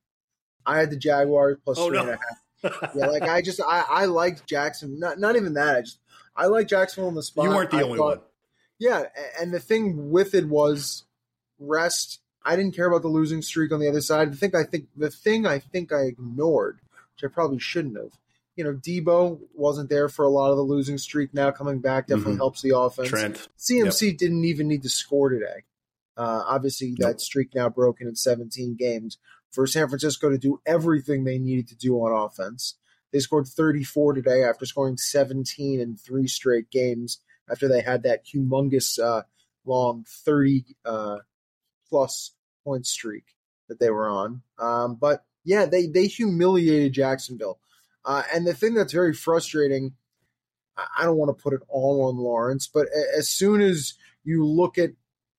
I 0.66 0.78
had 0.78 0.90
the 0.90 0.96
Jaguars 0.96 1.58
plus 1.64 1.78
oh, 1.78 1.88
three 1.88 1.96
no. 1.96 2.02
and 2.02 2.10
a 2.10 2.12
half. 2.12 2.42
yeah, 2.94 3.06
like 3.06 3.22
I 3.22 3.42
just 3.42 3.60
I, 3.60 3.84
I 3.88 4.04
liked 4.06 4.46
Jackson. 4.46 4.98
Not 4.98 5.18
not 5.18 5.36
even 5.36 5.54
that. 5.54 5.76
I 5.76 5.80
just 5.82 5.98
I 6.36 6.46
like 6.46 6.68
Jacksonville 6.68 7.08
in 7.08 7.14
the 7.14 7.22
spot. 7.22 7.44
You 7.44 7.50
weren't 7.50 7.70
the 7.70 7.78
I 7.78 7.82
only 7.82 7.98
thought, 7.98 8.18
one. 8.18 8.26
Yeah, 8.78 9.04
and 9.40 9.52
the 9.52 9.60
thing 9.60 10.10
with 10.10 10.34
it 10.34 10.46
was 10.48 11.04
rest. 11.58 12.20
I 12.44 12.56
didn't 12.56 12.74
care 12.74 12.86
about 12.88 13.02
the 13.02 13.08
losing 13.08 13.42
streak 13.42 13.70
on 13.72 13.78
the 13.80 13.88
other 13.88 14.00
side. 14.00 14.32
The 14.32 14.36
thing 14.36 14.54
I 14.56 14.64
think 14.64 14.86
the 14.96 15.10
thing 15.10 15.46
I 15.46 15.58
think 15.58 15.92
I 15.92 16.02
ignored, 16.02 16.80
which 17.14 17.30
I 17.30 17.32
probably 17.32 17.58
shouldn't 17.60 17.96
have, 17.96 18.10
you 18.56 18.64
know, 18.64 18.72
Debo 18.74 19.38
wasn't 19.54 19.90
there 19.90 20.08
for 20.08 20.24
a 20.24 20.28
lot 20.30 20.50
of 20.50 20.56
the 20.56 20.62
losing 20.62 20.98
streak. 20.98 21.32
Now 21.32 21.50
coming 21.52 21.78
back 21.80 22.08
definitely 22.08 22.34
Mhm. 22.34 22.38
helps 22.38 22.62
the 22.62 22.76
offense. 22.76 23.08
Trent. 23.08 23.48
CMC 23.56 24.12
didn't 24.16 24.44
even 24.44 24.66
need 24.68 24.82
to 24.82 24.88
score 24.88 25.28
today. 25.28 25.64
Uh, 26.16 26.42
obviously, 26.46 26.94
that 26.98 27.20
streak 27.20 27.54
now 27.54 27.68
broken 27.68 28.06
in 28.06 28.14
17 28.16 28.74
games 28.74 29.18
for 29.52 29.66
San 29.66 29.88
Francisco 29.88 30.30
to 30.30 30.38
do 30.38 30.60
everything 30.66 31.24
they 31.24 31.38
needed 31.38 31.68
to 31.68 31.76
do 31.76 31.96
on 31.96 32.26
offense. 32.26 32.74
They 33.12 33.20
scored 33.20 33.46
34 33.46 34.14
today 34.14 34.42
after 34.42 34.64
scoring 34.64 34.96
17 34.96 35.80
in 35.80 35.96
three 35.96 36.26
straight 36.26 36.70
games 36.70 37.18
after 37.50 37.68
they 37.68 37.82
had 37.82 38.02
that 38.02 38.24
humongous 38.24 38.98
uh, 38.98 39.22
long 39.64 40.04
30 40.08 40.64
uh, 40.84 41.18
plus 41.88 42.32
point 42.64 42.86
streak 42.86 43.24
that 43.68 43.78
they 43.78 43.90
were 43.90 44.08
on. 44.08 44.42
Um, 44.58 44.96
but 44.96 45.24
yeah, 45.44 45.66
they 45.66 45.86
they 45.86 46.06
humiliated 46.06 46.94
Jacksonville. 46.94 47.58
Uh, 48.04 48.22
and 48.34 48.46
the 48.46 48.54
thing 48.54 48.74
that's 48.74 48.92
very 48.92 49.12
frustrating, 49.12 49.94
I 50.76 51.04
don't 51.04 51.16
want 51.16 51.36
to 51.36 51.42
put 51.42 51.52
it 51.52 51.60
all 51.68 52.08
on 52.08 52.16
Lawrence, 52.16 52.66
but 52.66 52.88
as 53.16 53.28
soon 53.28 53.60
as 53.60 53.94
you 54.24 54.44
look 54.44 54.78
at 54.78 54.90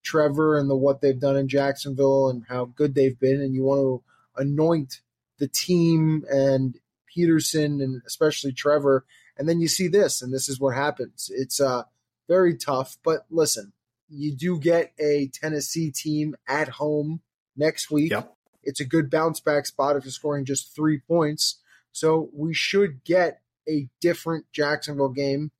Trevor 0.04 0.58
and 0.58 0.70
the 0.70 0.76
what 0.76 1.02
they've 1.02 1.20
done 1.20 1.38
in 1.38 1.48
Jacksonville 1.48 2.30
and 2.30 2.44
how 2.50 2.66
good 2.66 2.96
they've 2.96 3.20
been, 3.20 3.42
and 3.42 3.54
you 3.54 3.64
want 3.64 3.80
to 3.80 4.04
anoint 4.42 5.02
the 5.40 5.48
team 5.48 6.26
and 6.30 6.80
Pederson 7.16 7.84
and 7.84 8.02
especially 8.06 8.52
Trevor, 8.52 9.06
and 9.38 9.48
then 9.48 9.60
you 9.60 9.68
see 9.68 9.88
this, 9.88 10.22
and 10.22 10.34
this 10.34 10.50
is 10.50 10.60
what 10.60 10.76
happens. 10.76 11.30
It's 11.34 11.60
uh 11.60 11.84
very 12.28 12.56
tough, 12.56 12.98
but 13.04 13.26
listen, 13.30 13.74
you 14.10 14.34
do 14.34 14.60
get 14.60 14.94
a 15.00 15.28
Tennessee 15.28 15.92
team 15.92 16.36
at 16.48 16.70
home 16.70 17.22
next 17.56 17.92
week. 17.92 18.12
Yep. 18.12 18.34
It's 18.64 18.80
a 18.80 18.86
good 18.86 19.10
bounce 19.10 19.40
back 19.40 19.66
spot 19.66 19.96
if 19.96 20.06
you're 20.06 20.12
scoring 20.12 20.46
just 20.46 20.74
three 20.76 21.00
points. 21.00 21.60
So 21.92 22.30
we 22.34 22.54
should 22.54 23.04
get 23.04 23.42
a 23.68 23.90
different 24.00 24.46
Jacksonville 24.52 25.10
game 25.10 25.52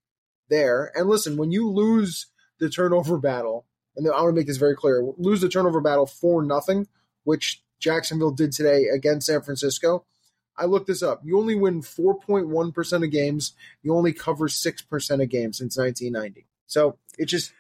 there. 0.50 0.92
And 0.96 1.08
listen, 1.08 1.38
when 1.38 1.52
you 1.52 1.70
lose 1.70 2.28
the 2.60 2.70
turnover 2.70 3.18
battle, 3.18 3.66
and 3.96 4.08
I 4.08 4.22
want 4.22 4.36
to 4.36 4.40
make 4.40 4.48
this 4.48 4.58
very 4.58 4.76
clear, 4.76 5.04
lose 5.18 5.42
the 5.42 5.50
turnover 5.50 5.82
battle 5.82 6.06
for 6.06 6.44
nothing, 6.44 6.88
which 7.24 7.62
Jacksonville 7.80 8.32
did 8.32 8.52
today 8.52 8.86
against 8.94 9.28
San 9.28 9.42
Francisco. 9.42 10.06
I 10.56 10.66
looked 10.66 10.88
this 10.88 11.04
up. 11.04 11.22
You 11.24 11.40
only 11.40 11.56
win 11.56 11.82
4.1% 11.82 13.04
of 13.04 13.12
games. 13.12 13.54
You 13.82 13.96
only 13.96 14.14
cover 14.14 14.48
6% 14.48 15.24
of 15.24 15.30
games 15.30 15.58
since 15.58 15.78
1990. 15.78 16.46
So 16.68 16.98
it 17.18 17.26
just 17.26 17.54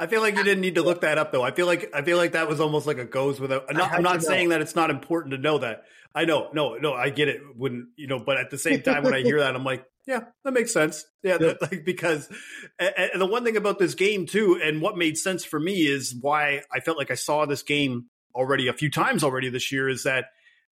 I 0.00 0.06
feel 0.06 0.22
like 0.22 0.36
you 0.36 0.42
didn't 0.42 0.62
need 0.62 0.76
to 0.76 0.82
look 0.82 1.02
that 1.02 1.18
up 1.18 1.30
though. 1.30 1.42
I 1.42 1.50
feel 1.50 1.66
like 1.66 1.90
I 1.94 2.02
feel 2.02 2.16
like 2.16 2.32
that 2.32 2.48
was 2.48 2.58
almost 2.58 2.86
like 2.86 2.96
a 2.96 3.04
goes 3.04 3.38
without. 3.38 3.66
I'm 3.68 3.76
not, 3.76 3.92
I'm 3.92 4.02
not 4.02 4.22
know. 4.22 4.28
saying 4.28 4.48
that 4.48 4.62
it's 4.62 4.74
not 4.74 4.88
important 4.88 5.32
to 5.32 5.38
know 5.38 5.58
that. 5.58 5.84
I 6.14 6.24
know, 6.24 6.48
no, 6.54 6.74
no, 6.76 6.94
I 6.94 7.10
get 7.10 7.28
it. 7.28 7.40
When 7.54 7.88
you 7.96 8.06
know, 8.06 8.18
but 8.18 8.38
at 8.38 8.50
the 8.50 8.56
same 8.56 8.80
time, 8.82 9.04
when 9.04 9.14
I 9.14 9.20
hear 9.20 9.40
that, 9.40 9.54
I'm 9.54 9.62
like, 9.62 9.84
yeah, 10.06 10.20
that 10.42 10.52
makes 10.52 10.72
sense. 10.72 11.04
Yeah, 11.22 11.36
that, 11.36 11.60
like 11.70 11.84
because 11.84 12.28
and, 12.78 12.94
and 12.96 13.20
the 13.20 13.26
one 13.26 13.44
thing 13.44 13.58
about 13.58 13.78
this 13.78 13.94
game 13.94 14.24
too, 14.24 14.58
and 14.62 14.80
what 14.80 14.96
made 14.96 15.18
sense 15.18 15.44
for 15.44 15.60
me 15.60 15.86
is 15.86 16.14
why 16.18 16.62
I 16.72 16.80
felt 16.80 16.96
like 16.96 17.10
I 17.10 17.14
saw 17.14 17.44
this 17.44 17.62
game 17.62 18.06
already 18.34 18.68
a 18.68 18.72
few 18.72 18.90
times 18.90 19.22
already 19.22 19.50
this 19.50 19.70
year 19.70 19.88
is 19.88 20.04
that 20.04 20.26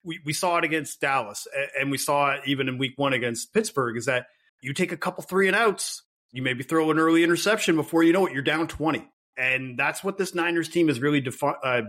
we, 0.03 0.19
we 0.25 0.33
saw 0.33 0.59
it 0.59 0.65
against 0.65 1.01
Dallas 1.01 1.47
and 1.79 1.91
we 1.91 1.99
saw 1.99 2.33
it 2.33 2.41
even 2.47 2.69
in 2.69 2.77
week 2.77 2.95
one 2.97 3.13
against 3.13 3.55
Pittsburgh 3.55 3.97
is 3.97 4.07
that 4.07 4.27
you 4.61 4.73
take 4.73 4.93
a 4.93 4.97
couple 4.97 5.23
three 5.23 5.47
and 5.47 5.57
outs, 5.57 6.03
you 6.33 6.43
maybe 6.43 6.63
throw 6.63 6.91
an 6.91 6.99
early 6.99 7.23
interception 7.23 7.77
before 7.77 8.03
you 8.03 8.13
know 8.13 8.27
it, 8.27 8.33
you're 8.33 8.43
down 8.43 8.67
20. 8.67 9.07
And 9.37 9.79
that's 9.79 10.03
what 10.03 10.19
this 10.19 10.35
Niners 10.35 10.69
team 10.69 10.89
is 10.89 11.01
really 11.01 11.21
defi- 11.21 11.59
uh, 11.63 11.83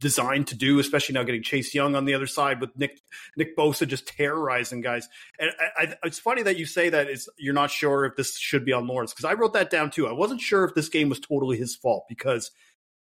designed 0.00 0.46
to 0.48 0.54
do, 0.54 0.78
especially 0.78 1.14
now 1.14 1.22
getting 1.22 1.42
Chase 1.42 1.74
Young 1.74 1.96
on 1.96 2.04
the 2.04 2.14
other 2.14 2.26
side 2.26 2.60
with 2.60 2.70
Nick 2.76 3.00
Nick 3.36 3.56
Bosa 3.56 3.86
just 3.86 4.06
terrorizing 4.06 4.80
guys. 4.80 5.08
And 5.38 5.50
I, 5.58 5.82
I, 5.82 5.94
it's 6.04 6.18
funny 6.18 6.42
that 6.42 6.56
you 6.56 6.66
say 6.66 6.88
that 6.90 7.08
it's, 7.08 7.28
you're 7.36 7.54
not 7.54 7.70
sure 7.70 8.04
if 8.04 8.16
this 8.16 8.36
should 8.36 8.64
be 8.64 8.72
on 8.72 8.86
Lawrence 8.86 9.12
because 9.12 9.24
I 9.24 9.34
wrote 9.34 9.54
that 9.54 9.70
down 9.70 9.90
too. 9.90 10.06
I 10.06 10.12
wasn't 10.12 10.40
sure 10.40 10.64
if 10.64 10.74
this 10.74 10.88
game 10.88 11.08
was 11.08 11.20
totally 11.20 11.56
his 11.56 11.74
fault 11.74 12.04
because 12.08 12.50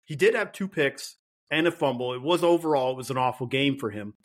he 0.06 0.16
did 0.16 0.34
have 0.34 0.52
two 0.52 0.68
picks 0.68 1.18
and 1.52 1.68
a 1.68 1.72
fumble. 1.72 2.13
It 2.13 2.22
was 2.22 2.44
overall 2.44 2.92
it 2.92 2.98
was 2.98 3.12
an 3.12 3.18
awful 3.18 3.48
game 3.48 3.78
for 3.78 3.92
him, 3.92 4.16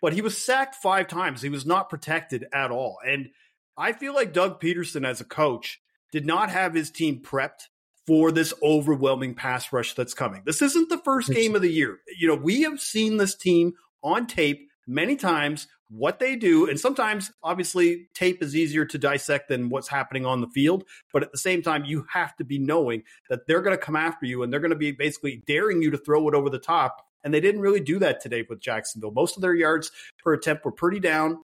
but 0.00 0.12
he 0.12 0.22
was 0.22 0.38
sacked 0.38 0.76
five 0.76 1.08
times. 1.08 1.42
He 1.42 1.48
was 1.48 1.66
not 1.66 1.90
protected 1.90 2.46
at 2.52 2.70
all, 2.70 2.98
and 3.06 3.30
I 3.76 3.92
feel 3.92 4.14
like 4.14 4.32
Doug 4.32 4.60
Pederson 4.60 5.06
as 5.06 5.20
a 5.20 5.24
coach 5.24 5.80
did 6.12 6.26
not 6.26 6.50
have 6.50 6.74
his 6.74 6.90
team 6.90 7.20
prepped 7.20 7.68
for 8.06 8.32
this 8.32 8.52
overwhelming 8.62 9.34
pass 9.34 9.72
rush 9.72 9.94
that's 9.94 10.14
coming. 10.14 10.42
This 10.44 10.62
isn't 10.62 10.88
the 10.88 10.98
first 10.98 11.30
game 11.30 11.54
of 11.54 11.62
the 11.62 11.70
year. 11.70 11.98
You 12.18 12.28
know, 12.28 12.34
we 12.34 12.62
have 12.62 12.80
seen 12.80 13.18
this 13.18 13.34
team 13.34 13.74
on 14.02 14.26
tape 14.26 14.68
many 14.86 15.16
times 15.16 15.68
what 15.90 16.20
they 16.20 16.36
do 16.36 16.68
and 16.68 16.78
sometimes 16.78 17.32
obviously 17.42 18.08
tape 18.14 18.42
is 18.42 18.54
easier 18.54 18.84
to 18.84 18.96
dissect 18.96 19.48
than 19.48 19.68
what's 19.68 19.88
happening 19.88 20.24
on 20.24 20.40
the 20.40 20.46
field 20.48 20.84
but 21.12 21.22
at 21.22 21.32
the 21.32 21.38
same 21.38 21.62
time 21.62 21.84
you 21.84 22.06
have 22.12 22.34
to 22.36 22.44
be 22.44 22.58
knowing 22.58 23.02
that 23.28 23.46
they're 23.46 23.60
going 23.60 23.76
to 23.76 23.82
come 23.82 23.96
after 23.96 24.24
you 24.24 24.42
and 24.42 24.52
they're 24.52 24.60
going 24.60 24.70
to 24.70 24.76
be 24.76 24.92
basically 24.92 25.42
daring 25.46 25.82
you 25.82 25.90
to 25.90 25.98
throw 25.98 26.28
it 26.28 26.34
over 26.34 26.48
the 26.48 26.60
top 26.60 27.04
and 27.24 27.34
they 27.34 27.40
didn't 27.40 27.60
really 27.60 27.80
do 27.80 27.98
that 27.98 28.20
today 28.20 28.44
with 28.48 28.60
Jacksonville 28.60 29.10
most 29.10 29.36
of 29.36 29.42
their 29.42 29.54
yards 29.54 29.90
per 30.22 30.32
attempt 30.32 30.64
were 30.64 30.72
pretty 30.72 31.00
down 31.00 31.38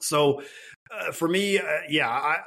so 0.00 0.42
uh, 0.90 1.12
for 1.12 1.28
me 1.28 1.58
uh, 1.58 1.62
yeah 1.88 2.08
I 2.08 2.38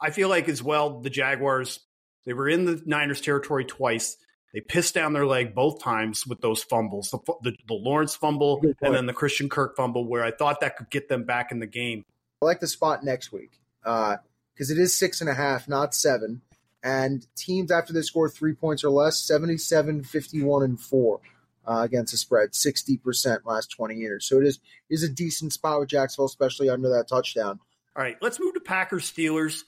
I 0.00 0.10
feel 0.10 0.28
like 0.28 0.48
as 0.48 0.62
well 0.62 1.00
the 1.00 1.10
Jaguars 1.10 1.80
they 2.26 2.32
were 2.32 2.48
in 2.48 2.64
the 2.64 2.82
Niners 2.86 3.20
territory 3.20 3.64
twice 3.64 4.16
they 4.54 4.60
pissed 4.60 4.94
down 4.94 5.12
their 5.12 5.26
leg 5.26 5.52
both 5.52 5.82
times 5.82 6.28
with 6.28 6.40
those 6.40 6.62
fumbles, 6.62 7.10
the, 7.10 7.18
the, 7.42 7.56
the 7.66 7.74
Lawrence 7.74 8.14
fumble 8.14 8.62
and 8.80 8.94
then 8.94 9.06
the 9.06 9.12
Christian 9.12 9.48
Kirk 9.48 9.76
fumble, 9.76 10.06
where 10.06 10.24
I 10.24 10.30
thought 10.30 10.60
that 10.60 10.76
could 10.76 10.90
get 10.90 11.08
them 11.08 11.24
back 11.24 11.50
in 11.50 11.58
the 11.58 11.66
game. 11.66 12.04
I 12.40 12.46
like 12.46 12.60
the 12.60 12.68
spot 12.68 13.02
next 13.02 13.32
week 13.32 13.58
because 13.82 14.70
it 14.70 14.78
is 14.78 14.96
six 14.96 15.20
and 15.20 15.28
a 15.28 15.34
half, 15.34 15.68
not 15.68 15.92
seven. 15.92 16.42
And 16.84 17.26
teams 17.34 17.72
after 17.72 17.92
they 17.92 18.02
score 18.02 18.28
three 18.28 18.54
points 18.54 18.84
or 18.84 18.90
less, 18.90 19.18
77, 19.18 20.04
51, 20.04 20.62
and 20.62 20.80
four 20.80 21.20
uh, 21.66 21.80
against 21.80 22.12
the 22.12 22.18
spread, 22.18 22.52
60% 22.52 23.38
last 23.44 23.72
20 23.72 23.96
years. 23.96 24.24
So 24.24 24.38
it 24.38 24.46
is 24.46 24.60
is 24.88 25.02
a 25.02 25.08
decent 25.08 25.52
spot 25.52 25.80
with 25.80 25.88
Jacksonville, 25.88 26.26
especially 26.26 26.68
under 26.68 26.90
that 26.90 27.08
touchdown. 27.08 27.58
All 27.96 28.02
right, 28.04 28.16
let's 28.20 28.38
move 28.38 28.54
to 28.54 28.60
Packers 28.60 29.10
Steelers. 29.10 29.64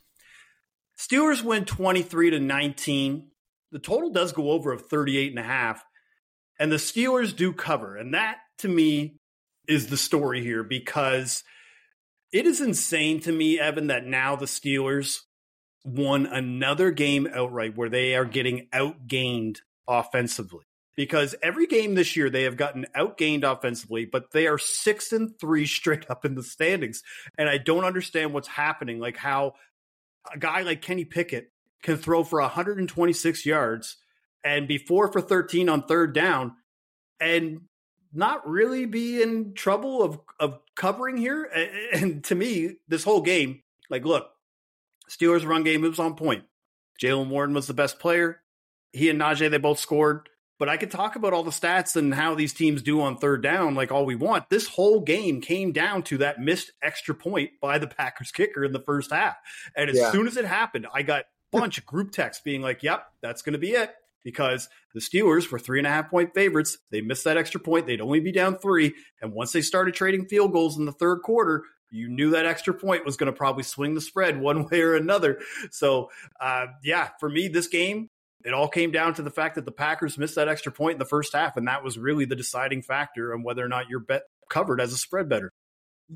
Steelers 0.98 1.42
win 1.42 1.64
23 1.64 2.30
to 2.30 2.40
19. 2.40 3.28
The 3.72 3.78
total 3.78 4.10
does 4.10 4.32
go 4.32 4.50
over 4.50 4.72
of 4.72 4.86
38 4.88 5.30
and 5.30 5.38
a 5.38 5.42
half. 5.42 5.84
and 6.58 6.72
the 6.72 6.76
Steelers 6.76 7.34
do 7.36 7.52
cover. 7.52 7.96
And 7.96 8.14
that 8.14 8.38
to 8.58 8.68
me 8.68 9.16
is 9.68 9.88
the 9.88 9.96
story 9.96 10.42
here 10.42 10.62
because 10.62 11.44
it 12.32 12.46
is 12.46 12.60
insane 12.60 13.20
to 13.20 13.32
me, 13.32 13.58
Evan, 13.58 13.88
that 13.88 14.06
now 14.06 14.36
the 14.36 14.46
Steelers 14.46 15.18
won 15.84 16.26
another 16.26 16.90
game 16.90 17.28
outright 17.32 17.76
where 17.76 17.88
they 17.88 18.14
are 18.16 18.24
getting 18.24 18.68
outgained 18.72 19.58
offensively. 19.88 20.64
Because 20.96 21.34
every 21.42 21.66
game 21.66 21.94
this 21.94 22.16
year 22.16 22.30
they 22.30 22.44
have 22.44 22.56
gotten 22.56 22.86
outgained 22.96 23.44
offensively, 23.44 24.06
but 24.06 24.30
they 24.32 24.46
are 24.46 24.56
six 24.58 25.12
and 25.12 25.38
three 25.38 25.66
straight 25.78 26.10
up 26.10 26.24
in 26.24 26.34
the 26.34 26.42
standings. 26.42 27.02
And 27.36 27.48
I 27.48 27.58
don't 27.58 27.84
understand 27.84 28.32
what's 28.32 28.48
happening. 28.48 28.98
Like 28.98 29.18
how 29.18 29.54
a 30.32 30.38
guy 30.38 30.62
like 30.62 30.82
Kenny 30.82 31.04
Pickett 31.04 31.50
can 31.82 31.96
throw 31.96 32.24
for 32.24 32.40
126 32.40 33.46
yards 33.46 33.96
and 34.44 34.68
be 34.68 34.78
four 34.78 35.10
for 35.10 35.20
13 35.20 35.68
on 35.68 35.82
third 35.82 36.14
down 36.14 36.56
and 37.20 37.62
not 38.12 38.48
really 38.48 38.86
be 38.86 39.22
in 39.22 39.54
trouble 39.54 40.02
of, 40.02 40.20
of 40.40 40.58
covering 40.74 41.16
here. 41.16 41.50
And 41.92 42.24
to 42.24 42.34
me, 42.34 42.76
this 42.88 43.04
whole 43.04 43.22
game, 43.22 43.62
like, 43.90 44.04
look, 44.04 44.28
Steelers 45.10 45.46
run 45.46 45.64
game 45.64 45.82
was 45.82 45.98
on 45.98 46.14
point. 46.14 46.44
Jaylen 47.00 47.28
Warren 47.28 47.54
was 47.54 47.66
the 47.66 47.74
best 47.74 47.98
player. 47.98 48.40
He 48.92 49.10
and 49.10 49.20
Najee, 49.20 49.50
they 49.50 49.58
both 49.58 49.78
scored. 49.78 50.28
But 50.58 50.68
I 50.68 50.76
could 50.76 50.90
talk 50.90 51.16
about 51.16 51.32
all 51.32 51.42
the 51.42 51.50
stats 51.50 51.96
and 51.96 52.14
how 52.14 52.34
these 52.34 52.54
teams 52.54 52.82
do 52.82 53.00
on 53.02 53.18
third 53.18 53.42
down 53.42 53.74
like 53.74 53.92
all 53.92 54.06
we 54.06 54.14
want. 54.14 54.48
This 54.48 54.68
whole 54.68 55.00
game 55.00 55.40
came 55.40 55.72
down 55.72 56.02
to 56.04 56.18
that 56.18 56.40
missed 56.40 56.72
extra 56.82 57.14
point 57.14 57.50
by 57.60 57.78
the 57.78 57.86
Packers 57.86 58.32
kicker 58.32 58.64
in 58.64 58.72
the 58.72 58.80
first 58.80 59.12
half. 59.12 59.36
And 59.76 59.90
as 59.90 59.96
yeah. 59.96 60.10
soon 60.12 60.26
as 60.26 60.36
it 60.36 60.46
happened, 60.46 60.86
I 60.92 61.02
got 61.02 61.22
a 61.22 61.58
bunch 61.58 61.78
of 61.78 61.84
group 61.84 62.12
texts 62.12 62.42
being 62.42 62.62
like, 62.62 62.82
yep, 62.82 63.06
that's 63.20 63.42
going 63.42 63.52
to 63.52 63.58
be 63.58 63.72
it 63.72 63.94
because 64.24 64.68
the 64.92 65.00
Steelers 65.00 65.52
were 65.52 65.58
three 65.58 65.78
and 65.78 65.86
a 65.86 65.90
half 65.90 66.10
point 66.10 66.34
favorites. 66.34 66.78
They 66.90 67.00
missed 67.00 67.24
that 67.24 67.36
extra 67.36 67.60
point. 67.60 67.86
They'd 67.86 68.00
only 68.00 68.20
be 68.20 68.32
down 68.32 68.58
three. 68.58 68.94
And 69.22 69.32
once 69.32 69.52
they 69.52 69.62
started 69.62 69.94
trading 69.94 70.26
field 70.26 70.52
goals 70.52 70.78
in 70.78 70.84
the 70.84 70.92
third 70.92 71.22
quarter, 71.22 71.62
you 71.90 72.08
knew 72.08 72.30
that 72.30 72.44
extra 72.44 72.74
point 72.74 73.04
was 73.04 73.16
going 73.16 73.32
to 73.32 73.36
probably 73.36 73.62
swing 73.62 73.94
the 73.94 74.00
spread 74.00 74.40
one 74.40 74.66
way 74.68 74.80
or 74.80 74.96
another. 74.96 75.38
So, 75.70 76.10
uh, 76.40 76.66
yeah, 76.82 77.10
for 77.20 77.28
me, 77.28 77.48
this 77.48 77.68
game, 77.68 78.10
it 78.46 78.54
all 78.54 78.68
came 78.68 78.92
down 78.92 79.12
to 79.14 79.22
the 79.22 79.30
fact 79.30 79.56
that 79.56 79.64
the 79.64 79.72
Packers 79.72 80.16
missed 80.16 80.36
that 80.36 80.46
extra 80.46 80.70
point 80.70 80.94
in 80.94 80.98
the 81.00 81.04
first 81.04 81.32
half. 81.34 81.56
And 81.56 81.66
that 81.66 81.82
was 81.82 81.98
really 81.98 82.26
the 82.26 82.36
deciding 82.36 82.82
factor 82.82 83.34
on 83.34 83.42
whether 83.42 83.64
or 83.64 83.68
not 83.68 83.88
your 83.88 83.98
bet 83.98 84.22
covered 84.48 84.80
as 84.80 84.92
a 84.92 84.96
spread 84.96 85.28
better. 85.28 85.50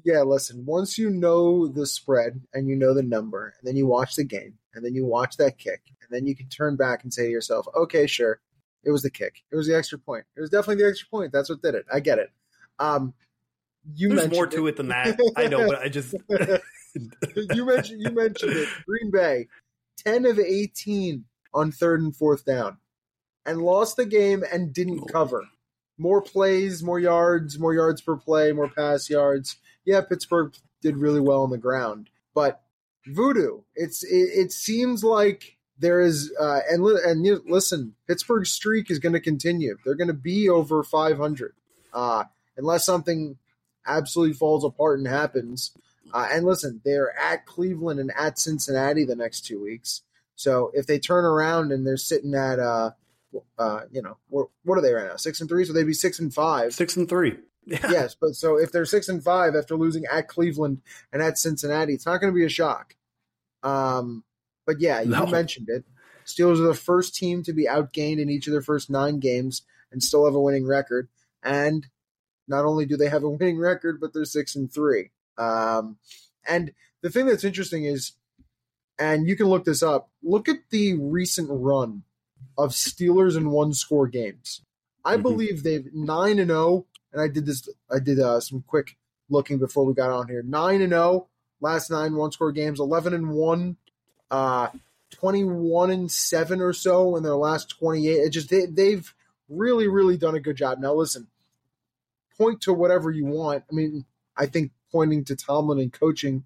Yeah, 0.04 0.22
listen, 0.22 0.64
once 0.64 0.96
you 0.96 1.10
know 1.10 1.66
the 1.66 1.86
spread 1.86 2.40
and 2.54 2.68
you 2.68 2.76
know 2.76 2.94
the 2.94 3.02
number, 3.02 3.54
and 3.58 3.66
then 3.66 3.74
you 3.74 3.88
watch 3.88 4.14
the 4.14 4.22
game, 4.22 4.54
and 4.72 4.84
then 4.84 4.94
you 4.94 5.04
watch 5.04 5.38
that 5.38 5.58
kick, 5.58 5.80
and 6.00 6.08
then 6.12 6.28
you 6.28 6.36
can 6.36 6.48
turn 6.48 6.76
back 6.76 7.02
and 7.02 7.12
say 7.12 7.24
to 7.24 7.30
yourself, 7.30 7.66
okay, 7.74 8.06
sure, 8.06 8.38
it 8.84 8.92
was 8.92 9.02
the 9.02 9.10
kick. 9.10 9.42
It 9.50 9.56
was 9.56 9.66
the 9.66 9.76
extra 9.76 9.98
point. 9.98 10.24
It 10.36 10.40
was 10.40 10.50
definitely 10.50 10.84
the 10.84 10.88
extra 10.88 11.08
point. 11.08 11.32
That's 11.32 11.50
what 11.50 11.60
did 11.60 11.74
it. 11.74 11.86
I 11.92 11.98
get 11.98 12.20
it. 12.20 12.30
Um, 12.78 13.14
you 13.96 14.14
There's 14.14 14.30
more 14.30 14.46
to 14.46 14.68
it. 14.68 14.70
it 14.70 14.76
than 14.76 14.88
that. 14.88 15.18
I 15.36 15.48
know, 15.48 15.66
but 15.66 15.80
I 15.80 15.88
just 15.88 16.14
you 17.34 17.66
mentioned 17.66 18.00
you 18.00 18.12
mentioned 18.12 18.52
it. 18.52 18.68
Green 18.86 19.10
Bay, 19.10 19.48
ten 19.96 20.24
of 20.24 20.38
eighteen 20.38 21.24
on 21.52 21.72
third 21.72 22.00
and 22.00 22.14
fourth 22.14 22.44
down, 22.44 22.78
and 23.44 23.62
lost 23.62 23.96
the 23.96 24.06
game 24.06 24.44
and 24.52 24.72
didn't 24.72 25.12
cover. 25.12 25.44
More 25.98 26.22
plays, 26.22 26.82
more 26.82 26.98
yards, 26.98 27.58
more 27.58 27.74
yards 27.74 28.00
per 28.00 28.16
play, 28.16 28.52
more 28.52 28.68
pass 28.68 29.10
yards. 29.10 29.56
Yeah, 29.84 30.00
Pittsburgh 30.00 30.54
did 30.80 30.96
really 30.96 31.20
well 31.20 31.42
on 31.42 31.50
the 31.50 31.58
ground, 31.58 32.10
but 32.34 32.62
voodoo. 33.06 33.60
It's 33.74 34.02
it, 34.02 34.30
it 34.34 34.52
seems 34.52 35.04
like 35.04 35.56
there 35.78 36.00
is 36.00 36.32
uh, 36.40 36.60
and 36.70 36.84
and 36.86 37.24
you, 37.24 37.42
listen, 37.46 37.94
Pittsburgh's 38.06 38.52
streak 38.52 38.90
is 38.90 38.98
going 38.98 39.14
to 39.14 39.20
continue. 39.20 39.76
They're 39.84 39.94
going 39.94 40.08
to 40.08 40.14
be 40.14 40.48
over 40.48 40.82
500 40.82 41.54
uh, 41.92 42.24
unless 42.56 42.84
something 42.84 43.36
absolutely 43.86 44.34
falls 44.34 44.64
apart 44.64 44.98
and 44.98 45.08
happens. 45.08 45.72
Uh, 46.12 46.28
and 46.30 46.44
listen, 46.44 46.80
they're 46.84 47.16
at 47.18 47.46
Cleveland 47.46 48.00
and 48.00 48.12
at 48.18 48.38
Cincinnati 48.38 49.04
the 49.04 49.16
next 49.16 49.42
two 49.42 49.62
weeks. 49.62 50.02
So 50.40 50.70
if 50.72 50.86
they 50.86 50.98
turn 50.98 51.26
around 51.26 51.70
and 51.70 51.86
they're 51.86 51.98
sitting 51.98 52.34
at 52.34 52.58
uh, 52.58 52.92
uh, 53.58 53.80
you 53.90 54.00
know, 54.00 54.16
what, 54.30 54.46
what 54.64 54.78
are 54.78 54.80
they 54.80 54.94
right 54.94 55.06
now? 55.06 55.16
Six 55.16 55.38
and 55.42 55.50
three, 55.50 55.66
so 55.66 55.74
they'd 55.74 55.84
be 55.84 55.92
six 55.92 56.18
and 56.18 56.32
five. 56.32 56.72
Six 56.72 56.96
and 56.96 57.06
three. 57.06 57.36
Yeah. 57.66 57.78
Yes, 57.90 58.16
but 58.18 58.34
so 58.34 58.56
if 58.56 58.72
they're 58.72 58.86
six 58.86 59.10
and 59.10 59.22
five 59.22 59.54
after 59.54 59.76
losing 59.76 60.06
at 60.06 60.28
Cleveland 60.28 60.80
and 61.12 61.20
at 61.20 61.36
Cincinnati, 61.36 61.92
it's 61.92 62.06
not 62.06 62.22
going 62.22 62.32
to 62.32 62.36
be 62.36 62.46
a 62.46 62.48
shock. 62.48 62.96
Um, 63.62 64.24
but 64.66 64.80
yeah, 64.80 65.02
you 65.02 65.10
no. 65.10 65.26
mentioned 65.26 65.68
it. 65.68 65.84
Steelers 66.24 66.58
are 66.58 66.68
the 66.68 66.74
first 66.74 67.14
team 67.14 67.42
to 67.42 67.52
be 67.52 67.66
outgained 67.66 68.18
in 68.18 68.30
each 68.30 68.46
of 68.46 68.52
their 68.52 68.62
first 68.62 68.88
nine 68.88 69.20
games 69.20 69.62
and 69.92 70.02
still 70.02 70.24
have 70.24 70.34
a 70.34 70.40
winning 70.40 70.66
record. 70.66 71.08
And 71.42 71.86
not 72.48 72.64
only 72.64 72.86
do 72.86 72.96
they 72.96 73.10
have 73.10 73.24
a 73.24 73.28
winning 73.28 73.58
record, 73.58 74.00
but 74.00 74.14
they're 74.14 74.24
six 74.24 74.56
and 74.56 74.72
three. 74.72 75.10
Um, 75.36 75.98
and 76.48 76.72
the 77.02 77.10
thing 77.10 77.26
that's 77.26 77.44
interesting 77.44 77.84
is, 77.84 78.12
and 79.00 79.26
you 79.26 79.34
can 79.34 79.46
look 79.46 79.64
this 79.64 79.82
up. 79.82 80.10
Look 80.22 80.48
at 80.48 80.58
the 80.70 80.94
recent 80.94 81.48
run 81.50 82.04
of 82.56 82.70
Steelers 82.70 83.36
and 83.36 83.50
one 83.50 83.72
score 83.72 84.06
games. 84.06 84.62
I 85.04 85.14
mm-hmm. 85.14 85.22
believe 85.22 85.62
they've 85.62 85.86
nine 85.92 86.38
and 86.38 86.50
zero. 86.50 86.60
Oh, 86.60 86.86
and 87.12 87.20
I 87.20 87.26
did 87.26 87.46
this. 87.46 87.68
I 87.90 87.98
did 87.98 88.20
uh, 88.20 88.38
some 88.40 88.62
quick 88.66 88.96
looking 89.28 89.58
before 89.58 89.84
we 89.84 89.94
got 89.94 90.10
on 90.10 90.28
here. 90.28 90.42
Nine 90.42 90.82
and 90.82 90.92
zero. 90.92 91.02
Oh, 91.02 91.28
last 91.60 91.90
nine 91.90 92.14
one 92.14 92.30
score 92.30 92.52
games. 92.52 92.78
Eleven 92.78 93.14
and 93.14 93.30
one 93.30 93.78
uh, 94.30 94.68
21 95.10 95.90
and 95.90 96.10
7 96.10 96.60
or 96.60 96.72
so 96.72 97.16
in 97.16 97.22
their 97.22 97.34
last 97.34 97.68
28. 97.78 98.10
It 98.12 98.30
just 98.30 98.48
they, 98.48 98.66
they've 98.66 99.12
really 99.48 99.88
really 99.88 100.16
done 100.16 100.36
a 100.36 100.40
good 100.40 100.56
job. 100.56 100.78
Now 100.78 100.94
listen, 100.94 101.26
point 102.38 102.60
to 102.62 102.72
whatever 102.72 103.10
you 103.10 103.26
want. 103.26 103.64
I 103.70 103.74
mean, 103.74 104.04
I 104.36 104.46
think 104.46 104.72
pointing 104.92 105.24
to 105.24 105.36
Tomlin 105.36 105.80
and 105.80 105.92
coaching 105.92 106.44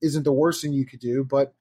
isn't 0.00 0.22
the 0.22 0.32
worst 0.32 0.62
thing 0.62 0.72
you 0.72 0.86
could 0.86 1.00
do, 1.00 1.24
but 1.24 1.54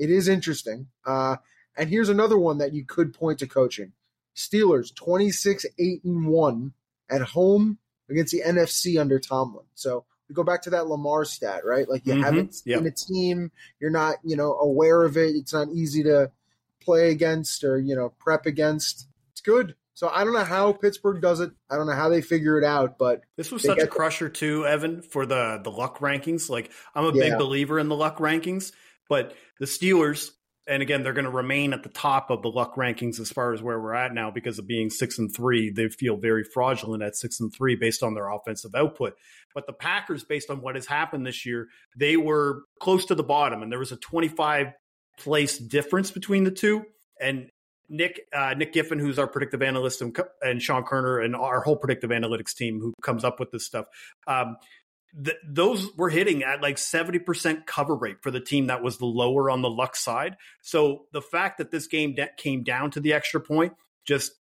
it 0.00 0.10
is 0.10 0.28
interesting. 0.28 0.88
Uh, 1.06 1.36
and 1.76 1.90
here's 1.90 2.08
another 2.08 2.38
one 2.38 2.58
that 2.58 2.72
you 2.72 2.84
could 2.84 3.14
point 3.14 3.38
to 3.40 3.46
coaching. 3.46 3.92
Steelers 4.34 4.94
26 4.94 5.66
8 5.78 6.04
and 6.04 6.26
1 6.26 6.72
at 7.10 7.20
home 7.20 7.78
against 8.08 8.32
the 8.32 8.42
NFC 8.44 8.98
under 8.98 9.20
Tomlin. 9.20 9.66
So 9.74 10.04
we 10.28 10.34
go 10.34 10.42
back 10.42 10.62
to 10.62 10.70
that 10.70 10.86
Lamar 10.86 11.24
stat, 11.24 11.64
right? 11.64 11.88
Like 11.88 12.06
you 12.06 12.14
mm-hmm. 12.14 12.22
haven't 12.22 12.54
seen 12.54 12.72
yep. 12.72 12.84
a 12.84 12.90
team, 12.90 13.52
you're 13.78 13.90
not, 13.90 14.16
you 14.24 14.36
know, 14.36 14.54
aware 14.54 15.02
of 15.02 15.16
it. 15.16 15.36
It's 15.36 15.52
not 15.52 15.68
easy 15.68 16.02
to 16.04 16.30
play 16.80 17.10
against 17.10 17.62
or, 17.62 17.78
you 17.78 17.94
know, 17.94 18.14
prep 18.18 18.46
against. 18.46 19.06
It's 19.32 19.42
good. 19.42 19.74
So 19.94 20.08
I 20.08 20.24
don't 20.24 20.32
know 20.32 20.44
how 20.44 20.72
Pittsburgh 20.72 21.20
does 21.20 21.40
it. 21.40 21.50
I 21.68 21.76
don't 21.76 21.86
know 21.86 21.94
how 21.94 22.08
they 22.08 22.22
figure 22.22 22.56
it 22.58 22.64
out, 22.64 22.96
but 22.96 23.20
this 23.36 23.52
was 23.52 23.62
such 23.62 23.80
a 23.80 23.86
crusher 23.86 24.30
too, 24.30 24.64
Evan, 24.66 25.02
for 25.02 25.26
the 25.26 25.60
the 25.62 25.70
luck 25.70 25.98
rankings. 25.98 26.48
Like 26.48 26.70
I'm 26.94 27.04
a 27.04 27.12
yeah. 27.12 27.30
big 27.30 27.38
believer 27.38 27.78
in 27.78 27.88
the 27.88 27.96
luck 27.96 28.16
rankings, 28.16 28.72
but 29.10 29.34
the 29.58 29.66
Steelers 29.66 30.30
and 30.70 30.82
again, 30.82 31.02
they're 31.02 31.12
going 31.12 31.24
to 31.24 31.30
remain 31.30 31.72
at 31.72 31.82
the 31.82 31.88
top 31.88 32.30
of 32.30 32.42
the 32.42 32.48
luck 32.48 32.76
rankings 32.76 33.18
as 33.18 33.28
far 33.30 33.52
as 33.52 33.60
where 33.60 33.80
we're 33.80 33.94
at 33.94 34.14
now 34.14 34.30
because 34.30 34.60
of 34.60 34.68
being 34.68 34.88
six 34.88 35.18
and 35.18 35.34
three. 35.34 35.70
They 35.70 35.88
feel 35.88 36.16
very 36.16 36.44
fraudulent 36.44 37.02
at 37.02 37.16
six 37.16 37.40
and 37.40 37.52
three 37.52 37.74
based 37.74 38.04
on 38.04 38.14
their 38.14 38.28
offensive 38.28 38.74
output. 38.74 39.14
But 39.52 39.66
the 39.66 39.72
Packers, 39.72 40.22
based 40.22 40.48
on 40.48 40.60
what 40.60 40.76
has 40.76 40.86
happened 40.86 41.26
this 41.26 41.44
year, 41.44 41.68
they 41.96 42.16
were 42.16 42.62
close 42.78 43.06
to 43.06 43.16
the 43.16 43.24
bottom, 43.24 43.62
and 43.62 43.72
there 43.72 43.80
was 43.80 43.90
a 43.90 43.96
25 43.96 44.68
place 45.18 45.58
difference 45.58 46.12
between 46.12 46.44
the 46.44 46.52
two. 46.52 46.84
And 47.20 47.50
Nick 47.88 48.20
uh, 48.32 48.54
Nick 48.54 48.72
Giffen, 48.72 49.00
who's 49.00 49.18
our 49.18 49.26
predictive 49.26 49.62
analyst, 49.62 50.02
and, 50.02 50.16
and 50.40 50.62
Sean 50.62 50.84
Koerner, 50.84 51.24
and 51.24 51.34
our 51.34 51.62
whole 51.62 51.76
predictive 51.76 52.10
analytics 52.10 52.54
team, 52.54 52.78
who 52.78 52.94
comes 53.02 53.24
up 53.24 53.40
with 53.40 53.50
this 53.50 53.66
stuff. 53.66 53.86
Um, 54.28 54.56
th- 55.24 55.36
those 55.46 55.94
were 55.96 56.10
hitting 56.10 56.42
at 56.42 56.62
like 56.62 56.76
70% 56.76 57.66
cover 57.66 57.94
rate 57.94 58.22
for 58.22 58.30
the 58.30 58.40
team 58.40 58.66
that 58.68 58.82
was 58.82 58.98
the 58.98 59.06
lower 59.06 59.50
on 59.50 59.62
the 59.62 59.70
luck 59.70 59.96
side. 59.96 60.36
So 60.62 61.06
the 61.12 61.22
fact 61.22 61.58
that 61.58 61.70
this 61.70 61.86
game 61.86 62.14
de- 62.14 62.30
came 62.36 62.62
down 62.62 62.90
to 62.92 63.00
the 63.00 63.12
extra 63.12 63.40
point 63.40 63.74
just 64.06 64.32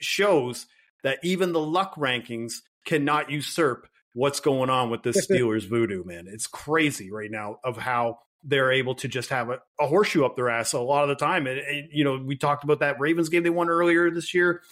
shows 0.00 0.66
that 1.02 1.18
even 1.22 1.52
the 1.52 1.60
luck 1.60 1.94
rankings 1.96 2.54
cannot 2.84 3.30
usurp 3.30 3.88
what's 4.14 4.40
going 4.40 4.70
on 4.70 4.90
with 4.90 5.02
this 5.02 5.26
Steelers 5.26 5.68
voodoo, 5.68 6.04
man. 6.04 6.26
It's 6.28 6.46
crazy 6.46 7.10
right 7.10 7.30
now 7.30 7.58
of 7.64 7.76
how 7.76 8.18
they're 8.44 8.72
able 8.72 8.94
to 8.96 9.08
just 9.08 9.30
have 9.30 9.50
a, 9.50 9.60
a 9.80 9.86
horseshoe 9.86 10.24
up 10.24 10.36
their 10.36 10.50
ass 10.50 10.72
a 10.72 10.80
lot 10.80 11.04
of 11.04 11.08
the 11.08 11.14
time. 11.24 11.46
And, 11.46 11.58
and, 11.58 11.88
you 11.92 12.04
know, 12.04 12.18
we 12.18 12.36
talked 12.36 12.64
about 12.64 12.80
that 12.80 13.00
Ravens 13.00 13.28
game 13.28 13.42
they 13.42 13.50
won 13.50 13.68
earlier 13.68 14.10
this 14.10 14.34
year, 14.34 14.62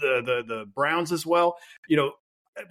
the 0.00 0.22
the 0.24 0.54
the 0.54 0.64
Browns 0.74 1.12
as 1.12 1.24
well. 1.24 1.56
You 1.88 1.96
know, 1.96 2.12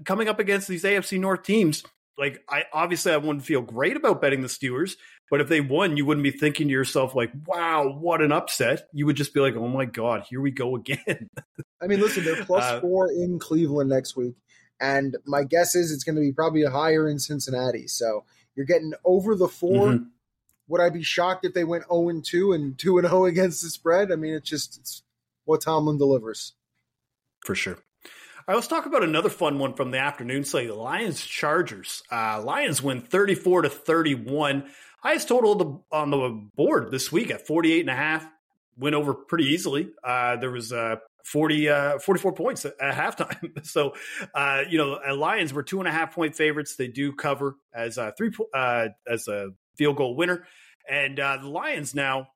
coming 0.06 0.28
up 0.28 0.40
against 0.40 0.68
these 0.68 0.84
AFC 0.84 1.20
North 1.20 1.44
teams, 1.44 1.84
like 2.20 2.44
I 2.50 2.66
obviously 2.74 3.14
I 3.14 3.18
wouldn't 3.18 3.46
feel 3.46 3.62
great 3.62 3.96
about 3.96 4.22
betting 4.22 4.42
the 4.42 4.48
Steelers, 4.48 4.96
but 5.32 5.42
if 5.42 5.48
they 5.48 5.62
won, 5.62 5.98
you 5.98 6.06
wouldn't 6.06 6.24
be 6.24 6.32
thinking 6.32 6.68
to 6.68 6.72
yourself 6.72 7.16
like, 7.16 7.32
"Wow, 7.48 7.98
what 8.00 8.22
an 8.22 8.32
upset!" 8.32 8.88
You 8.94 9.06
would 9.06 9.16
just 9.16 9.34
be 9.34 9.40
like, 9.40 9.56
"Oh 9.56 9.68
my 9.68 9.86
god, 9.86 10.26
here 10.30 10.42
we 10.42 10.52
go 10.52 10.76
again." 10.76 11.30
I 11.82 11.88
mean, 11.88 12.02
listen, 12.02 12.26
they're 12.26 12.44
plus 12.44 12.64
uh, 12.64 12.82
four 12.82 13.10
in 13.12 13.40
Cleveland 13.40 13.90
next 13.90 14.16
week, 14.16 14.36
and 14.80 15.16
my 15.26 15.44
guess 15.44 15.76
is 15.76 15.92
it's 15.92 16.04
going 16.04 16.16
to 16.16 16.22
be 16.22 16.34
probably 16.34 16.66
higher 16.66 17.08
in 17.08 17.20
Cincinnati. 17.20 17.88
So 17.88 18.26
you're 18.56 18.66
getting 18.66 18.94
over 19.06 19.36
the 19.36 19.48
4 19.48 19.88
mm-hmm. 19.88 20.04
Would 20.68 20.82
I 20.82 20.90
be 20.90 21.02
shocked 21.02 21.46
if 21.46 21.56
they 21.56 21.64
went 21.64 21.86
0 21.86 22.10
and 22.10 22.24
2 22.24 22.52
and 22.52 22.78
two 22.78 23.00
and 23.00 23.08
zero 23.08 23.22
oh 23.22 23.26
against 23.26 23.64
the 23.64 23.70
spread? 23.70 24.12
I 24.12 24.16
mean, 24.16 24.36
it's 24.36 24.50
just 24.50 24.78
it's 24.78 25.04
what 25.46 25.62
Tomlin 25.62 25.98
delivers 25.98 26.54
for 27.44 27.56
sure. 27.56 27.80
Right, 28.50 28.56
let's 28.56 28.68
talk 28.68 28.88
about 28.88 29.04
another 29.04 29.30
fun 29.30 29.60
one 29.60 29.74
from 29.74 29.92
the 29.92 30.00
afternoon 30.00 30.44
slate. 30.44 30.68
The 30.68 30.74
Lions 30.74 31.24
Chargers. 31.24 32.02
Uh, 32.12 32.42
Lions 32.44 32.82
win 32.82 33.02
34 33.02 33.64
to 33.64 33.70
31. 33.70 34.66
Highest 35.02 35.28
total 35.28 35.52
on 35.52 35.58
the, 35.58 35.96
on 35.96 36.10
the 36.10 36.50
board 36.56 36.90
this 36.90 37.12
week 37.12 37.30
at 37.30 37.46
48 37.46 37.82
and 37.82 37.90
a 37.92 37.96
half. 37.96 38.28
Went 38.76 38.96
over 38.96 39.14
pretty 39.14 39.46
easily. 39.46 39.92
Uh, 40.04 40.38
there 40.38 40.50
was 40.50 40.74
uh, 40.74 40.96
40, 41.26 41.70
uh, 41.70 42.00
44 42.00 42.34
points 42.34 42.66
at, 42.66 42.74
at 42.82 42.96
halftime. 42.96 43.66
so, 43.66 43.94
uh, 44.34 44.64
you 44.68 44.80
know, 44.80 45.00
Lions 45.16 45.54
were 45.54 45.64
two 45.64 45.78
and 45.80 45.88
a 45.88 45.92
half 45.92 46.16
point 46.16 46.36
favorites. 46.36 46.76
They 46.76 46.88
do 46.88 47.14
cover 47.14 47.56
as 47.72 48.00
a 48.00 48.14
three, 48.18 48.32
uh, 48.54 48.88
as 49.08 49.28
a 49.28 49.52
field 49.76 49.98
goal 49.98 50.16
winner. 50.16 50.48
And 50.90 51.20
uh, 51.20 51.38
the 51.40 51.50
Lions 51.50 51.94
now, 51.94 52.30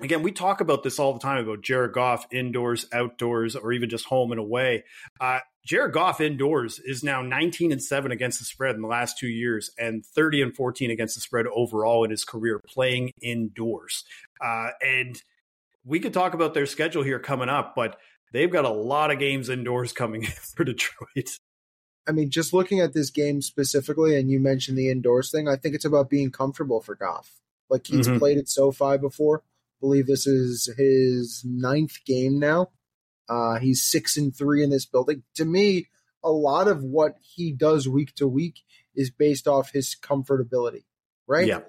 again, 0.00 0.22
we 0.22 0.32
talk 0.32 0.60
about 0.60 0.82
this 0.82 0.98
all 0.98 1.12
the 1.12 1.18
time 1.18 1.42
about 1.42 1.62
Jared 1.62 1.92
Goff 1.92 2.26
indoors, 2.30 2.86
outdoors, 2.92 3.56
or 3.56 3.72
even 3.72 3.88
just 3.88 4.06
home 4.06 4.32
and 4.32 4.40
away. 4.40 4.84
Uh, 5.20 5.40
Jared 5.64 5.92
Goff 5.92 6.20
indoors 6.20 6.78
is 6.78 7.02
now 7.02 7.20
19 7.20 7.72
and 7.72 7.82
7 7.82 8.10
against 8.10 8.38
the 8.38 8.44
spread 8.44 8.74
in 8.74 8.82
the 8.82 8.88
last 8.88 9.18
two 9.18 9.28
years 9.28 9.70
and 9.78 10.04
30 10.04 10.42
and 10.42 10.56
14 10.56 10.90
against 10.90 11.14
the 11.14 11.20
spread 11.20 11.46
overall 11.48 12.04
in 12.04 12.10
his 12.10 12.24
career 12.24 12.60
playing 12.66 13.12
indoors. 13.20 14.04
Uh, 14.42 14.70
and 14.80 15.22
we 15.84 16.00
could 16.00 16.14
talk 16.14 16.34
about 16.34 16.54
their 16.54 16.66
schedule 16.66 17.02
here 17.02 17.18
coming 17.18 17.48
up, 17.48 17.74
but 17.74 17.98
they've 18.32 18.50
got 18.50 18.64
a 18.64 18.70
lot 18.70 19.10
of 19.10 19.18
games 19.18 19.48
indoors 19.48 19.92
coming 19.92 20.24
for 20.56 20.64
Detroit. 20.64 21.38
I 22.06 22.12
mean, 22.12 22.30
just 22.30 22.54
looking 22.54 22.80
at 22.80 22.94
this 22.94 23.10
game 23.10 23.42
specifically, 23.42 24.18
and 24.18 24.30
you 24.30 24.40
mentioned 24.40 24.78
the 24.78 24.90
indoors 24.90 25.30
thing, 25.30 25.48
I 25.48 25.56
think 25.56 25.74
it's 25.74 25.84
about 25.84 26.08
being 26.08 26.30
comfortable 26.30 26.80
for 26.80 26.94
Goff. 26.94 27.30
Like 27.68 27.86
he's 27.86 28.08
mm-hmm. 28.08 28.18
played 28.18 28.38
at 28.38 28.48
SoFi 28.48 28.96
before. 28.96 29.42
Believe 29.80 30.06
this 30.06 30.26
is 30.26 30.72
his 30.76 31.42
ninth 31.44 32.04
game 32.04 32.38
now. 32.38 32.68
Uh, 33.28 33.58
he's 33.58 33.82
six 33.82 34.16
and 34.16 34.34
three 34.34 34.62
in 34.62 34.70
this 34.70 34.86
building. 34.86 35.22
To 35.36 35.44
me, 35.44 35.88
a 36.24 36.30
lot 36.30 36.66
of 36.68 36.82
what 36.82 37.16
he 37.20 37.52
does 37.52 37.88
week 37.88 38.14
to 38.16 38.26
week 38.26 38.60
is 38.94 39.10
based 39.10 39.46
off 39.46 39.70
his 39.72 39.96
comfortability, 40.00 40.84
right? 41.26 41.46
Yeah. 41.46 41.60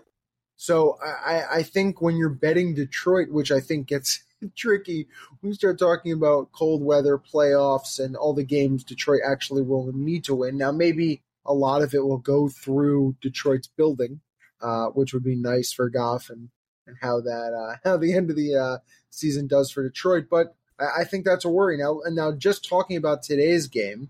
So 0.55 0.97
I, 1.01 1.43
I 1.51 1.63
think 1.63 2.01
when 2.01 2.17
you're 2.17 2.29
betting 2.29 2.73
Detroit, 2.73 3.29
which 3.29 3.51
I 3.51 3.59
think 3.59 3.87
gets 3.87 4.23
tricky 4.55 5.07
when 5.39 5.51
you 5.51 5.53
start 5.53 5.79
talking 5.79 6.11
about 6.11 6.51
cold 6.51 6.83
weather 6.83 7.17
playoffs 7.17 8.03
and 8.03 8.15
all 8.15 8.33
the 8.33 8.43
games 8.43 8.83
Detroit 8.83 9.21
actually 9.25 9.61
will 9.61 9.91
need 9.93 10.23
to 10.25 10.35
win. 10.35 10.57
Now, 10.57 10.71
maybe 10.71 11.21
a 11.45 11.53
lot 11.53 11.81
of 11.81 11.93
it 11.93 12.05
will 12.05 12.17
go 12.17 12.49
through 12.49 13.15
Detroit's 13.21 13.67
building, 13.67 14.21
uh, 14.61 14.87
which 14.87 15.13
would 15.13 15.23
be 15.23 15.35
nice 15.35 15.71
for 15.71 15.89
Goff 15.89 16.29
and, 16.29 16.49
and 16.89 16.97
how 17.01 17.21
that 17.21 17.53
uh, 17.53 17.77
how 17.89 17.97
the 17.97 18.13
end 18.13 18.29
of 18.29 18.35
the 18.35 18.55
uh, 18.55 18.77
season 19.09 19.47
does 19.47 19.71
for 19.71 19.83
Detroit. 19.83 20.25
But 20.29 20.55
I, 20.79 21.01
I, 21.01 21.03
think 21.05 21.25
that's 21.25 21.45
a 21.45 21.49
worry 21.49 21.77
now. 21.77 22.01
And 22.03 22.15
now, 22.15 22.31
just 22.33 22.67
talking 22.67 22.97
about 22.97 23.23
today's 23.23 23.67
game, 23.67 24.09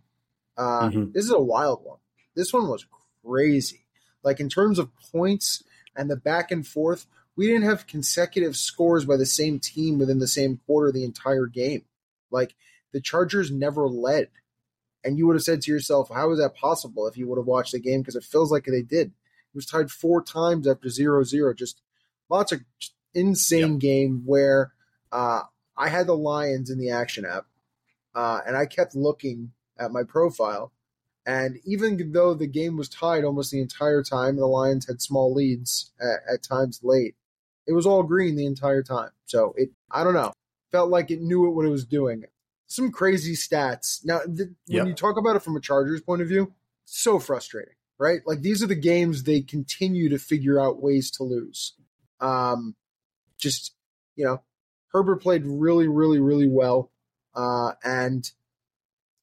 uh, 0.57 0.89
mm-hmm. 0.89 1.11
this 1.11 1.25
is 1.25 1.31
a 1.31 1.39
wild 1.39 1.83
one. 1.83 1.99
This 2.35 2.53
one 2.53 2.67
was 2.67 2.85
crazy. 3.23 3.85
Like 4.23 4.39
in 4.39 4.49
terms 4.49 4.79
of 4.79 4.89
points 5.11 5.63
and 5.95 6.09
the 6.09 6.15
back 6.15 6.51
and 6.51 6.65
forth, 6.65 7.05
we 7.35 7.47
didn't 7.47 7.63
have 7.63 7.87
consecutive 7.87 8.55
scores 8.55 9.05
by 9.05 9.17
the 9.17 9.25
same 9.25 9.59
team 9.59 9.99
within 9.99 10.19
the 10.19 10.27
same 10.27 10.59
quarter 10.65 10.91
the 10.91 11.05
entire 11.05 11.45
game. 11.45 11.83
Like 12.31 12.55
the 12.91 13.01
Chargers 13.01 13.51
never 13.51 13.87
led. 13.87 14.29
And 15.03 15.17
you 15.17 15.25
would 15.27 15.37
have 15.37 15.43
said 15.43 15.61
to 15.61 15.71
yourself, 15.71 16.09
how 16.09 16.31
is 16.31 16.39
that 16.39 16.55
possible 16.55 17.07
if 17.07 17.17
you 17.17 17.27
would 17.27 17.37
have 17.37 17.47
watched 17.47 17.71
the 17.71 17.79
game? 17.79 18.01
Because 18.01 18.17
it 18.17 18.25
feels 18.25 18.51
like 18.51 18.65
they 18.65 18.81
did. 18.81 19.07
It 19.07 19.55
was 19.55 19.65
tied 19.65 19.89
four 19.89 20.21
times 20.21 20.67
after 20.67 20.89
0 20.89 21.23
0. 21.23 21.53
Just 21.53 21.81
lots 22.29 22.51
of 22.51 22.61
insane 23.13 23.73
yep. 23.73 23.79
game 23.79 24.23
where 24.25 24.73
uh, 25.11 25.41
I 25.77 25.89
had 25.89 26.07
the 26.07 26.15
Lions 26.15 26.69
in 26.69 26.77
the 26.77 26.91
action 26.91 27.25
app 27.25 27.45
uh, 28.15 28.41
and 28.45 28.57
I 28.57 28.65
kept 28.65 28.95
looking 28.95 29.51
at 29.77 29.91
my 29.91 30.03
profile. 30.03 30.71
And 31.25 31.59
even 31.65 32.11
though 32.11 32.33
the 32.33 32.47
game 32.47 32.75
was 32.75 32.89
tied 32.89 33.23
almost 33.23 33.51
the 33.51 33.61
entire 33.61 34.03
time, 34.03 34.35
the 34.35 34.47
Lions 34.47 34.87
had 34.87 35.01
small 35.01 35.33
leads 35.33 35.91
at, 36.01 36.33
at 36.33 36.43
times 36.43 36.79
late. 36.83 37.15
It 37.67 37.73
was 37.73 37.85
all 37.85 38.03
green 38.03 38.35
the 38.35 38.45
entire 38.45 38.81
time. 38.81 39.11
So 39.25 39.53
it, 39.55 39.69
I 39.91 40.03
don't 40.03 40.15
know, 40.15 40.33
felt 40.71 40.89
like 40.89 41.11
it 41.11 41.21
knew 41.21 41.49
what 41.49 41.65
it 41.65 41.69
was 41.69 41.85
doing. 41.85 42.23
Some 42.67 42.91
crazy 42.91 43.35
stats. 43.35 44.03
Now, 44.03 44.19
th- 44.19 44.49
when 44.67 44.87
you 44.87 44.93
talk 44.93 45.17
about 45.17 45.35
it 45.35 45.43
from 45.43 45.55
a 45.55 45.61
Chargers 45.61 46.01
point 46.01 46.21
of 46.21 46.27
view, 46.27 46.53
so 46.85 47.19
frustrating, 47.19 47.75
right? 47.99 48.21
Like 48.25 48.41
these 48.41 48.63
are 48.63 48.67
the 48.67 48.75
games 48.75 49.23
they 49.23 49.41
continue 49.41 50.09
to 50.09 50.17
figure 50.17 50.59
out 50.59 50.81
ways 50.81 51.11
to 51.11 51.23
lose. 51.23 51.73
Um, 52.21 52.75
just 53.37 53.73
you 54.15 54.25
know, 54.25 54.41
Herbert 54.91 55.21
played 55.21 55.43
really, 55.45 55.87
really, 55.87 56.19
really 56.19 56.47
well, 56.47 56.91
uh, 57.35 57.71
and 57.83 58.29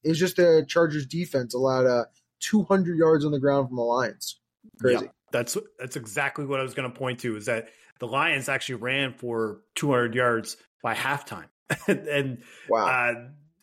it 0.03 0.09
was 0.09 0.19
just 0.19 0.37
the 0.37 0.65
Chargers 0.67 1.05
defense 1.05 1.53
allowed 1.53 1.85
uh, 1.85 2.05
200 2.39 2.97
yards 2.97 3.25
on 3.25 3.31
the 3.31 3.39
ground 3.39 3.67
from 3.67 3.77
the 3.77 3.83
Lions. 3.83 4.39
Crazy. 4.79 5.05
Yeah, 5.05 5.11
that's 5.31 5.57
that's 5.79 5.95
exactly 5.95 6.45
what 6.45 6.59
I 6.59 6.63
was 6.63 6.73
going 6.73 6.91
to 6.91 6.97
point 6.97 7.19
to. 7.19 7.35
Is 7.35 7.45
that 7.45 7.69
the 7.99 8.07
Lions 8.07 8.49
actually 8.49 8.75
ran 8.75 9.13
for 9.13 9.61
200 9.75 10.15
yards 10.15 10.57
by 10.81 10.93
halftime, 10.93 11.47
and 11.87 12.43
wow, 12.69 12.85
uh, 12.87 13.13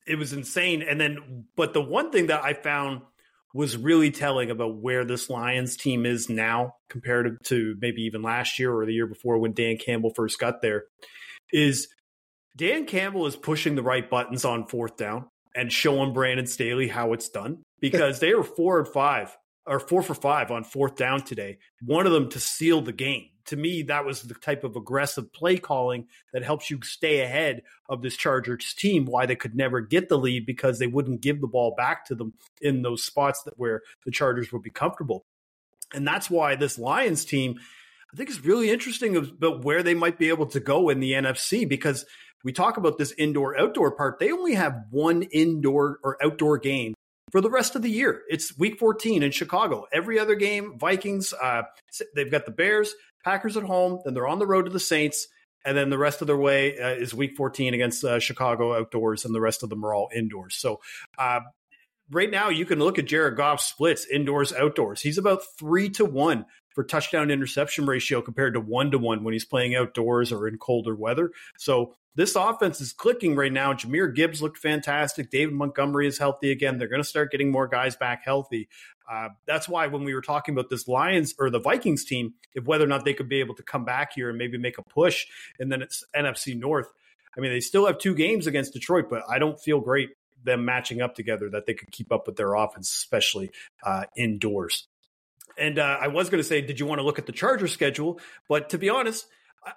it 0.06 0.16
was 0.16 0.32
insane. 0.32 0.82
And 0.82 1.00
then, 1.00 1.46
but 1.56 1.72
the 1.72 1.82
one 1.82 2.10
thing 2.10 2.26
that 2.26 2.44
I 2.44 2.52
found 2.52 3.02
was 3.54 3.76
really 3.76 4.10
telling 4.10 4.50
about 4.50 4.82
where 4.82 5.04
this 5.04 5.30
Lions 5.30 5.76
team 5.76 6.04
is 6.04 6.28
now 6.28 6.74
compared 6.90 7.38
to 7.44 7.76
maybe 7.80 8.02
even 8.02 8.20
last 8.20 8.58
year 8.58 8.74
or 8.74 8.84
the 8.84 8.92
year 8.92 9.06
before 9.06 9.38
when 9.38 9.52
Dan 9.52 9.78
Campbell 9.78 10.12
first 10.14 10.38
got 10.40 10.60
there 10.60 10.84
is 11.52 11.88
Dan 12.56 12.84
Campbell 12.84 13.26
is 13.26 13.36
pushing 13.36 13.76
the 13.76 13.82
right 13.82 14.10
buttons 14.10 14.44
on 14.44 14.66
fourth 14.66 14.96
down 14.96 15.28
and 15.54 15.72
showing 15.72 16.12
Brandon 16.12 16.46
Staley 16.46 16.88
how 16.88 17.12
it's 17.12 17.28
done 17.28 17.62
because 17.80 18.18
they 18.18 18.34
were 18.34 18.42
four 18.42 18.80
and 18.80 18.88
five 18.88 19.36
or 19.66 19.78
four 19.78 20.02
for 20.02 20.14
five 20.14 20.50
on 20.50 20.64
fourth 20.64 20.96
down 20.96 21.22
today. 21.22 21.58
One 21.80 22.06
of 22.06 22.12
them 22.12 22.28
to 22.30 22.40
seal 22.40 22.82
the 22.82 22.92
game 22.92 23.28
to 23.46 23.56
me, 23.56 23.82
that 23.82 24.04
was 24.04 24.22
the 24.22 24.34
type 24.34 24.64
of 24.64 24.76
aggressive 24.76 25.32
play 25.32 25.58
calling 25.58 26.06
that 26.32 26.42
helps 26.42 26.70
you 26.70 26.80
stay 26.82 27.20
ahead 27.20 27.62
of 27.88 28.02
this 28.02 28.16
Chargers 28.16 28.74
team. 28.74 29.04
Why 29.04 29.26
they 29.26 29.36
could 29.36 29.54
never 29.54 29.80
get 29.80 30.08
the 30.08 30.18
lead 30.18 30.46
because 30.46 30.78
they 30.78 30.86
wouldn't 30.86 31.20
give 31.20 31.40
the 31.40 31.46
ball 31.46 31.74
back 31.76 32.06
to 32.06 32.14
them 32.14 32.34
in 32.60 32.82
those 32.82 33.04
spots 33.04 33.42
that 33.42 33.58
where 33.58 33.82
the 34.04 34.10
Chargers 34.10 34.52
would 34.52 34.62
be 34.62 34.70
comfortable. 34.70 35.24
And 35.92 36.06
that's 36.06 36.30
why 36.30 36.56
this 36.56 36.78
Lions 36.78 37.24
team, 37.24 37.58
I 38.12 38.16
think, 38.16 38.30
is 38.30 38.44
really 38.44 38.70
interesting 38.70 39.16
about 39.16 39.64
where 39.64 39.82
they 39.82 39.94
might 39.94 40.18
be 40.18 40.28
able 40.28 40.46
to 40.46 40.60
go 40.60 40.88
in 40.88 41.00
the 41.00 41.12
NFC 41.12 41.68
because 41.68 42.04
we 42.42 42.52
talk 42.52 42.76
about 42.76 42.98
this 42.98 43.12
indoor 43.12 43.58
outdoor 43.58 43.92
part. 43.92 44.18
They 44.18 44.32
only 44.32 44.54
have 44.54 44.84
one 44.90 45.22
indoor 45.22 45.98
or 46.02 46.22
outdoor 46.22 46.58
game 46.58 46.94
for 47.30 47.40
the 47.40 47.50
rest 47.50 47.74
of 47.74 47.82
the 47.82 47.90
year. 47.90 48.22
It's 48.28 48.56
week 48.58 48.78
14 48.78 49.22
in 49.22 49.32
Chicago. 49.32 49.86
Every 49.92 50.18
other 50.18 50.34
game, 50.34 50.78
Vikings, 50.78 51.32
uh, 51.32 51.62
they've 52.14 52.30
got 52.30 52.44
the 52.44 52.52
Bears, 52.52 52.94
Packers 53.24 53.56
at 53.56 53.64
home, 53.64 54.00
then 54.04 54.14
they're 54.14 54.28
on 54.28 54.38
the 54.38 54.46
road 54.46 54.66
to 54.66 54.70
the 54.70 54.80
Saints, 54.80 55.28
and 55.64 55.76
then 55.76 55.90
the 55.90 55.98
rest 55.98 56.20
of 56.20 56.26
their 56.26 56.36
way 56.36 56.78
uh, 56.78 56.90
is 56.90 57.14
Week 57.14 57.36
14 57.36 57.74
against 57.74 58.04
uh, 58.04 58.20
Chicago 58.20 58.76
outdoors, 58.76 59.24
and 59.24 59.34
the 59.34 59.40
rest 59.40 59.62
of 59.62 59.70
them 59.70 59.84
are 59.84 59.94
all 59.94 60.10
indoors. 60.14 60.56
So 60.56 60.80
uh, 61.18 61.40
right 62.10 62.30
now, 62.30 62.50
you 62.50 62.66
can 62.66 62.78
look 62.78 62.98
at 62.98 63.06
Jared 63.06 63.36
Goff's 63.36 63.64
splits 63.64 64.06
indoors, 64.06 64.52
outdoors. 64.52 65.00
He's 65.00 65.18
about 65.18 65.42
three 65.58 65.88
to 65.90 66.04
one 66.04 66.46
for 66.74 66.84
touchdown 66.84 67.30
interception 67.30 67.86
ratio 67.86 68.20
compared 68.20 68.54
to 68.54 68.60
one 68.60 68.90
to 68.90 68.98
one 68.98 69.24
when 69.24 69.32
he's 69.32 69.44
playing 69.44 69.74
outdoors 69.74 70.32
or 70.32 70.48
in 70.48 70.58
colder 70.58 70.94
weather. 70.94 71.30
So 71.56 71.94
this 72.14 72.36
offense 72.36 72.80
is 72.80 72.92
clicking 72.92 73.34
right 73.34 73.52
now. 73.52 73.72
Jahmyr 73.72 74.14
Gibbs 74.14 74.40
looked 74.40 74.58
fantastic. 74.58 75.30
David 75.30 75.54
Montgomery 75.54 76.06
is 76.06 76.18
healthy 76.18 76.52
again. 76.52 76.78
They're 76.78 76.88
going 76.88 77.02
to 77.02 77.08
start 77.08 77.30
getting 77.30 77.50
more 77.50 77.66
guys 77.66 77.96
back 77.96 78.22
healthy. 78.24 78.68
Uh, 79.10 79.30
that's 79.46 79.68
why 79.68 79.86
when 79.88 80.04
we 80.04 80.14
were 80.14 80.22
talking 80.22 80.54
about 80.54 80.70
this 80.70 80.88
Lions 80.88 81.34
or 81.38 81.50
the 81.50 81.60
Vikings 81.60 82.04
team, 82.04 82.34
if 82.54 82.64
whether 82.64 82.84
or 82.84 82.88
not 82.88 83.04
they 83.04 83.14
could 83.14 83.28
be 83.28 83.40
able 83.40 83.54
to 83.56 83.62
come 83.62 83.84
back 83.84 84.12
here 84.14 84.28
and 84.28 84.38
maybe 84.38 84.56
make 84.58 84.78
a 84.78 84.82
push, 84.82 85.26
and 85.58 85.70
then 85.70 85.82
it's 85.82 86.04
NFC 86.16 86.58
North. 86.58 86.90
I 87.36 87.40
mean, 87.40 87.52
they 87.52 87.60
still 87.60 87.86
have 87.86 87.98
two 87.98 88.14
games 88.14 88.46
against 88.46 88.72
Detroit, 88.72 89.10
but 89.10 89.22
I 89.28 89.38
don't 89.38 89.60
feel 89.60 89.80
great 89.80 90.10
them 90.44 90.64
matching 90.64 91.00
up 91.00 91.14
together 91.14 91.50
that 91.50 91.66
they 91.66 91.74
could 91.74 91.90
keep 91.90 92.12
up 92.12 92.26
with 92.26 92.36
their 92.36 92.54
offense, 92.54 92.90
especially 92.90 93.50
uh, 93.82 94.04
indoors. 94.16 94.86
And 95.56 95.78
uh, 95.78 95.98
I 96.00 96.08
was 96.08 96.30
going 96.30 96.42
to 96.42 96.46
say, 96.46 96.60
did 96.60 96.80
you 96.80 96.86
want 96.86 96.98
to 96.98 97.04
look 97.04 97.18
at 97.18 97.26
the 97.26 97.32
Charger 97.32 97.68
schedule? 97.68 98.20
But 98.48 98.70
to 98.70 98.78
be 98.78 98.88
honest, 98.88 99.26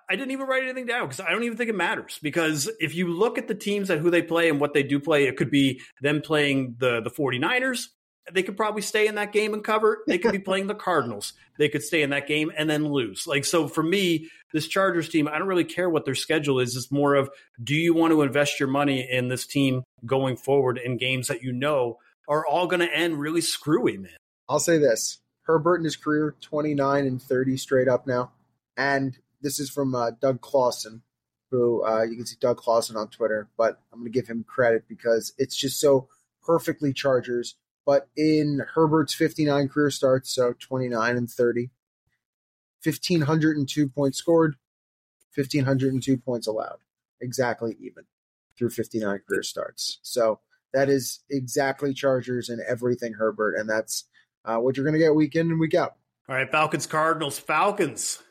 I 0.10 0.16
didn't 0.16 0.32
even 0.32 0.48
write 0.48 0.64
anything 0.64 0.86
down 0.86 1.08
because 1.08 1.20
I 1.20 1.32
don't 1.32 1.44
even 1.44 1.58
think 1.58 1.70
it 1.70 1.76
matters. 1.76 2.20
Because 2.22 2.70
if 2.80 2.96
you 2.96 3.08
look 3.08 3.38
at 3.38 3.48
the 3.48 3.56
teams 3.56 3.90
and 3.90 4.02
who 4.02 4.10
they 4.10 4.22
play 4.22 4.50
and 4.50 4.60
what 4.60 4.74
they 4.74 4.84
do 4.84 5.00
play, 5.00 5.26
it 5.28 5.38
could 5.38 5.52
be 5.52 5.82
them 6.02 6.22
playing 6.22 6.76
the 6.80 7.02
the 7.02 7.10
49ers. 7.10 7.88
They 8.34 8.44
could 8.44 8.58
probably 8.58 8.82
stay 8.82 9.08
in 9.08 9.16
that 9.16 9.32
game 9.32 9.54
and 9.54 9.64
cover. 9.64 10.04
They 10.06 10.18
could 10.18 10.34
be 10.34 10.40
playing 10.50 10.68
the 10.68 10.76
Cardinals. 10.76 11.32
They 11.58 11.70
could 11.70 11.84
stay 11.84 12.02
in 12.02 12.10
that 12.10 12.28
game 12.28 12.52
and 12.58 12.70
then 12.70 12.92
lose. 12.92 13.26
Like 13.26 13.46
so 13.46 13.68
for 13.68 13.84
me, 13.84 14.30
this 14.54 14.68
Chargers 14.68 15.08
team, 15.08 15.28
I 15.28 15.38
don't 15.38 15.48
really 15.48 15.64
care 15.64 15.90
what 15.90 16.04
their 16.04 16.16
schedule 16.16 16.60
is. 16.60 16.76
It's 16.76 16.92
more 16.92 17.16
of 17.16 17.30
do 17.64 17.76
you 17.76 17.94
want 17.94 18.12
to 18.12 18.22
invest 18.22 18.60
your 18.60 18.70
money 18.70 19.08
in 19.10 19.30
this 19.30 19.48
team 19.48 19.84
going 20.06 20.36
forward 20.36 20.78
in 20.78 20.98
games 20.98 21.28
that 21.28 21.42
you 21.42 21.54
know 21.54 21.98
are 22.28 22.46
all 22.46 22.68
going 22.68 22.82
to 22.82 22.94
end 22.94 23.20
really 23.20 23.42
screwy, 23.42 23.98
man. 23.98 24.18
I'll 24.50 24.60
say 24.60 24.78
this. 24.78 25.20
Herbert 25.44 25.78
in 25.78 25.86
his 25.86 25.96
career, 25.96 26.36
29 26.42 27.06
and 27.06 27.22
30 27.22 27.58
straight 27.58 27.88
up 27.88 28.06
now. 28.06 28.32
And 28.76 29.18
this 29.42 29.60
is 29.60 29.70
from 29.70 29.94
uh, 29.96 30.12
Doug 30.20 30.42
Clawson, 30.42 31.02
who 31.52 31.84
uh, 31.86 32.04
you 32.04 32.16
can 32.16 32.26
see 32.26 32.38
Doug 32.40 32.58
Clawson 32.58 32.96
on 32.96 33.10
Twitter, 33.10 33.50
but 33.58 33.82
I'm 33.92 34.00
going 34.00 34.12
to 34.12 34.20
give 34.20 34.28
him 34.28 34.46
credit 34.48 34.86
because 34.88 35.34
it's 35.38 35.56
just 35.56 35.80
so 35.80 36.08
perfectly 36.44 36.94
Chargers, 36.94 37.56
but 37.86 38.10
in 38.16 38.62
Herbert's 38.74 39.14
59 39.14 39.70
career 39.70 39.90
starts, 39.90 40.34
so 40.34 40.54
29 40.60 41.18
and 41.18 41.30
30, 41.30 41.70
1,502 42.84 43.90
points 43.90 44.18
scored, 44.18 44.56
1,502 45.36 46.18
points 46.18 46.48
allowed. 46.48 46.80
Exactly 47.20 47.76
even 47.80 48.04
through 48.58 48.70
59 48.70 49.22
career 49.28 49.44
starts. 49.44 50.00
So 50.02 50.40
that 50.74 50.90
is 50.90 51.22
exactly 51.30 51.94
Chargers 51.94 52.50
and 52.50 52.62
everything 52.68 53.14
Herbert, 53.14 53.56
and 53.56 53.70
that's 53.70 54.06
uh, 54.46 54.58
what 54.58 54.78
you're 54.78 54.86
going 54.86 54.94
to 54.94 55.00
get 55.00 55.16
week 55.16 55.36
in 55.36 55.50
and 55.50 55.60
week 55.60 55.74
out. 55.74 55.96
All 56.30 56.36
right, 56.36 56.52
Falcons, 56.52 56.86
Cardinals, 56.86 57.40
Falcons 57.40 58.22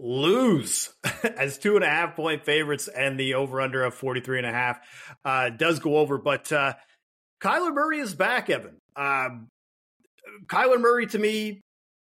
lose 0.00 0.92
as 1.36 1.58
two 1.58 1.76
and 1.76 1.84
a 1.84 1.88
half 1.88 2.16
point 2.16 2.44
favorites, 2.44 2.88
and 2.88 3.18
the 3.18 3.34
over 3.34 3.60
under 3.60 3.84
of 3.84 3.94
43 3.94 4.38
and 4.38 4.46
a 4.46 4.52
half 4.52 4.80
uh, 5.24 5.50
does 5.50 5.78
go 5.78 5.98
over. 5.98 6.18
But 6.18 6.50
uh, 6.52 6.74
Kyler 7.40 7.74
Murray 7.74 7.98
is 7.98 8.14
back, 8.14 8.50
Evan. 8.50 8.80
Um, 8.96 9.48
Kyler 10.46 10.80
Murray, 10.80 11.06
to 11.06 11.18
me, 11.18 11.62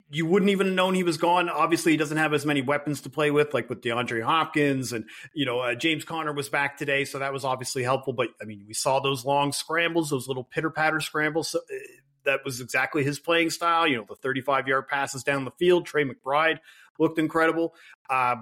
you 0.09 0.25
wouldn't 0.25 0.51
even 0.51 0.69
have 0.69 0.77
known 0.77 0.95
he 0.95 1.03
was 1.03 1.17
gone. 1.17 1.49
Obviously, 1.49 1.93
he 1.93 1.99
doesn't 1.99 2.17
have 2.17 2.33
as 2.33 2.47
many 2.47 2.63
weapons 2.63 3.01
to 3.03 3.11
play 3.11 3.31
with, 3.31 3.53
like 3.53 3.69
with 3.69 3.81
DeAndre 3.81 4.23
Hopkins, 4.23 4.93
and 4.93 5.05
you 5.35 5.45
know 5.45 5.59
uh, 5.61 5.75
James 5.75 6.05
Conner 6.05 6.33
was 6.33 6.49
back 6.49 6.79
today, 6.79 7.05
so 7.05 7.19
that 7.19 7.33
was 7.33 7.45
obviously 7.45 7.83
helpful. 7.83 8.13
But 8.13 8.29
I 8.41 8.45
mean, 8.45 8.65
we 8.69 8.75
saw 8.75 9.01
those 9.01 9.25
long 9.25 9.53
scrambles, 9.53 10.11
those 10.11 10.29
little 10.29 10.45
pitter 10.45 10.71
patter 10.71 11.01
scrambles. 11.01 11.51
So, 11.51 11.59
uh, 11.59 11.77
that 12.25 12.45
was 12.45 12.61
exactly 12.61 13.05
his 13.05 13.19
playing 13.19 13.51
style. 13.51 13.87
You 13.87 13.99
know, 13.99 14.05
the 14.09 14.17
35 14.17 14.69
yard 14.69 14.89
passes 14.89 15.23
down 15.23 15.45
the 15.45 15.53
field. 15.53 15.87
Trey 15.87 16.05
McBride 16.05 16.59
looked 16.99 17.19
incredible. 17.19 17.75
Uh, 18.09 18.37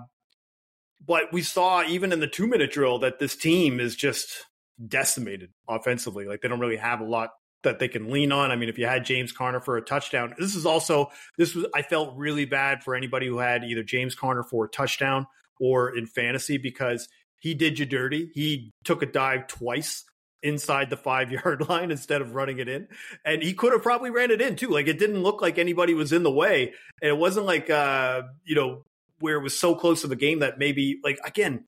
but 1.06 1.32
we 1.32 1.42
saw 1.42 1.82
even 1.84 2.12
in 2.12 2.20
the 2.20 2.26
two 2.26 2.46
minute 2.46 2.72
drill 2.72 2.98
that 3.00 3.18
this 3.18 3.36
team 3.36 3.80
is 3.80 3.94
just 3.94 4.46
decimated 4.86 5.50
offensively. 5.68 6.26
Like 6.26 6.40
they 6.40 6.48
don't 6.48 6.60
really 6.60 6.76
have 6.76 7.00
a 7.00 7.04
lot 7.04 7.30
that 7.62 7.78
they 7.78 7.88
can 7.88 8.10
lean 8.10 8.32
on. 8.32 8.50
I 8.50 8.56
mean, 8.56 8.68
if 8.68 8.78
you 8.78 8.86
had 8.86 9.04
James 9.04 9.32
Conner 9.32 9.60
for 9.60 9.76
a 9.76 9.82
touchdown, 9.82 10.34
this 10.38 10.54
is 10.54 10.66
also 10.66 11.10
this 11.36 11.54
was 11.54 11.66
I 11.74 11.82
felt 11.82 12.16
really 12.16 12.44
bad 12.44 12.82
for 12.82 12.94
anybody 12.94 13.26
who 13.26 13.38
had 13.38 13.64
either 13.64 13.82
James 13.82 14.14
Conner 14.14 14.42
for 14.42 14.66
a 14.66 14.68
touchdown 14.68 15.26
or 15.60 15.96
in 15.96 16.06
fantasy 16.06 16.58
because 16.58 17.08
he 17.38 17.54
did 17.54 17.78
you 17.78 17.86
dirty. 17.86 18.30
He 18.34 18.72
took 18.84 19.02
a 19.02 19.06
dive 19.06 19.46
twice 19.46 20.04
inside 20.44 20.90
the 20.90 20.96
five 20.96 21.32
yard 21.32 21.66
line 21.68 21.90
instead 21.90 22.20
of 22.20 22.34
running 22.34 22.58
it 22.58 22.68
in. 22.68 22.86
And 23.24 23.42
he 23.42 23.54
could 23.54 23.72
have 23.72 23.82
probably 23.82 24.10
ran 24.10 24.30
it 24.30 24.40
in 24.40 24.54
too. 24.54 24.68
Like 24.68 24.86
it 24.86 24.98
didn't 24.98 25.22
look 25.22 25.42
like 25.42 25.58
anybody 25.58 25.94
was 25.94 26.12
in 26.12 26.22
the 26.22 26.30
way. 26.30 26.74
And 27.02 27.08
it 27.08 27.16
wasn't 27.16 27.46
like, 27.46 27.70
uh, 27.70 28.22
you 28.44 28.54
know, 28.54 28.84
where 29.18 29.36
it 29.36 29.42
was 29.42 29.58
so 29.58 29.74
close 29.74 30.02
to 30.02 30.06
the 30.06 30.16
game 30.16 30.40
that 30.40 30.58
maybe, 30.58 31.00
like, 31.02 31.18
again, 31.24 31.64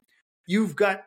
you've 0.47 0.77
got 0.77 1.05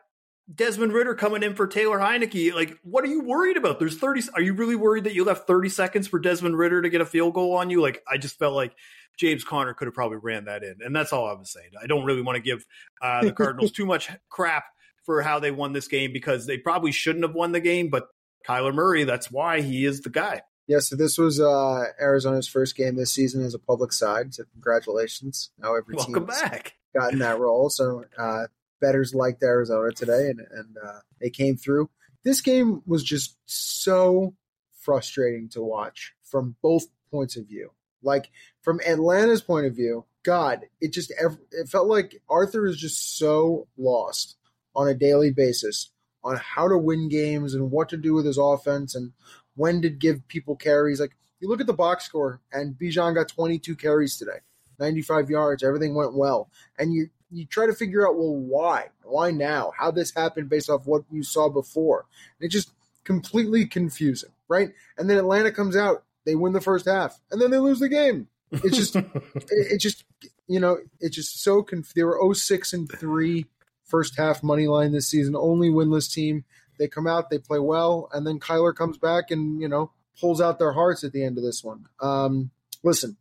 Desmond 0.52 0.92
Ridder 0.92 1.14
coming 1.14 1.44
in 1.44 1.54
for 1.54 1.68
Taylor 1.68 1.98
Heinicke. 1.98 2.52
Like, 2.52 2.76
what 2.82 3.04
are 3.04 3.08
you 3.08 3.22
worried 3.22 3.56
about? 3.56 3.78
There's 3.78 3.96
30. 3.96 4.22
Are 4.34 4.42
you 4.42 4.54
really 4.54 4.74
worried 4.74 5.04
that 5.04 5.14
you 5.14 5.24
left 5.24 5.46
30 5.46 5.68
seconds 5.68 6.08
for 6.08 6.18
Desmond 6.18 6.58
Ridder 6.58 6.82
to 6.82 6.88
get 6.88 7.00
a 7.00 7.06
field 7.06 7.34
goal 7.34 7.54
on 7.56 7.70
you? 7.70 7.80
Like, 7.80 8.02
I 8.10 8.16
just 8.16 8.38
felt 8.38 8.54
like 8.54 8.74
James 9.16 9.44
Conner 9.44 9.74
could 9.74 9.86
have 9.86 9.94
probably 9.94 10.16
ran 10.16 10.46
that 10.46 10.64
in. 10.64 10.76
And 10.84 10.96
that's 10.96 11.12
all 11.12 11.26
I 11.26 11.34
was 11.34 11.52
saying. 11.52 11.70
I 11.80 11.86
don't 11.86 12.04
really 12.04 12.22
want 12.22 12.36
to 12.36 12.42
give 12.42 12.66
uh, 13.00 13.22
the 13.22 13.32
Cardinals 13.32 13.70
too 13.70 13.86
much 13.86 14.10
crap 14.28 14.64
for 15.10 15.22
how 15.22 15.40
they 15.40 15.50
won 15.50 15.72
this 15.72 15.88
game 15.88 16.12
because 16.12 16.46
they 16.46 16.56
probably 16.56 16.92
shouldn't 16.92 17.24
have 17.24 17.34
won 17.34 17.50
the 17.50 17.58
game, 17.58 17.88
but 17.88 18.10
Kyler 18.48 18.72
Murray, 18.72 19.02
that's 19.02 19.28
why 19.28 19.60
he 19.60 19.84
is 19.84 20.02
the 20.02 20.08
guy. 20.08 20.42
Yeah, 20.68 20.78
so 20.78 20.94
this 20.94 21.18
was 21.18 21.40
uh, 21.40 21.86
Arizona's 22.00 22.46
first 22.46 22.76
game 22.76 22.94
this 22.94 23.10
season 23.10 23.44
as 23.44 23.52
a 23.52 23.58
public 23.58 23.92
side. 23.92 24.32
So 24.34 24.44
congratulations. 24.52 25.50
Now 25.58 25.74
every 25.74 25.96
Welcome 25.96 26.26
back. 26.26 26.74
gotten 26.96 27.18
that 27.18 27.40
role. 27.40 27.70
So 27.70 28.04
uh, 28.16 28.44
betters 28.80 29.16
liked 29.16 29.42
Arizona 29.42 29.90
today, 29.90 30.28
and, 30.28 30.38
and 30.38 30.76
uh, 30.80 31.00
they 31.20 31.28
came 31.28 31.56
through. 31.56 31.90
This 32.22 32.40
game 32.40 32.80
was 32.86 33.02
just 33.02 33.36
so 33.46 34.36
frustrating 34.78 35.48
to 35.50 35.60
watch 35.60 36.14
from 36.22 36.54
both 36.62 36.84
points 37.10 37.36
of 37.36 37.48
view. 37.48 37.72
Like 38.00 38.30
from 38.62 38.78
Atlanta's 38.86 39.42
point 39.42 39.66
of 39.66 39.74
view, 39.74 40.04
God, 40.22 40.66
it 40.80 40.92
just 40.92 41.10
it 41.10 41.68
felt 41.68 41.88
like 41.88 42.22
Arthur 42.28 42.64
is 42.68 42.76
just 42.76 43.18
so 43.18 43.66
lost 43.76 44.36
on 44.74 44.88
a 44.88 44.94
daily 44.94 45.30
basis 45.30 45.90
on 46.22 46.36
how 46.36 46.68
to 46.68 46.76
win 46.76 47.08
games 47.08 47.54
and 47.54 47.70
what 47.70 47.88
to 47.88 47.96
do 47.96 48.14
with 48.14 48.26
his 48.26 48.38
offense 48.38 48.94
and 48.94 49.12
when 49.56 49.82
to 49.82 49.88
give 49.88 50.26
people 50.28 50.56
carries. 50.56 51.00
Like 51.00 51.16
you 51.40 51.48
look 51.48 51.60
at 51.60 51.66
the 51.66 51.72
box 51.72 52.04
score, 52.04 52.40
and 52.52 52.74
Bijan 52.74 53.14
got 53.14 53.28
22 53.28 53.76
carries 53.76 54.16
today, 54.16 54.38
95 54.78 55.30
yards. 55.30 55.62
Everything 55.62 55.94
went 55.94 56.14
well, 56.14 56.50
and 56.78 56.92
you 56.92 57.10
you 57.30 57.46
try 57.46 57.66
to 57.66 57.74
figure 57.74 58.06
out 58.06 58.16
well 58.16 58.34
why, 58.34 58.88
why 59.04 59.30
now, 59.30 59.72
how 59.78 59.90
this 59.90 60.12
happened 60.14 60.48
based 60.48 60.68
off 60.68 60.86
what 60.86 61.04
you 61.10 61.22
saw 61.22 61.48
before. 61.48 62.06
And 62.38 62.46
it 62.46 62.50
just 62.50 62.72
completely 63.04 63.66
confusing, 63.66 64.30
right? 64.48 64.72
And 64.98 65.08
then 65.08 65.16
Atlanta 65.16 65.52
comes 65.52 65.76
out, 65.76 66.04
they 66.26 66.34
win 66.34 66.52
the 66.52 66.60
first 66.60 66.86
half, 66.86 67.20
and 67.30 67.40
then 67.40 67.50
they 67.50 67.58
lose 67.58 67.78
the 67.78 67.88
game. 67.88 68.28
It's 68.50 68.76
just, 68.76 68.96
it, 68.96 69.14
it, 69.50 69.78
just, 69.78 70.04
you 70.48 70.58
know, 70.58 70.78
it's 70.98 71.14
just 71.14 71.42
so 71.42 71.62
conf- 71.62 71.94
they 71.94 72.02
were 72.02 72.34
06 72.34 72.72
and 72.72 72.90
three 72.90 73.46
first 73.90 74.16
half 74.16 74.42
money 74.42 74.66
line 74.66 74.92
this 74.92 75.08
season, 75.08 75.34
only 75.36 75.68
winless 75.68 76.12
team. 76.12 76.44
They 76.78 76.88
come 76.88 77.06
out, 77.06 77.28
they 77.28 77.38
play 77.38 77.58
well, 77.58 78.08
and 78.12 78.26
then 78.26 78.40
Kyler 78.40 78.74
comes 78.74 78.96
back 78.96 79.30
and 79.30 79.60
you 79.60 79.68
know 79.68 79.90
pulls 80.18 80.40
out 80.40 80.58
their 80.58 80.72
hearts 80.72 81.04
at 81.04 81.12
the 81.12 81.24
end 81.24 81.38
of 81.38 81.44
this 81.44 81.62
one. 81.62 81.86
Um, 82.00 82.50
listen, 82.82 83.16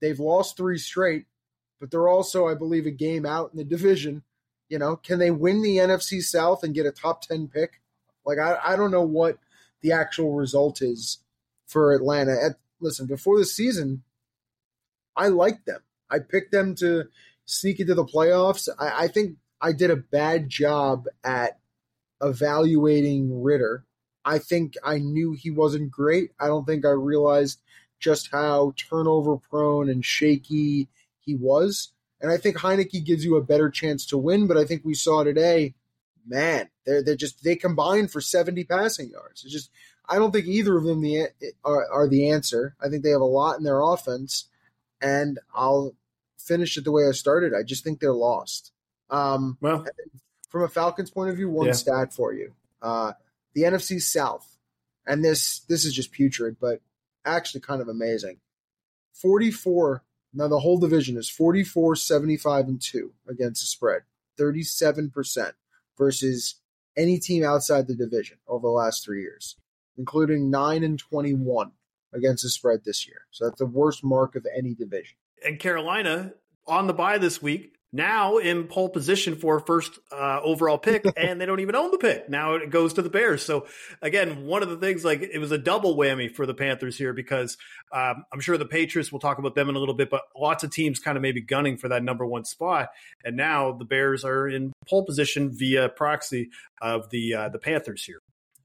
they've 0.00 0.18
lost 0.18 0.56
three 0.56 0.78
straight, 0.78 1.26
but 1.78 1.90
they're 1.90 2.08
also, 2.08 2.48
I 2.48 2.54
believe, 2.54 2.86
a 2.86 2.90
game 2.90 3.26
out 3.26 3.50
in 3.52 3.58
the 3.58 3.64
division. 3.64 4.22
You 4.68 4.78
know, 4.78 4.96
can 4.96 5.18
they 5.18 5.30
win 5.30 5.62
the 5.62 5.78
NFC 5.78 6.22
South 6.22 6.62
and 6.62 6.74
get 6.74 6.86
a 6.86 6.92
top 6.92 7.22
ten 7.22 7.48
pick? 7.48 7.80
Like 8.24 8.38
I, 8.38 8.58
I 8.64 8.76
don't 8.76 8.90
know 8.90 9.02
what 9.02 9.38
the 9.82 9.92
actual 9.92 10.34
result 10.34 10.82
is 10.82 11.18
for 11.66 11.92
Atlanta. 11.92 12.32
At, 12.32 12.56
listen, 12.80 13.06
before 13.06 13.38
the 13.38 13.44
season, 13.44 14.02
I 15.16 15.28
liked 15.28 15.66
them. 15.66 15.80
I 16.10 16.18
picked 16.18 16.52
them 16.52 16.74
to 16.76 17.04
sneak 17.44 17.80
into 17.80 17.94
the 17.94 18.04
playoffs. 18.04 18.68
I, 18.78 19.04
I 19.04 19.08
think 19.08 19.36
I 19.60 19.72
did 19.72 19.90
a 19.90 19.96
bad 19.96 20.48
job 20.48 21.06
at 21.22 21.58
evaluating 22.22 23.42
Ridder. 23.42 23.84
I 24.24 24.38
think 24.38 24.74
I 24.84 24.98
knew 24.98 25.32
he 25.32 25.50
wasn't 25.50 25.90
great. 25.90 26.32
I 26.38 26.46
don't 26.46 26.66
think 26.66 26.84
I 26.84 26.90
realized 26.90 27.60
just 27.98 28.30
how 28.30 28.74
turnover 28.76 29.36
prone 29.36 29.88
and 29.88 30.04
shaky 30.04 30.88
he 31.20 31.34
was. 31.34 31.92
And 32.20 32.30
I 32.30 32.36
think 32.36 32.56
Heinicke 32.56 33.04
gives 33.04 33.24
you 33.24 33.36
a 33.36 33.44
better 33.44 33.70
chance 33.70 34.04
to 34.06 34.18
win, 34.18 34.46
but 34.46 34.56
I 34.56 34.64
think 34.64 34.82
we 34.84 34.94
saw 34.94 35.24
today, 35.24 35.74
man, 36.26 36.68
they're 36.84 37.02
they're 37.02 37.16
just 37.16 37.42
they 37.42 37.56
combine 37.56 38.08
for 38.08 38.20
70 38.20 38.64
passing 38.64 39.10
yards. 39.10 39.44
It's 39.44 39.52
just 39.52 39.70
I 40.08 40.16
don't 40.16 40.32
think 40.32 40.46
either 40.46 40.76
of 40.76 40.84
them 40.84 41.00
the 41.00 41.28
are, 41.64 41.90
are 41.90 42.08
the 42.08 42.30
answer. 42.30 42.74
I 42.80 42.88
think 42.88 43.04
they 43.04 43.10
have 43.10 43.20
a 43.20 43.24
lot 43.24 43.58
in 43.58 43.64
their 43.64 43.80
offense, 43.80 44.48
and 45.00 45.38
I'll 45.54 45.94
finish 46.36 46.76
it 46.76 46.84
the 46.84 46.92
way 46.92 47.06
I 47.06 47.12
started. 47.12 47.54
I 47.54 47.62
just 47.62 47.84
think 47.84 48.00
they're 48.00 48.12
lost. 48.12 48.72
Um, 49.10 49.58
well, 49.60 49.86
from 50.48 50.62
a 50.62 50.68
Falcons 50.68 51.10
point 51.10 51.30
of 51.30 51.36
view, 51.36 51.48
one 51.48 51.68
yeah. 51.68 51.72
stat 51.72 52.12
for 52.12 52.32
you: 52.32 52.52
uh, 52.82 53.12
the 53.54 53.62
NFC 53.62 54.00
South, 54.00 54.58
and 55.06 55.24
this 55.24 55.60
this 55.60 55.84
is 55.84 55.94
just 55.94 56.12
putrid, 56.12 56.56
but 56.60 56.80
actually 57.24 57.60
kind 57.60 57.80
of 57.80 57.88
amazing. 57.88 58.38
Forty-four. 59.12 60.04
Now 60.32 60.46
the 60.46 60.60
whole 60.60 60.78
division 60.78 61.16
is 61.16 61.28
44, 61.28 61.96
75, 61.96 62.68
and 62.68 62.80
two 62.80 63.14
against 63.28 63.62
the 63.62 63.66
spread, 63.66 64.02
thirty-seven 64.38 65.10
percent 65.10 65.54
versus 65.98 66.56
any 66.96 67.18
team 67.18 67.44
outside 67.44 67.88
the 67.88 67.96
division 67.96 68.38
over 68.46 68.68
the 68.68 68.72
last 68.72 69.04
three 69.04 69.22
years, 69.22 69.56
including 69.98 70.50
nine 70.50 70.84
and 70.84 70.98
twenty-one 70.98 71.72
against 72.12 72.42
the 72.42 72.48
spread 72.48 72.84
this 72.84 73.06
year. 73.06 73.22
So 73.30 73.46
that's 73.46 73.58
the 73.58 73.66
worst 73.66 74.04
mark 74.04 74.36
of 74.36 74.46
any 74.56 74.74
division. 74.74 75.16
And 75.44 75.58
Carolina 75.58 76.34
on 76.66 76.86
the 76.86 76.94
bye 76.94 77.18
this 77.18 77.42
week 77.42 77.79
now 77.92 78.38
in 78.38 78.64
pole 78.64 78.88
position 78.88 79.36
for 79.36 79.60
first 79.60 79.98
uh, 80.12 80.40
overall 80.42 80.78
pick, 80.78 81.04
and 81.16 81.40
they 81.40 81.46
don't 81.46 81.60
even 81.60 81.74
own 81.74 81.90
the 81.90 81.98
pick. 81.98 82.28
Now 82.28 82.54
it 82.54 82.70
goes 82.70 82.94
to 82.94 83.02
the 83.02 83.10
Bears. 83.10 83.44
So 83.44 83.66
again, 84.00 84.46
one 84.46 84.62
of 84.62 84.70
the 84.70 84.76
things 84.76 85.04
like 85.04 85.22
it 85.22 85.38
was 85.38 85.52
a 85.52 85.58
double 85.58 85.96
whammy 85.96 86.30
for 86.32 86.46
the 86.46 86.54
Panthers 86.54 86.96
here 86.96 87.12
because 87.12 87.56
um, 87.92 88.24
I'm 88.32 88.40
sure 88.40 88.56
the 88.56 88.66
Patriots. 88.66 89.10
We'll 89.10 89.20
talk 89.20 89.38
about 89.38 89.54
them 89.54 89.68
in 89.68 89.76
a 89.76 89.78
little 89.78 89.94
bit, 89.94 90.10
but 90.10 90.22
lots 90.36 90.64
of 90.64 90.70
teams 90.70 90.98
kind 90.98 91.16
of 91.16 91.22
maybe 91.22 91.40
gunning 91.40 91.76
for 91.76 91.88
that 91.88 92.02
number 92.02 92.26
one 92.26 92.44
spot, 92.44 92.90
and 93.24 93.36
now 93.36 93.72
the 93.72 93.84
Bears 93.84 94.24
are 94.24 94.48
in 94.48 94.72
pole 94.88 95.04
position 95.04 95.50
via 95.50 95.88
proxy 95.88 96.50
of 96.80 97.10
the 97.10 97.34
uh, 97.34 97.48
the 97.48 97.58
Panthers 97.58 98.04
here. 98.04 98.20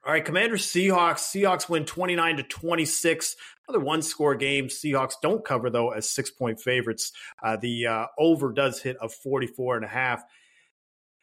All 0.05 0.11
right, 0.11 0.23
Commanders 0.23 0.67
Seahawks. 0.67 1.33
Seahawks 1.33 1.67
win 1.67 1.83
29 1.83 2.37
to 2.37 2.43
26. 2.43 3.35
Another 3.67 3.83
one 3.83 4.03
score 4.03 4.35
game. 4.35 4.67
Seahawks 4.67 5.15
don't 5.19 5.43
cover, 5.43 5.71
though, 5.71 5.89
as 5.89 6.07
six 6.07 6.29
point 6.29 6.59
favorites. 6.59 7.11
Uh, 7.41 7.57
the 7.57 7.87
uh, 7.87 8.05
over 8.19 8.51
does 8.53 8.79
hit 8.79 8.97
of 8.97 9.11
44 9.11 9.77
and 9.77 9.85
a 9.85 9.87
half. 9.87 10.23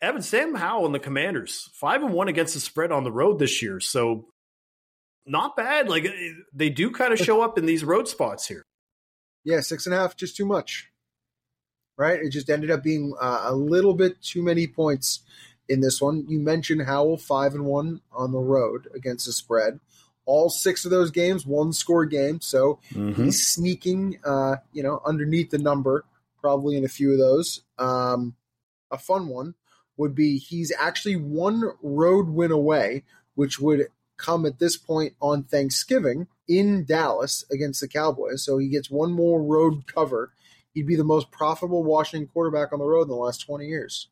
Evan 0.01 0.21
Sam 0.21 0.57
Howell 0.57 0.87
and 0.87 0.95
the 0.95 0.99
Commanders, 0.99 1.71
five 1.75 2.03
and 2.03 2.13
one 2.13 2.27
against 2.27 2.55
the 2.55 2.61
spread 2.61 2.91
on 2.91 3.05
the 3.05 3.13
road 3.13 3.39
this 3.39 3.63
year. 3.63 3.79
So 3.79 4.27
not 5.25 5.55
bad. 5.57 5.89
Like 5.89 6.09
they 6.53 6.69
do 6.69 6.91
kind 6.91 7.13
of 7.13 7.21
show 7.21 7.41
up 7.41 7.57
in 7.57 7.67
these 7.67 7.85
road 7.85 8.09
spots 8.09 8.49
here. 8.49 8.65
Yeah, 9.45 9.61
six 9.61 9.87
and 9.87 9.95
a 9.95 9.99
half, 9.99 10.17
just 10.17 10.37
too 10.37 10.45
much. 10.45 10.89
Right? 11.97 12.19
It 12.21 12.31
just 12.31 12.51
ended 12.51 12.73
up 12.73 12.83
being 12.83 13.15
uh, 13.21 13.43
a 13.45 13.55
little 13.55 13.95
bit 13.95 14.21
too 14.21 14.43
many 14.43 14.67
points 14.67 15.21
in 15.73 15.81
this 15.81 16.01
one. 16.01 16.25
You 16.29 16.39
mentioned 16.39 16.83
Howell 16.83 17.17
five 17.19 17.55
and 17.55 17.65
one 17.65 18.01
on 18.13 18.33
the 18.33 18.39
road 18.39 18.89
against 18.95 19.27
the 19.27 19.33
spread. 19.33 19.81
all 20.25 20.49
six 20.49 20.85
of 20.85 20.93
those 20.93 21.11
games, 21.11 21.45
one 21.45 21.73
score 21.73 22.07
game. 22.07 22.41
So 22.41 22.79
Mhm. 22.93 23.17
he's 23.17 23.45
sneaking, 23.45 24.21
uh, 24.25 24.59
you 24.73 24.81
know, 24.81 25.01
underneath 25.05 25.51
the 25.51 25.59
number, 25.59 26.05
probably 26.41 26.77
in 26.77 26.85
a 26.85 26.89
few 26.89 27.11
of 27.11 27.19
those. 27.19 27.63
Um, 27.77 28.37
a 28.93 28.99
fun 28.99 29.27
one 29.27 29.57
would 29.97 30.15
be 30.15 30.39
he's 30.39 30.71
actually 30.79 31.17
one 31.17 31.73
road 31.83 32.29
win 32.29 32.53
away, 32.53 33.03
which 33.35 33.59
would 33.59 33.89
come 34.17 34.47
at 34.47 34.61
this 34.61 34.77
point 34.77 35.17
on 35.21 35.43
Thanksgiving 35.43 36.29
in 36.47 36.85
Dallas 36.85 37.45
against 37.51 37.81
the 37.81 37.89
Cowboys. 37.89 38.45
So 38.45 38.59
he 38.59 38.69
gets 38.69 38.89
one 38.89 39.11
more 39.11 39.43
road 39.43 39.89
cover. 39.89 40.31
He'd 40.73 40.87
be 40.87 40.95
the 40.95 41.03
most 41.03 41.33
profitable 41.33 41.83
Washington 41.83 42.29
quarterback 42.33 42.73
on 42.73 42.79
the 42.79 42.85
road 42.85 43.03
in 43.03 43.09
the 43.09 43.17
last 43.17 43.39
20 43.39 43.67
years. 43.67 44.07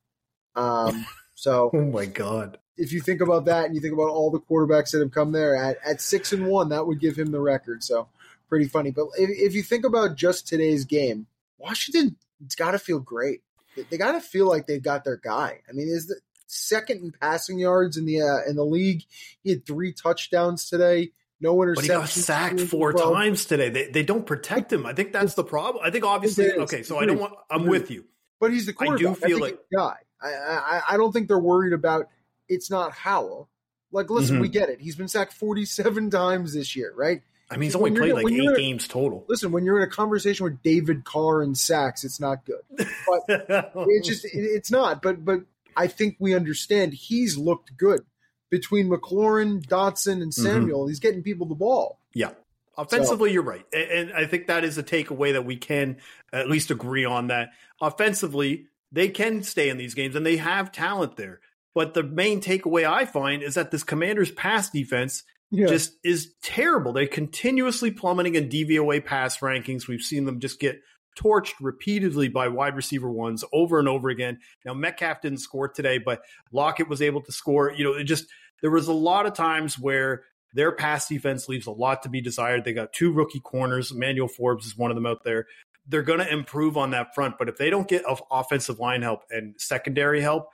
Um, 0.57 1.07
so 1.41 1.71
Oh 1.75 1.85
my 1.85 2.07
god. 2.07 2.59
if 2.77 2.93
you 2.93 3.01
think 3.01 3.21
about 3.21 3.47
that 3.47 3.67
and 3.67 3.75
you 3.75 3.81
think 3.81 3.95
about 3.95 4.11
all 4.11 4.31
the 4.31 4.41
quarterbacks 4.41 4.91
that 4.93 5.01
have 5.01 5.11
come 5.11 5.33
there 5.33 5.57
at, 5.57 5.79
at 5.85 6.01
six 6.01 6.33
and 6.33 6.47
one, 6.47 6.69
that 6.71 6.87
would 6.87 7.01
give 7.01 7.17
him 7.19 7.31
the 7.33 7.41
record. 7.41 7.83
So 7.83 8.09
pretty 8.49 8.67
funny. 8.67 8.91
But 8.91 9.07
if, 9.19 9.31
if 9.31 9.55
you 9.55 9.63
think 9.63 9.85
about 9.85 10.17
just 10.17 10.47
today's 10.47 10.85
game, 10.85 11.27
Washington, 11.59 12.17
it's 12.45 12.55
got 12.55 12.73
to 12.73 12.79
feel 12.79 12.99
great. 13.01 13.43
They, 13.77 13.83
they 13.83 13.99
got 13.99 14.13
to 14.13 14.21
feel 14.21 14.47
like 14.49 14.67
they've 14.67 14.83
got 14.83 15.05
their 15.05 15.17
guy. 15.17 15.61
I 15.69 15.73
mean, 15.73 15.89
is 15.89 16.07
the 16.09 16.17
second 16.47 17.03
in 17.05 17.13
passing 17.13 17.59
yards 17.59 17.97
in 17.97 18.07
the 18.07 18.23
uh, 18.23 18.39
in 18.49 18.57
the 18.57 18.65
league. 18.65 19.05
He 19.45 19.51
had 19.51 19.65
three 19.67 19.93
touchdowns 19.93 20.69
today. 20.69 21.13
No 21.41 21.57
interceptions. 21.57 21.75
But 21.77 21.83
he 21.85 21.89
got 21.89 22.09
sacked 22.09 22.61
four 22.61 22.93
Well, 22.93 23.15
times 23.15 23.47
today. 23.47 23.71
They, 23.71 23.89
they 23.91 24.03
don't 24.03 24.27
protect 24.27 24.71
him. 24.73 24.85
I 24.85 24.93
think 24.93 25.13
that's 25.13 25.35
the 25.35 25.45
problem. 25.45 25.83
I 25.83 25.91
think 25.91 26.05
obviously, 26.05 26.51
okay, 26.53 26.83
so 26.83 26.99
I 26.99 27.07
don't 27.07 27.19
want, 27.19 27.33
I'm 27.51 27.67
with 27.67 27.91
you. 27.91 28.05
But 28.41 28.53
he's 28.53 28.67
the 28.67 28.73
quarterback. 28.75 29.07
I 29.07 29.29
do 29.29 29.35
feel 29.35 29.41
like- 29.41 29.59
guy. 29.75 29.97
I, 30.23 30.29
I 30.33 30.83
I 30.91 30.97
don't 30.97 31.13
think 31.13 31.29
they're 31.29 31.39
worried 31.39 31.73
about 31.73 32.09
it's 32.49 32.71
not 32.71 32.93
Howell. 32.93 33.49
Like, 33.93 34.11
listen, 34.11 34.37
Mhm. 34.39 34.41
we 34.43 34.49
get 34.49 34.69
it. 34.69 34.81
He's 34.81 34.97
been 34.97 35.09
sacked 35.09 35.33
47 35.33 36.11
times 36.11 36.55
this 36.55 36.77
year, 36.77 36.93
right? 36.97 37.23
I 37.51 37.55
mean, 37.57 37.63
he's 37.65 37.75
only 37.75 37.91
played 37.91 38.13
like 38.15 38.31
eight 38.33 38.57
games 38.57 38.87
total. 38.87 39.25
Listen, 39.29 39.51
when 39.51 39.65
you're 39.65 39.77
in 39.79 39.83
a 39.83 39.91
conversation 39.91 40.45
with 40.45 40.63
David 40.63 41.05
Carr 41.05 41.43
and 41.43 41.59
sacks, 41.59 42.05
it's 42.05 42.21
not 42.21 42.45
good. 42.45 42.61
But 42.77 43.23
it's 43.89 44.07
just 44.07 44.25
it, 44.25 44.31
it's 44.35 44.71
not. 44.71 45.03
But 45.03 45.25
but 45.25 45.41
I 45.77 45.89
think 45.89 46.17
we 46.21 46.35
understand 46.35 46.93
he's 46.95 47.37
looked 47.37 47.77
good 47.77 48.03
between 48.51 48.89
McLaurin, 48.89 49.65
Dotson, 49.67 50.23
and 50.23 50.31
Mm-hmm. 50.33 50.43
Samuel. 50.45 50.87
He's 50.87 51.01
getting 51.01 51.23
people 51.25 51.47
the 51.47 51.55
ball. 51.57 51.99
Yeah. 52.15 52.31
Offensively, 52.79 53.33
you're 53.33 53.43
right. 53.43 53.67
A- 53.73 53.97
And 53.99 54.13
I 54.13 54.27
think 54.27 54.47
that 54.47 54.63
is 54.65 54.79
a 54.79 54.83
takeaway 54.83 55.33
that 55.33 55.45
we 55.45 55.57
can 55.57 55.97
at 56.33 56.49
least 56.49 56.71
agree 56.71 57.05
on 57.05 57.27
that. 57.29 57.51
Offensively, 57.81 58.67
they 58.93 59.09
can 59.09 59.43
stay 59.43 59.69
in 59.69 59.77
these 59.79 59.95
games 59.95 60.17
and 60.17 60.25
they 60.27 60.37
have 60.37 60.73
talent 60.73 61.17
there. 61.17 61.41
But 61.75 61.95
the 61.95 62.03
main 62.03 62.41
takeaway 62.41 62.85
I 62.91 63.05
find 63.05 63.43
is 63.43 63.55
that 63.55 63.71
this 63.71 63.85
commander's 63.85 64.31
pass 64.31 64.71
defense 64.71 65.23
Yeah. 65.51 65.67
just 65.67 65.93
is 66.05 66.35
terrible. 66.43 66.93
They're 66.93 67.07
continuously 67.07 67.91
plummeting 67.91 68.35
in 68.35 68.49
DVOA 68.49 69.05
pass 69.05 69.39
rankings. 69.39 69.87
We've 69.87 70.01
seen 70.01 70.25
them 70.25 70.41
just 70.41 70.59
get 70.61 70.81
torched 71.19 71.55
repeatedly 71.61 72.29
by 72.29 72.49
wide 72.49 72.77
receiver 72.77 73.11
ones 73.11 73.45
over 73.53 73.79
and 73.79 73.89
over 73.89 74.09
again. 74.11 74.39
Now 74.65 74.75
Metcalf 74.75 75.21
didn't 75.21 75.39
score 75.39 75.69
today, 75.69 75.99
but 75.99 76.23
Lockett 76.53 76.89
was 76.89 77.03
able 77.03 77.21
to 77.23 77.33
score. 77.33 77.73
You 77.73 77.85
know, 77.85 77.95
it 77.95 78.05
just 78.05 78.27
there 78.63 78.71
was 78.71 78.89
a 78.89 78.93
lot 78.93 79.27
of 79.27 79.35
times 79.35 79.79
where 79.79 80.23
their 80.55 80.73
pass 80.73 81.09
defense 81.09 81.49
leaves 81.49 81.67
a 81.67 81.73
lot 81.73 82.03
to 82.03 82.09
be 82.09 82.21
desired. 82.21 82.65
They 82.65 82.73
got 82.73 82.93
two 82.93 83.13
rookie 83.13 83.41
corners. 83.41 83.93
Emmanuel 83.93 84.29
Forbes 84.29 84.67
is 84.67 84.77
one 84.77 84.91
of 84.91 84.97
them 84.97 85.07
out 85.07 85.23
there. 85.25 85.47
They're 85.91 86.03
going 86.03 86.21
to 86.21 86.33
improve 86.33 86.77
on 86.77 86.93
that 86.93 87.15
front, 87.15 87.37
but 87.39 87.49
if 87.49 87.57
they 87.57 87.69
don't 87.69 87.89
get 87.89 88.05
offensive 88.31 88.79
line 88.79 89.03
help 89.03 89.25
and 89.31 89.55
secondary 89.59 90.21
help, 90.21 90.49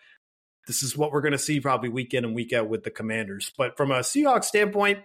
this 0.66 0.82
is 0.82 0.96
what 0.96 1.12
we're 1.12 1.20
going 1.20 1.32
to 1.32 1.38
see 1.38 1.60
probably 1.60 1.88
week 1.88 2.14
in 2.14 2.24
and 2.24 2.34
week 2.34 2.52
out 2.52 2.68
with 2.68 2.82
the 2.82 2.90
Commanders. 2.90 3.52
But 3.56 3.76
from 3.76 3.90
a 3.90 4.00
Seahawks 4.00 4.44
standpoint, 4.44 5.00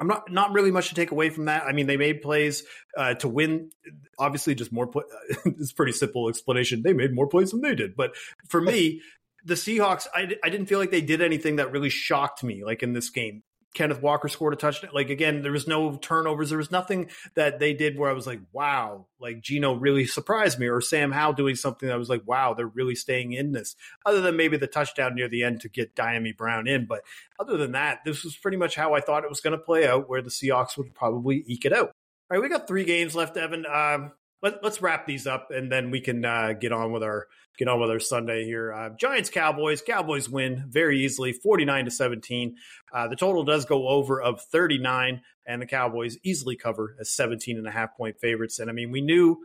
I'm 0.00 0.06
not 0.06 0.30
not 0.30 0.52
really 0.52 0.70
much 0.70 0.90
to 0.90 0.94
take 0.94 1.10
away 1.10 1.30
from 1.30 1.46
that. 1.46 1.64
I 1.64 1.72
mean, 1.72 1.86
they 1.86 1.96
made 1.96 2.22
plays 2.22 2.62
uh, 2.96 3.14
to 3.14 3.28
win. 3.28 3.70
Obviously, 4.18 4.54
just 4.54 4.72
more. 4.72 4.86
Play- 4.86 5.02
it's 5.44 5.72
pretty 5.72 5.92
simple 5.92 6.28
explanation. 6.28 6.82
They 6.82 6.92
made 6.92 7.14
more 7.14 7.26
plays 7.26 7.50
than 7.50 7.62
they 7.62 7.74
did. 7.74 7.96
But 7.96 8.14
for 8.48 8.60
me, 8.60 9.02
the 9.44 9.54
Seahawks, 9.54 10.06
I, 10.14 10.36
I 10.44 10.50
didn't 10.50 10.66
feel 10.66 10.78
like 10.78 10.92
they 10.92 11.00
did 11.00 11.20
anything 11.20 11.56
that 11.56 11.72
really 11.72 11.88
shocked 11.88 12.44
me. 12.44 12.64
Like 12.64 12.82
in 12.82 12.92
this 12.92 13.10
game, 13.10 13.42
Kenneth 13.74 14.02
Walker 14.02 14.28
scored 14.28 14.54
a 14.54 14.56
touchdown. 14.56 14.90
Like 14.94 15.10
again, 15.10 15.42
there 15.42 15.52
was 15.52 15.68
no 15.68 15.96
turnovers. 15.96 16.48
There 16.48 16.58
was 16.58 16.70
nothing 16.70 17.10
that 17.34 17.58
they 17.58 17.74
did 17.74 17.98
where 17.98 18.10
I 18.10 18.14
was 18.14 18.26
like, 18.26 18.40
wow, 18.52 19.06
like 19.20 19.40
Gino 19.40 19.74
really 19.74 20.06
surprised 20.06 20.58
me, 20.58 20.66
or 20.66 20.80
Sam 20.80 21.12
Howell 21.12 21.34
doing 21.34 21.54
something 21.54 21.88
that 21.88 21.98
was 21.98 22.08
like, 22.08 22.22
wow, 22.26 22.54
they're 22.54 22.66
really 22.66 22.94
staying 22.94 23.32
in 23.34 23.52
this. 23.52 23.76
Other 24.06 24.20
than 24.20 24.36
maybe 24.36 24.56
the 24.56 24.66
touchdown 24.66 25.14
near 25.14 25.28
the 25.28 25.44
end 25.44 25.60
to 25.60 25.68
get 25.68 25.94
Dyami 25.94 26.36
Brown 26.36 26.66
in, 26.66 26.86
but 26.86 27.02
other 27.38 27.56
than 27.56 27.72
that, 27.72 28.00
this 28.04 28.24
was 28.24 28.36
pretty 28.36 28.56
much 28.56 28.74
how 28.74 28.94
I 28.94 29.00
thought 29.00 29.24
it 29.24 29.30
was 29.30 29.40
going 29.40 29.56
to 29.56 29.64
play 29.64 29.86
out, 29.86 30.08
where 30.08 30.22
the 30.22 30.30
Seahawks 30.30 30.76
would 30.76 30.94
probably 30.94 31.44
eke 31.46 31.66
it 31.66 31.72
out. 31.72 31.92
All 32.30 32.38
right, 32.38 32.42
we 32.42 32.48
got 32.48 32.66
three 32.66 32.84
games 32.84 33.14
left, 33.14 33.36
Evan. 33.36 33.64
Um, 33.66 34.12
let, 34.42 34.62
let's 34.62 34.80
wrap 34.80 35.06
these 35.06 35.26
up, 35.26 35.48
and 35.50 35.70
then 35.70 35.90
we 35.90 36.00
can 36.00 36.24
uh, 36.24 36.52
get 36.52 36.72
on 36.72 36.92
with 36.92 37.02
our 37.02 37.26
get 37.58 37.68
on 37.68 37.80
with 37.80 37.90
our 37.90 37.98
Sunday 37.98 38.44
here. 38.44 38.72
Uh, 38.72 38.90
Giants 38.90 39.30
Cowboys. 39.30 39.82
Cowboys 39.82 40.28
win 40.28 40.64
very 40.68 41.04
easily, 41.04 41.32
forty 41.32 41.64
nine 41.64 41.84
to 41.86 41.90
seventeen. 41.90 42.56
Uh, 42.92 43.08
the 43.08 43.16
total 43.16 43.44
does 43.44 43.64
go 43.64 43.88
over 43.88 44.20
of 44.20 44.40
thirty 44.40 44.78
nine, 44.78 45.22
and 45.46 45.60
the 45.60 45.66
Cowboys 45.66 46.18
easily 46.22 46.56
cover 46.56 46.94
as 47.00 47.10
17 47.10 47.56
and 47.56 47.66
a 47.66 47.70
half 47.70 47.96
point 47.96 48.20
favorites. 48.20 48.58
And 48.58 48.70
I 48.70 48.72
mean, 48.72 48.90
we 48.90 49.00
knew 49.00 49.38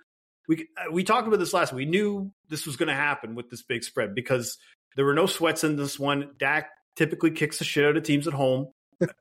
we 0.48 0.68
uh, 0.78 0.92
we 0.92 1.04
talked 1.04 1.28
about 1.28 1.40
this 1.40 1.54
last. 1.54 1.74
week. 1.74 1.86
We 1.86 1.92
knew 1.92 2.32
this 2.50 2.66
was 2.66 2.76
going 2.76 2.90
to 2.90 2.94
happen 2.94 3.36
with 3.36 3.50
this 3.50 3.64
big 3.64 3.84
spread 3.84 4.14
because 4.14 4.58
there 4.96 5.06
were 5.06 5.14
no 5.14 5.26
sweats 5.26 5.64
in 5.64 5.76
this 5.76 5.98
one. 5.98 6.32
Dak 6.38 6.70
typically 6.96 7.32
kicks 7.32 7.58
the 7.58 7.66
shit 7.66 7.86
out 7.86 7.98
of 7.98 8.04
teams 8.04 8.28
at 8.28 8.34
home. 8.34 8.68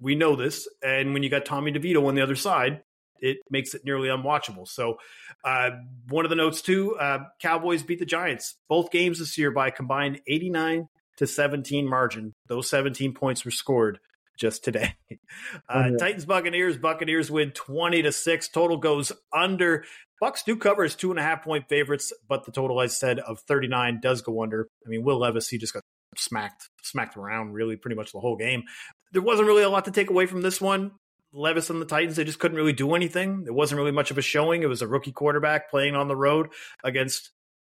we 0.00 0.14
know 0.14 0.36
this, 0.36 0.68
and 0.82 1.14
when 1.14 1.22
you 1.22 1.30
got 1.30 1.46
Tommy 1.46 1.72
DeVito 1.72 2.06
on 2.06 2.14
the 2.14 2.22
other 2.22 2.36
side, 2.36 2.82
it 3.22 3.38
makes 3.50 3.72
it 3.74 3.82
nearly 3.84 4.08
unwatchable. 4.08 4.68
So, 4.68 4.98
uh, 5.44 5.70
one 6.08 6.26
of 6.26 6.30
the 6.30 6.36
notes 6.36 6.60
too: 6.60 6.96
uh, 6.96 7.20
Cowboys 7.40 7.82
beat 7.82 7.98
the 7.98 8.06
Giants 8.06 8.56
both 8.68 8.90
games 8.90 9.18
this 9.18 9.38
year 9.38 9.50
by 9.50 9.68
a 9.68 9.70
combined 9.70 10.20
eighty 10.26 10.50
nine 10.50 10.88
to 11.16 11.26
seventeen 11.26 11.88
margin. 11.88 12.34
Those 12.48 12.68
seventeen 12.68 13.14
points 13.14 13.44
were 13.44 13.50
scored 13.50 13.98
just 14.36 14.64
today. 14.64 14.94
Uh, 15.66 15.88
yeah. 15.90 15.96
Titans 15.98 16.26
Buccaneers 16.26 16.76
Buccaneers 16.76 17.30
win 17.30 17.52
twenty 17.52 18.02
to 18.02 18.12
six. 18.12 18.48
Total 18.48 18.76
goes 18.76 19.12
under. 19.32 19.84
Bucs 20.22 20.44
do 20.44 20.56
cover 20.56 20.84
as 20.84 20.94
two 20.94 21.10
and 21.10 21.18
a 21.18 21.22
half 21.22 21.42
point 21.42 21.70
favorites, 21.70 22.12
but 22.28 22.44
the 22.44 22.52
total, 22.52 22.78
I 22.78 22.86
said, 22.86 23.18
of 23.18 23.40
thirty 23.40 23.66
nine 23.66 24.00
does 24.02 24.20
go 24.20 24.42
under. 24.42 24.68
I 24.84 24.90
mean, 24.90 25.04
Will 25.04 25.18
Levis 25.18 25.48
he 25.48 25.56
just 25.56 25.72
got 25.72 25.82
smacked 26.16 26.68
smacked 26.82 27.16
around 27.16 27.52
really 27.52 27.76
pretty 27.76 27.96
much 27.96 28.12
the 28.12 28.20
whole 28.20 28.36
game. 28.36 28.64
There 29.12 29.22
wasn't 29.22 29.48
really 29.48 29.62
a 29.62 29.70
lot 29.70 29.86
to 29.86 29.90
take 29.90 30.10
away 30.10 30.26
from 30.26 30.42
this 30.42 30.60
one. 30.60 30.92
Levis 31.32 31.70
and 31.70 31.80
the 31.80 31.86
Titans, 31.86 32.16
they 32.16 32.24
just 32.24 32.38
couldn't 32.38 32.56
really 32.56 32.72
do 32.72 32.94
anything. 32.94 33.44
It 33.46 33.54
wasn't 33.54 33.78
really 33.78 33.92
much 33.92 34.10
of 34.10 34.18
a 34.18 34.22
showing. 34.22 34.62
It 34.62 34.68
was 34.68 34.82
a 34.82 34.86
rookie 34.86 35.12
quarterback 35.12 35.70
playing 35.70 35.94
on 35.94 36.08
the 36.08 36.16
road 36.16 36.48
against 36.84 37.30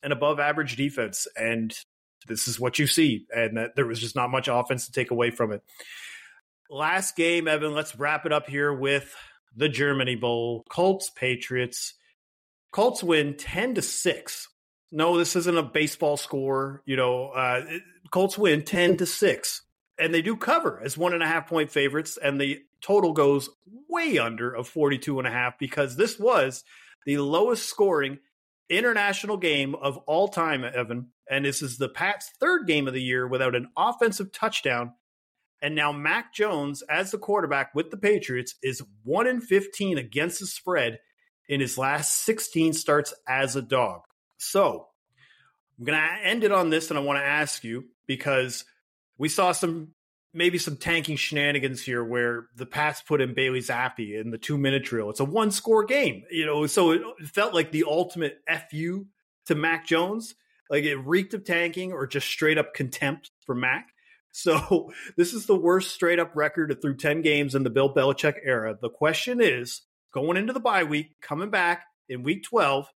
an 0.04 0.12
above 0.12 0.40
average 0.40 0.76
defense. 0.76 1.28
And 1.38 1.74
this 2.28 2.48
is 2.48 2.60
what 2.60 2.80
you 2.80 2.88
see. 2.88 3.26
And 3.34 3.58
that 3.58 3.76
there 3.76 3.86
was 3.86 4.00
just 4.00 4.16
not 4.16 4.30
much 4.30 4.48
offense 4.48 4.86
to 4.86 4.92
take 4.92 5.12
away 5.12 5.32
from 5.32 5.52
it. 5.52 5.64
Last 6.70 7.16
game, 7.16 7.48
Evan, 7.48 7.74
let's 7.74 7.96
wrap 7.96 8.26
it 8.26 8.34
up 8.34 8.48
here 8.48 8.74
with 8.74 9.14
the 9.56 9.70
Germany 9.70 10.16
Bowl. 10.16 10.66
Colts, 10.70 11.10
Patriots. 11.10 11.94
Colts 12.72 13.04
win 13.04 13.36
10 13.38 13.76
to 13.76 13.82
6. 13.82 14.50
No, 14.92 15.18
this 15.18 15.36
isn't 15.36 15.58
a 15.58 15.64
baseball 15.64 16.18
score. 16.18 16.82
You 16.86 16.98
know, 16.98 17.30
uh, 17.30 17.62
Colts 18.12 18.38
win 18.38 18.64
10 18.64 18.98
to 18.98 19.06
6. 19.06 19.62
And 19.98 20.14
they 20.14 20.22
do 20.22 20.36
cover 20.36 20.82
as 20.84 20.98
one 20.98 21.14
and 21.14 21.24
a 21.24 21.28
half 21.28 21.48
point 21.48 21.72
favorites. 21.72 22.18
And 22.22 22.42
the 22.42 22.62
total 22.86 23.14
goes 23.14 23.50
way 23.90 24.18
under 24.18 24.54
of 24.54 24.68
42 24.68 25.18
and 25.18 25.28
a 25.28 25.32
half 25.32 25.58
because 25.58 25.96
this 25.96 26.20
was 26.20 26.64
the 27.06 27.18
lowest 27.18 27.68
scoring 27.68 28.20
international 28.70 29.38
game 29.38 29.76
of 29.76 29.98
all 30.06 30.28
time, 30.28 30.64
Evan. 30.64 31.08
And 31.30 31.46
this 31.46 31.62
is 31.62 31.78
the 31.78 31.90
Pats' 31.90 32.30
third 32.40 32.68
game 32.68 32.88
of 32.88 32.94
the 32.94 33.02
year 33.02 33.28
without 33.28 33.56
an 33.56 33.70
offensive 33.76 34.32
touchdown. 34.32 34.94
And 35.62 35.74
now 35.74 35.92
Mac 35.92 36.34
Jones, 36.34 36.84
as 36.84 37.12
the 37.12 37.18
quarterback 37.18 37.74
with 37.74 37.90
the 37.90 37.98
Patriots, 37.98 38.56
is 38.62 38.84
1 39.04 39.26
in 39.26 39.42
15 39.42 39.98
against 39.98 40.40
the 40.40 40.46
spread 40.46 41.00
in 41.48 41.62
his 41.62 41.78
last 41.78 42.24
16 42.24 42.74
starts 42.74 43.14
as 43.28 43.56
a 43.56 43.62
dog. 43.62 44.02
So 44.38 44.88
I'm 45.80 45.86
going 45.86 46.00
to 46.00 46.28
end 46.28 46.44
it 46.44 46.52
on 46.52 46.70
this, 46.70 46.90
and 46.90 47.00
I 47.00 47.02
want 47.02 47.18
to 47.18 47.26
ask 47.26 47.64
you 47.64 47.86
because 48.06 48.66
we 49.18 49.30
saw 49.30 49.54
some 49.54 49.94
maybe 50.36 50.58
some 50.58 50.76
tanking 50.76 51.16
shenanigans 51.16 51.82
here 51.82 52.04
where 52.04 52.48
the 52.56 52.66
Pats 52.66 53.02
put 53.02 53.22
in 53.22 53.34
Bailey 53.34 53.62
Zappe 53.62 54.20
in 54.20 54.32
the 54.32 54.38
two 54.38 54.58
minute 54.58 54.84
drill. 54.84 55.10
It's 55.10 55.22
a 55.22 55.26
one 55.26 55.50
score 55.50 55.86
game, 55.86 56.24
you 56.30 56.46
know, 56.46 56.68
so 56.68 56.92
it 56.92 57.02
felt 57.24 57.54
like 57.54 57.72
the 57.72 57.86
ultimate 57.88 58.42
FU 58.70 59.08
to 59.46 59.56
Mac 59.56 59.88
Jones. 59.88 60.36
Like 60.70 60.84
it 60.84 60.98
reeked 60.98 61.34
of 61.34 61.46
tanking 61.46 61.94
or 61.94 62.06
just 62.06 62.28
straight 62.28 62.58
up 62.58 62.74
contempt 62.74 63.32
for 63.46 63.56
Mac. 63.56 63.88
So 64.38 64.92
this 65.16 65.34
is 65.34 65.46
the 65.46 65.56
worst 65.56 65.94
straight 65.94 66.20
up 66.20 66.36
record 66.36 66.82
through 66.82 66.98
10 66.98 67.22
games 67.22 67.56
in 67.56 67.64
the 67.64 67.70
Bill 67.70 67.94
Belichick 67.94 68.36
era. 68.44 68.78
The 68.78 68.90
question 68.90 69.40
is 69.40 69.84
going 70.14 70.36
into 70.36 70.52
the 70.52 70.60
bye 70.60 70.84
week, 70.84 71.12
coming 71.22 71.50
back 71.50 71.86
in 72.10 72.22
week 72.22 72.44
12, 72.44 72.92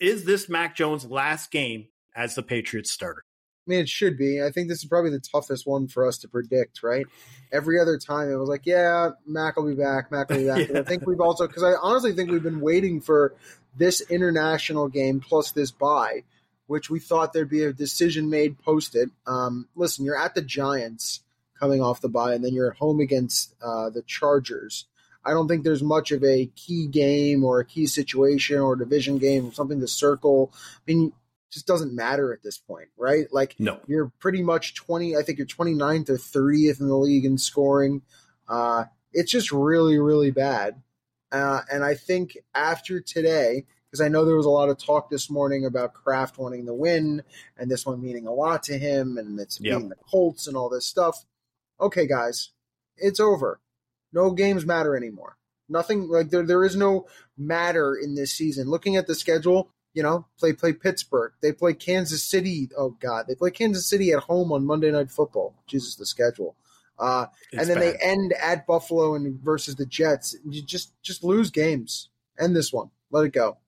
is 0.00 0.24
this 0.24 0.48
Mac 0.48 0.74
Jones' 0.74 1.04
last 1.04 1.50
game 1.50 1.88
as 2.16 2.36
the 2.36 2.42
Patriots 2.42 2.90
starter? 2.90 3.22
I 3.66 3.70
mean, 3.70 3.80
it 3.80 3.88
should 3.88 4.18
be. 4.18 4.42
I 4.42 4.50
think 4.50 4.68
this 4.68 4.78
is 4.78 4.86
probably 4.86 5.10
the 5.10 5.20
toughest 5.20 5.66
one 5.66 5.86
for 5.86 6.06
us 6.06 6.18
to 6.18 6.28
predict, 6.28 6.82
right? 6.82 7.06
Every 7.52 7.78
other 7.78 7.96
time 7.96 8.28
it 8.28 8.36
was 8.36 8.48
like, 8.48 8.66
yeah, 8.66 9.10
Mac 9.24 9.56
will 9.56 9.68
be 9.68 9.74
back, 9.74 10.10
Mac 10.10 10.30
will 10.30 10.38
be 10.38 10.46
back. 10.46 10.68
yeah. 10.68 10.80
I 10.80 10.82
think 10.82 11.06
we've 11.06 11.20
also, 11.20 11.46
because 11.46 11.62
I 11.62 11.74
honestly 11.80 12.12
think 12.12 12.30
we've 12.30 12.42
been 12.42 12.60
waiting 12.60 13.00
for 13.00 13.34
this 13.76 14.00
international 14.00 14.88
game 14.88 15.20
plus 15.20 15.52
this 15.52 15.70
bye, 15.70 16.24
which 16.66 16.90
we 16.90 16.98
thought 16.98 17.32
there'd 17.32 17.48
be 17.48 17.62
a 17.62 17.72
decision 17.72 18.30
made 18.30 18.58
post 18.58 18.96
it. 18.96 19.10
Um, 19.26 19.68
listen, 19.76 20.04
you're 20.04 20.18
at 20.18 20.34
the 20.34 20.42
Giants 20.42 21.20
coming 21.58 21.80
off 21.80 22.00
the 22.00 22.08
bye, 22.08 22.34
and 22.34 22.44
then 22.44 22.54
you're 22.54 22.72
at 22.72 22.78
home 22.78 22.98
against 22.98 23.54
uh, 23.62 23.90
the 23.90 24.02
Chargers. 24.02 24.86
I 25.24 25.30
don't 25.30 25.46
think 25.46 25.62
there's 25.62 25.84
much 25.84 26.10
of 26.10 26.24
a 26.24 26.46
key 26.56 26.88
game 26.88 27.44
or 27.44 27.60
a 27.60 27.64
key 27.64 27.86
situation 27.86 28.58
or 28.58 28.74
division 28.74 29.18
game, 29.18 29.52
something 29.52 29.78
to 29.78 29.86
circle. 29.86 30.52
I 30.54 30.80
mean, 30.92 31.12
just 31.52 31.66
doesn't 31.66 31.94
matter 31.94 32.32
at 32.32 32.42
this 32.42 32.58
point, 32.58 32.88
right? 32.96 33.26
Like, 33.30 33.54
no. 33.58 33.78
you're 33.86 34.10
pretty 34.18 34.42
much 34.42 34.74
20, 34.74 35.16
I 35.16 35.22
think 35.22 35.38
you're 35.38 35.46
29th 35.46 36.08
or 36.08 36.16
30th 36.16 36.80
in 36.80 36.88
the 36.88 36.96
league 36.96 37.24
in 37.24 37.38
scoring. 37.38 38.02
Uh, 38.48 38.84
it's 39.12 39.30
just 39.30 39.52
really, 39.52 39.98
really 39.98 40.30
bad. 40.30 40.82
Uh, 41.30 41.60
and 41.70 41.84
I 41.84 41.94
think 41.94 42.38
after 42.54 43.00
today, 43.00 43.64
because 43.90 44.00
I 44.00 44.08
know 44.08 44.24
there 44.24 44.36
was 44.36 44.46
a 44.46 44.50
lot 44.50 44.70
of 44.70 44.78
talk 44.78 45.10
this 45.10 45.28
morning 45.28 45.66
about 45.66 45.92
Kraft 45.92 46.38
wanting 46.38 46.64
the 46.64 46.74
win 46.74 47.22
and 47.58 47.70
this 47.70 47.84
one 47.84 48.00
meaning 48.00 48.26
a 48.26 48.32
lot 48.32 48.62
to 48.64 48.78
him 48.78 49.18
and 49.18 49.38
it's 49.38 49.60
yep. 49.60 49.78
being 49.78 49.88
the 49.90 49.96
Colts 49.96 50.46
and 50.46 50.56
all 50.56 50.70
this 50.70 50.86
stuff. 50.86 51.26
Okay, 51.78 52.06
guys, 52.06 52.50
it's 52.96 53.20
over. 53.20 53.60
No 54.12 54.30
games 54.30 54.64
matter 54.64 54.96
anymore. 54.96 55.36
Nothing 55.68 56.08
like 56.08 56.30
there, 56.30 56.42
there 56.42 56.64
is 56.64 56.76
no 56.76 57.06
matter 57.36 57.94
in 57.94 58.14
this 58.14 58.32
season. 58.32 58.68
Looking 58.68 58.96
at 58.96 59.06
the 59.06 59.14
schedule, 59.14 59.70
you 59.94 60.02
know, 60.02 60.26
play 60.38 60.52
play 60.52 60.72
Pittsburgh. 60.72 61.32
They 61.42 61.52
play 61.52 61.74
Kansas 61.74 62.22
City. 62.22 62.70
Oh 62.76 62.90
God, 63.00 63.26
they 63.28 63.34
play 63.34 63.50
Kansas 63.50 63.88
City 63.88 64.12
at 64.12 64.20
home 64.20 64.52
on 64.52 64.64
Monday 64.64 64.90
Night 64.90 65.10
Football. 65.10 65.54
Jesus, 65.66 65.96
the 65.96 66.06
schedule. 66.06 66.56
Uh, 66.98 67.26
and 67.52 67.68
then 67.68 67.78
bad. 67.78 67.82
they 67.82 67.96
end 68.00 68.32
at 68.34 68.66
Buffalo 68.66 69.14
and 69.14 69.40
versus 69.40 69.76
the 69.76 69.86
Jets. 69.86 70.36
You 70.44 70.62
just 70.62 70.92
just 71.02 71.24
lose 71.24 71.50
games. 71.50 72.10
End 72.38 72.54
this 72.54 72.72
one. 72.72 72.90
Let 73.10 73.24
it 73.26 73.32
go. 73.32 73.58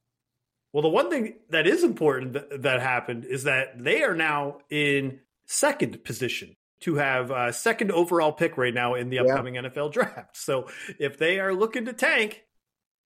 Well, 0.73 0.83
the 0.83 0.89
one 0.89 1.11
thing 1.11 1.35
that 1.51 1.67
is 1.67 1.85
important 1.85 2.33
that, 2.33 2.63
that 2.63 2.81
happened 2.81 3.25
is 3.25 3.45
that 3.45 3.83
they 3.83 4.03
are 4.03 4.15
now 4.15 4.59
in 4.71 5.21
second 5.47 6.03
position 6.05 6.57
to 6.81 6.97
have 6.97 7.31
a 7.31 7.53
second 7.53 7.91
overall 7.93 8.33
pick 8.33 8.59
right 8.59 8.75
now 8.75 8.95
in 8.95 9.09
the 9.09 9.19
upcoming 9.19 9.55
yeah. 9.55 9.63
NFL 9.63 9.93
draft. 9.93 10.37
So 10.37 10.69
if 10.99 11.19
they 11.19 11.39
are 11.41 11.55
looking 11.55 11.87
to 11.87 11.93
tank, 11.93 12.44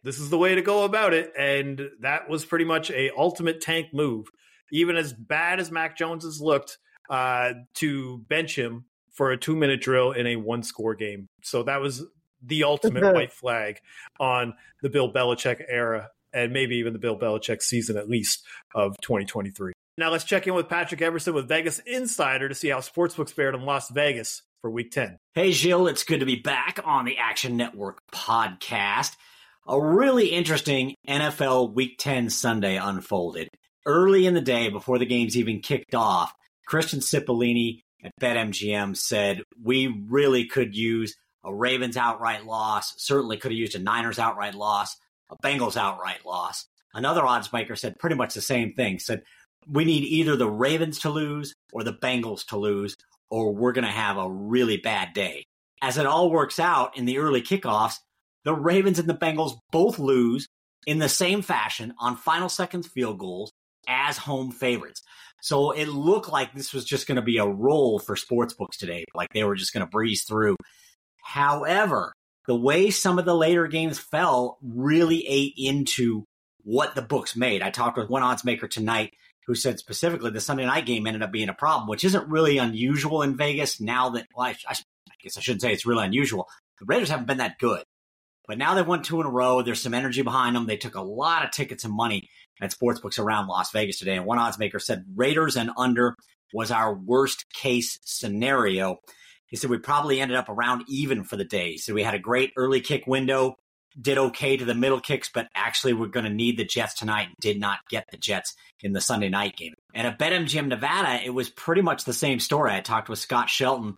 this 0.08 0.18
is 0.18 0.30
the 0.30 0.38
way 0.38 0.54
to 0.54 0.62
go 0.62 0.84
about 0.84 1.12
it. 1.12 1.34
And 1.38 1.90
that 2.00 2.30
was 2.30 2.46
pretty 2.46 2.64
much 2.64 2.90
a 2.90 3.10
ultimate 3.14 3.60
tank 3.60 3.88
move. 3.92 4.28
Even 4.72 4.96
as 4.96 5.12
bad 5.12 5.60
as 5.60 5.70
Mac 5.70 5.98
Jones 5.98 6.24
has 6.24 6.40
looked, 6.40 6.78
uh, 7.10 7.52
to 7.74 8.18
bench 8.28 8.56
him 8.56 8.86
for 9.12 9.32
a 9.32 9.36
two 9.36 9.54
minute 9.54 9.82
drill 9.82 10.12
in 10.12 10.26
a 10.26 10.36
one 10.36 10.62
score 10.62 10.94
game. 10.94 11.28
So 11.42 11.62
that 11.64 11.82
was 11.82 12.04
the 12.42 12.64
ultimate 12.64 13.02
white 13.14 13.34
flag 13.34 13.80
on 14.18 14.54
the 14.80 14.88
Bill 14.88 15.12
Belichick 15.12 15.62
era 15.68 16.08
and 16.32 16.54
maybe 16.54 16.76
even 16.76 16.94
the 16.94 16.98
Bill 16.98 17.18
Belichick 17.18 17.60
season 17.60 17.98
at 17.98 18.08
least 18.08 18.46
of 18.74 18.96
2023. 19.02 19.74
Now 19.98 20.10
let's 20.10 20.24
check 20.24 20.46
in 20.46 20.54
with 20.54 20.70
Patrick 20.70 21.02
Everson 21.02 21.34
with 21.34 21.48
Vegas 21.48 21.80
Insider 21.80 22.48
to 22.48 22.54
see 22.54 22.68
how 22.68 22.78
sportsbooks 22.78 23.30
fared 23.30 23.54
in 23.54 23.62
Las 23.62 23.90
Vegas 23.90 24.40
for 24.62 24.70
week 24.70 24.90
10. 24.90 25.18
Hey, 25.34 25.52
Jill, 25.52 25.86
it's 25.86 26.04
good 26.04 26.20
to 26.20 26.26
be 26.26 26.36
back 26.36 26.78
on 26.82 27.04
the 27.04 27.18
Action 27.18 27.58
Network 27.58 28.00
podcast 28.10 29.16
a 29.68 29.78
really 29.78 30.28
interesting 30.28 30.94
NFL 31.06 31.74
Week 31.74 31.96
10 31.98 32.30
Sunday 32.30 32.76
unfolded. 32.78 33.48
Early 33.84 34.26
in 34.26 34.32
the 34.32 34.40
day, 34.40 34.70
before 34.70 34.98
the 34.98 35.04
games 35.04 35.36
even 35.36 35.60
kicked 35.60 35.94
off, 35.94 36.32
Christian 36.66 37.00
Cipollini 37.00 37.80
at 38.02 38.12
BetMGM 38.18 38.96
said, 38.96 39.42
We 39.62 39.86
really 40.08 40.46
could 40.46 40.74
use 40.74 41.14
a 41.44 41.54
Ravens 41.54 41.98
outright 41.98 42.46
loss, 42.46 42.94
certainly 42.96 43.36
could 43.36 43.50
have 43.52 43.58
used 43.58 43.74
a 43.74 43.78
Niners 43.78 44.18
outright 44.18 44.54
loss, 44.54 44.96
a 45.30 45.36
Bengals 45.46 45.76
outright 45.76 46.24
loss. 46.24 46.66
Another 46.94 47.26
odds 47.26 47.52
maker 47.52 47.76
said 47.76 47.98
pretty 47.98 48.16
much 48.16 48.32
the 48.32 48.40
same 48.40 48.72
thing, 48.72 48.98
said, 48.98 49.22
We 49.68 49.84
need 49.84 50.04
either 50.04 50.34
the 50.34 50.50
Ravens 50.50 50.98
to 51.00 51.10
lose 51.10 51.54
or 51.74 51.84
the 51.84 51.92
Bengals 51.92 52.46
to 52.46 52.56
lose, 52.56 52.96
or 53.30 53.52
we're 53.52 53.72
going 53.72 53.84
to 53.84 53.90
have 53.90 54.16
a 54.16 54.30
really 54.30 54.78
bad 54.78 55.12
day. 55.12 55.44
As 55.82 55.98
it 55.98 56.06
all 56.06 56.30
works 56.30 56.58
out 56.58 56.96
in 56.96 57.04
the 57.04 57.18
early 57.18 57.42
kickoffs, 57.42 57.98
the 58.48 58.54
Ravens 58.54 58.98
and 58.98 59.06
the 59.06 59.12
Bengals 59.12 59.58
both 59.70 59.98
lose 59.98 60.48
in 60.86 61.00
the 61.00 61.08
same 61.10 61.42
fashion 61.42 61.92
on 61.98 62.16
final 62.16 62.48
seconds 62.48 62.86
field 62.86 63.18
goals 63.18 63.52
as 63.86 64.16
home 64.16 64.52
favorites. 64.52 65.02
So 65.42 65.72
it 65.72 65.86
looked 65.86 66.30
like 66.30 66.54
this 66.54 66.72
was 66.72 66.86
just 66.86 67.06
going 67.06 67.16
to 67.16 67.22
be 67.22 67.36
a 67.36 67.46
roll 67.46 67.98
for 67.98 68.16
sportsbooks 68.16 68.78
today, 68.78 69.04
like 69.14 69.28
they 69.34 69.44
were 69.44 69.54
just 69.54 69.74
going 69.74 69.84
to 69.84 69.90
breeze 69.90 70.24
through. 70.24 70.56
However, 71.22 72.14
the 72.46 72.56
way 72.56 72.88
some 72.88 73.18
of 73.18 73.26
the 73.26 73.34
later 73.34 73.66
games 73.66 73.98
fell 73.98 74.56
really 74.62 75.26
ate 75.28 75.52
into 75.58 76.24
what 76.64 76.94
the 76.94 77.02
books 77.02 77.36
made. 77.36 77.60
I 77.60 77.68
talked 77.68 77.98
with 77.98 78.08
one 78.08 78.22
odds 78.22 78.46
maker 78.46 78.66
tonight 78.66 79.12
who 79.46 79.54
said 79.54 79.78
specifically 79.78 80.30
the 80.30 80.40
Sunday 80.40 80.64
night 80.64 80.86
game 80.86 81.06
ended 81.06 81.22
up 81.22 81.32
being 81.32 81.50
a 81.50 81.54
problem, 81.54 81.86
which 81.86 82.02
isn't 82.02 82.30
really 82.30 82.56
unusual 82.56 83.20
in 83.20 83.36
Vegas 83.36 83.78
now 83.78 84.08
that, 84.08 84.26
well, 84.34 84.46
I, 84.46 84.56
I 84.70 84.74
guess 85.22 85.36
I 85.36 85.42
shouldn't 85.42 85.60
say 85.60 85.74
it's 85.74 85.84
really 85.84 86.06
unusual. 86.06 86.48
The 86.78 86.86
Raiders 86.86 87.10
haven't 87.10 87.26
been 87.26 87.38
that 87.38 87.58
good. 87.58 87.84
But 88.48 88.58
now 88.58 88.74
they've 88.74 88.86
won 88.86 89.02
two 89.02 89.20
in 89.20 89.26
a 89.26 89.30
row. 89.30 89.62
There's 89.62 89.82
some 89.82 89.94
energy 89.94 90.22
behind 90.22 90.56
them. 90.56 90.66
They 90.66 90.78
took 90.78 90.94
a 90.94 91.02
lot 91.02 91.44
of 91.44 91.50
tickets 91.50 91.84
and 91.84 91.94
money 91.94 92.30
at 92.60 92.72
sportsbooks 92.72 93.18
around 93.18 93.46
Las 93.46 93.70
Vegas 93.72 93.98
today. 93.98 94.16
And 94.16 94.24
one 94.24 94.38
odds 94.38 94.58
maker 94.58 94.78
said 94.78 95.04
Raiders 95.14 95.56
and 95.56 95.70
under 95.76 96.16
was 96.52 96.70
our 96.70 96.94
worst 96.94 97.44
case 97.52 97.98
scenario. 98.04 98.96
He 99.46 99.56
said 99.56 99.70
we 99.70 99.78
probably 99.78 100.20
ended 100.20 100.38
up 100.38 100.48
around 100.48 100.84
even 100.88 101.24
for 101.24 101.36
the 101.36 101.44
day. 101.44 101.72
He 101.72 101.78
said 101.78 101.94
we 101.94 102.02
had 102.02 102.14
a 102.14 102.18
great 102.18 102.52
early 102.56 102.80
kick 102.80 103.06
window, 103.06 103.54
did 104.00 104.16
okay 104.16 104.56
to 104.56 104.64
the 104.64 104.74
middle 104.74 105.00
kicks, 105.00 105.30
but 105.32 105.48
actually 105.54 105.92
we're 105.92 106.06
going 106.06 106.24
to 106.24 106.30
need 106.30 106.56
the 106.56 106.64
Jets 106.64 106.94
tonight. 106.94 107.28
Did 107.40 107.60
not 107.60 107.80
get 107.90 108.06
the 108.10 108.16
Jets 108.16 108.54
in 108.80 108.92
the 108.92 109.00
Sunday 109.00 109.28
night 109.28 109.56
game. 109.56 109.74
And 109.94 110.06
at 110.06 110.18
BetMGM 110.18 110.68
Nevada, 110.68 111.20
it 111.22 111.30
was 111.30 111.50
pretty 111.50 111.82
much 111.82 112.04
the 112.04 112.14
same 112.14 112.40
story. 112.40 112.72
I 112.72 112.80
talked 112.80 113.10
with 113.10 113.18
Scott 113.18 113.50
Shelton 113.50 113.96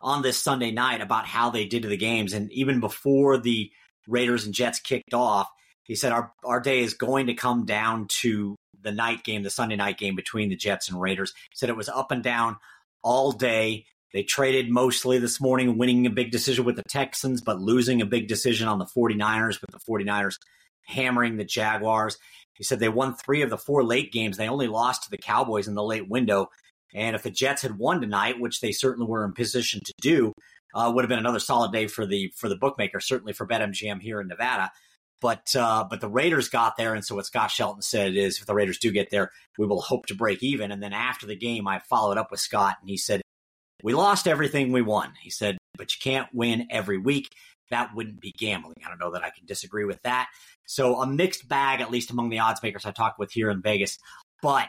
on 0.00 0.22
this 0.22 0.42
Sunday 0.42 0.72
night 0.72 1.00
about 1.00 1.26
how 1.26 1.50
they 1.50 1.66
did 1.66 1.82
to 1.82 1.88
the 1.88 1.96
games, 1.96 2.32
and 2.32 2.50
even 2.52 2.80
before 2.80 3.38
the 3.38 3.70
Raiders 4.08 4.44
and 4.44 4.54
Jets 4.54 4.80
kicked 4.80 5.14
off, 5.14 5.48
he 5.82 5.94
said 5.94 6.12
our 6.12 6.32
our 6.44 6.60
day 6.60 6.80
is 6.80 6.94
going 6.94 7.26
to 7.26 7.34
come 7.34 7.64
down 7.64 8.06
to 8.20 8.56
the 8.80 8.92
night 8.92 9.24
game, 9.24 9.42
the 9.42 9.50
Sunday 9.50 9.76
night 9.76 9.98
game 9.98 10.16
between 10.16 10.48
the 10.48 10.56
Jets 10.56 10.88
and 10.88 11.00
Raiders. 11.00 11.32
He 11.50 11.56
said 11.56 11.68
it 11.68 11.76
was 11.76 11.88
up 11.88 12.10
and 12.10 12.22
down 12.22 12.56
all 13.02 13.32
day. 13.32 13.86
They 14.12 14.22
traded 14.22 14.70
mostly 14.70 15.18
this 15.18 15.40
morning, 15.40 15.78
winning 15.78 16.06
a 16.06 16.10
big 16.10 16.30
decision 16.30 16.64
with 16.64 16.76
the 16.76 16.82
Texans, 16.88 17.40
but 17.40 17.60
losing 17.60 18.02
a 18.02 18.06
big 18.06 18.28
decision 18.28 18.68
on 18.68 18.78
the 18.78 18.84
49ers, 18.84 19.60
with 19.60 19.70
the 19.70 19.78
49ers 19.78 20.36
hammering 20.86 21.36
the 21.36 21.44
Jaguars. 21.44 22.18
He 22.54 22.64
said 22.64 22.78
they 22.78 22.90
won 22.90 23.14
three 23.14 23.42
of 23.42 23.50
the 23.50 23.56
four 23.56 23.82
late 23.82 24.12
games. 24.12 24.36
They 24.36 24.48
only 24.48 24.66
lost 24.66 25.04
to 25.04 25.10
the 25.10 25.18
Cowboys 25.18 25.68
in 25.68 25.74
the 25.74 25.82
late 25.82 26.08
window. 26.08 26.48
And 26.94 27.16
if 27.16 27.22
the 27.22 27.30
Jets 27.30 27.62
had 27.62 27.78
won 27.78 28.00
tonight, 28.00 28.38
which 28.38 28.60
they 28.60 28.72
certainly 28.72 29.08
were 29.08 29.24
in 29.24 29.32
position 29.32 29.80
to 29.84 29.94
do, 30.02 30.32
uh, 30.74 30.90
would 30.94 31.04
have 31.04 31.08
been 31.08 31.18
another 31.18 31.38
solid 31.38 31.72
day 31.72 31.86
for 31.86 32.06
the 32.06 32.32
for 32.36 32.48
the 32.48 32.56
bookmaker, 32.56 33.00
certainly 33.00 33.32
for 33.32 33.46
BetMGM 33.46 34.00
here 34.00 34.20
in 34.20 34.28
Nevada. 34.28 34.70
But 35.20 35.54
uh, 35.54 35.84
but 35.88 36.00
the 36.00 36.08
Raiders 36.08 36.48
got 36.48 36.76
there, 36.76 36.94
and 36.94 37.04
so 37.04 37.14
what 37.14 37.26
Scott 37.26 37.50
Shelton 37.50 37.82
said 37.82 38.16
is, 38.16 38.40
if 38.40 38.46
the 38.46 38.54
Raiders 38.54 38.78
do 38.78 38.90
get 38.90 39.10
there, 39.10 39.30
we 39.56 39.66
will 39.66 39.80
hope 39.80 40.06
to 40.06 40.16
break 40.16 40.42
even. 40.42 40.72
And 40.72 40.82
then 40.82 40.92
after 40.92 41.26
the 41.26 41.36
game, 41.36 41.68
I 41.68 41.78
followed 41.78 42.18
up 42.18 42.32
with 42.32 42.40
Scott, 42.40 42.76
and 42.80 42.90
he 42.90 42.96
said, 42.96 43.22
"We 43.84 43.94
lost 43.94 44.26
everything 44.26 44.72
we 44.72 44.82
won." 44.82 45.12
He 45.22 45.30
said, 45.30 45.58
"But 45.78 45.94
you 45.94 46.00
can't 46.02 46.28
win 46.34 46.66
every 46.70 46.98
week. 46.98 47.28
That 47.70 47.94
wouldn't 47.94 48.20
be 48.20 48.32
gambling." 48.36 48.74
I 48.84 48.88
don't 48.88 48.98
know 48.98 49.12
that 49.12 49.22
I 49.22 49.30
can 49.30 49.46
disagree 49.46 49.84
with 49.84 50.02
that. 50.02 50.28
So 50.66 51.00
a 51.00 51.06
mixed 51.06 51.48
bag, 51.48 51.80
at 51.80 51.92
least 51.92 52.10
among 52.10 52.30
the 52.30 52.40
odds 52.40 52.60
makers 52.60 52.84
I 52.84 52.90
talked 52.90 53.20
with 53.20 53.30
here 53.30 53.50
in 53.50 53.62
Vegas. 53.62 53.98
But 54.42 54.68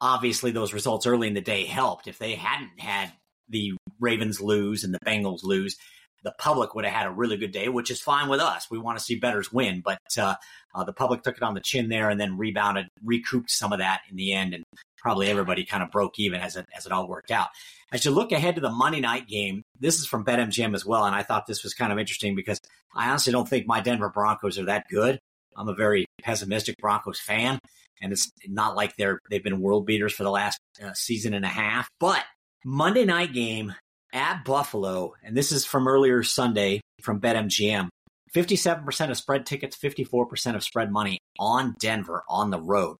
obviously, 0.00 0.50
those 0.50 0.72
results 0.72 1.06
early 1.06 1.28
in 1.28 1.34
the 1.34 1.40
day 1.40 1.66
helped. 1.66 2.08
If 2.08 2.18
they 2.18 2.34
hadn't 2.34 2.80
had 2.80 3.12
the 3.48 3.74
Ravens 4.04 4.40
lose 4.40 4.84
and 4.84 4.94
the 4.94 5.00
Bengals 5.00 5.42
lose, 5.42 5.76
the 6.24 6.34
public 6.38 6.74
would 6.74 6.84
have 6.84 6.94
had 6.94 7.06
a 7.06 7.10
really 7.10 7.36
good 7.36 7.52
day, 7.52 7.68
which 7.68 7.90
is 7.90 8.00
fine 8.00 8.28
with 8.28 8.40
us. 8.40 8.66
We 8.70 8.78
want 8.78 8.98
to 8.98 9.04
see 9.04 9.16
betters 9.16 9.52
win, 9.52 9.82
but 9.84 9.98
uh, 10.18 10.34
uh, 10.74 10.84
the 10.84 10.92
public 10.92 11.22
took 11.22 11.36
it 11.36 11.42
on 11.42 11.54
the 11.54 11.60
chin 11.60 11.90
there 11.90 12.08
and 12.08 12.18
then 12.18 12.38
rebounded, 12.38 12.88
recouped 13.04 13.50
some 13.50 13.72
of 13.72 13.78
that 13.78 14.00
in 14.10 14.16
the 14.16 14.32
end, 14.32 14.54
and 14.54 14.64
probably 14.96 15.28
everybody 15.28 15.64
kind 15.64 15.82
of 15.82 15.90
broke 15.90 16.18
even 16.18 16.40
as 16.40 16.56
it 16.56 16.66
as 16.74 16.86
it 16.86 16.92
all 16.92 17.06
worked 17.06 17.30
out. 17.30 17.48
As 17.92 18.04
you 18.04 18.10
look 18.10 18.32
ahead 18.32 18.54
to 18.54 18.62
the 18.62 18.70
Monday 18.70 19.00
night 19.00 19.28
game, 19.28 19.62
this 19.78 20.00
is 20.00 20.06
from 20.06 20.24
BetMGM 20.24 20.74
as 20.74 20.84
well, 20.84 21.04
and 21.04 21.14
I 21.14 21.22
thought 21.22 21.46
this 21.46 21.62
was 21.62 21.74
kind 21.74 21.92
of 21.92 21.98
interesting 21.98 22.34
because 22.34 22.58
I 22.96 23.10
honestly 23.10 23.32
don't 23.32 23.48
think 23.48 23.66
my 23.66 23.80
Denver 23.80 24.08
Broncos 24.08 24.58
are 24.58 24.64
that 24.64 24.86
good. 24.88 25.18
I'm 25.56 25.68
a 25.68 25.74
very 25.74 26.06
pessimistic 26.22 26.76
Broncos 26.78 27.20
fan, 27.20 27.58
and 28.00 28.12
it's 28.12 28.30
not 28.48 28.76
like 28.76 28.96
they're 28.96 29.20
they've 29.30 29.44
been 29.44 29.60
world 29.60 29.84
beaters 29.84 30.14
for 30.14 30.22
the 30.22 30.30
last 30.30 30.58
uh, 30.82 30.94
season 30.94 31.34
and 31.34 31.44
a 31.44 31.48
half, 31.48 31.86
but 32.00 32.24
Monday 32.64 33.04
night 33.04 33.34
game 33.34 33.74
at 34.14 34.44
Buffalo, 34.44 35.14
and 35.22 35.36
this 35.36 35.52
is 35.52 35.66
from 35.66 35.88
earlier 35.88 36.22
Sunday 36.22 36.80
from 37.02 37.20
BetMGM. 37.20 37.88
57% 38.34 39.10
of 39.10 39.16
spread 39.16 39.46
tickets, 39.46 39.76
54% 39.76 40.54
of 40.54 40.62
spread 40.64 40.90
money 40.90 41.18
on 41.38 41.74
Denver 41.78 42.24
on 42.28 42.50
the 42.50 42.60
road. 42.60 42.96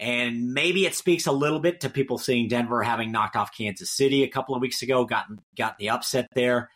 And 0.00 0.52
maybe 0.52 0.86
it 0.86 0.94
speaks 0.94 1.26
a 1.26 1.32
little 1.32 1.58
bit 1.58 1.80
to 1.80 1.90
people 1.90 2.18
seeing 2.18 2.48
Denver 2.48 2.82
having 2.82 3.10
knocked 3.10 3.36
off 3.36 3.56
Kansas 3.56 3.90
City 3.90 4.22
a 4.22 4.28
couple 4.28 4.54
of 4.54 4.60
weeks 4.60 4.82
ago, 4.82 5.04
gotten 5.04 5.38
got 5.56 5.78
the 5.78 5.90
upset 5.90 6.26
there. 6.34 6.70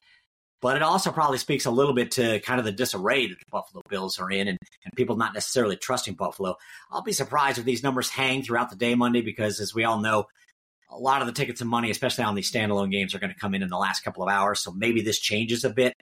But 0.60 0.76
it 0.76 0.82
also 0.82 1.10
probably 1.10 1.38
speaks 1.38 1.66
a 1.66 1.70
little 1.70 1.92
bit 1.92 2.12
to 2.12 2.40
kind 2.40 2.60
of 2.60 2.64
the 2.64 2.72
disarray 2.72 3.26
that 3.26 3.34
the 3.38 3.50
Buffalo 3.50 3.82
Bills 3.88 4.18
are 4.18 4.30
in 4.30 4.48
and, 4.48 4.58
and 4.84 4.94
people 4.96 5.16
not 5.16 5.34
necessarily 5.34 5.76
trusting 5.76 6.14
Buffalo. 6.14 6.54
I'll 6.90 7.02
be 7.02 7.12
surprised 7.12 7.58
if 7.58 7.64
these 7.64 7.82
numbers 7.82 8.08
hang 8.08 8.42
throughout 8.42 8.70
the 8.70 8.76
day 8.76 8.94
Monday 8.94 9.22
because, 9.22 9.60
as 9.60 9.74
we 9.74 9.84
all 9.84 10.00
know, 10.00 10.26
a 10.92 10.98
lot 10.98 11.22
of 11.22 11.26
the 11.26 11.32
tickets 11.32 11.60
and 11.60 11.70
money, 11.70 11.90
especially 11.90 12.24
on 12.24 12.34
these 12.34 12.50
standalone 12.50 12.90
games, 12.90 13.14
are 13.14 13.18
going 13.18 13.32
to 13.32 13.38
come 13.38 13.54
in 13.54 13.62
in 13.62 13.68
the 13.68 13.78
last 13.78 14.00
couple 14.02 14.22
of 14.22 14.28
hours. 14.28 14.60
So 14.60 14.72
maybe 14.72 15.00
this 15.00 15.18
changes 15.18 15.64
a 15.64 15.70
bit. 15.70 15.94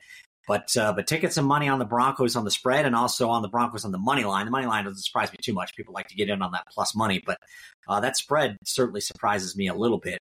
But 0.51 0.77
uh, 0.77 0.93
but 0.93 1.07
tickets 1.07 1.37
and 1.37 1.47
money 1.47 1.69
on 1.69 1.79
the 1.79 1.85
Broncos 1.85 2.35
on 2.35 2.45
the 2.45 2.51
spread 2.51 2.85
and 2.85 2.97
also 2.97 3.29
on 3.29 3.43
the 3.43 3.49
Broncos 3.49 3.85
on 3.85 3.93
the 3.93 3.99
money 3.99 4.25
line. 4.25 4.47
The 4.47 4.51
money 4.51 4.67
line 4.67 4.83
doesn't 4.83 5.01
surprise 5.01 5.31
me 5.31 5.39
too 5.41 5.53
much. 5.53 5.77
People 5.77 5.95
like 5.95 6.09
to 6.09 6.17
get 6.17 6.29
in 6.29 6.43
on 6.43 6.51
that 6.51 6.67
plus 6.75 6.93
money, 6.93 7.23
but 7.25 7.39
uh, 7.87 8.01
that 8.01 8.17
spread 8.17 8.57
certainly 8.65 9.01
surprises 9.01 9.57
me 9.57 9.69
a 9.69 9.75
little 9.75 9.99
bit. 9.99 10.19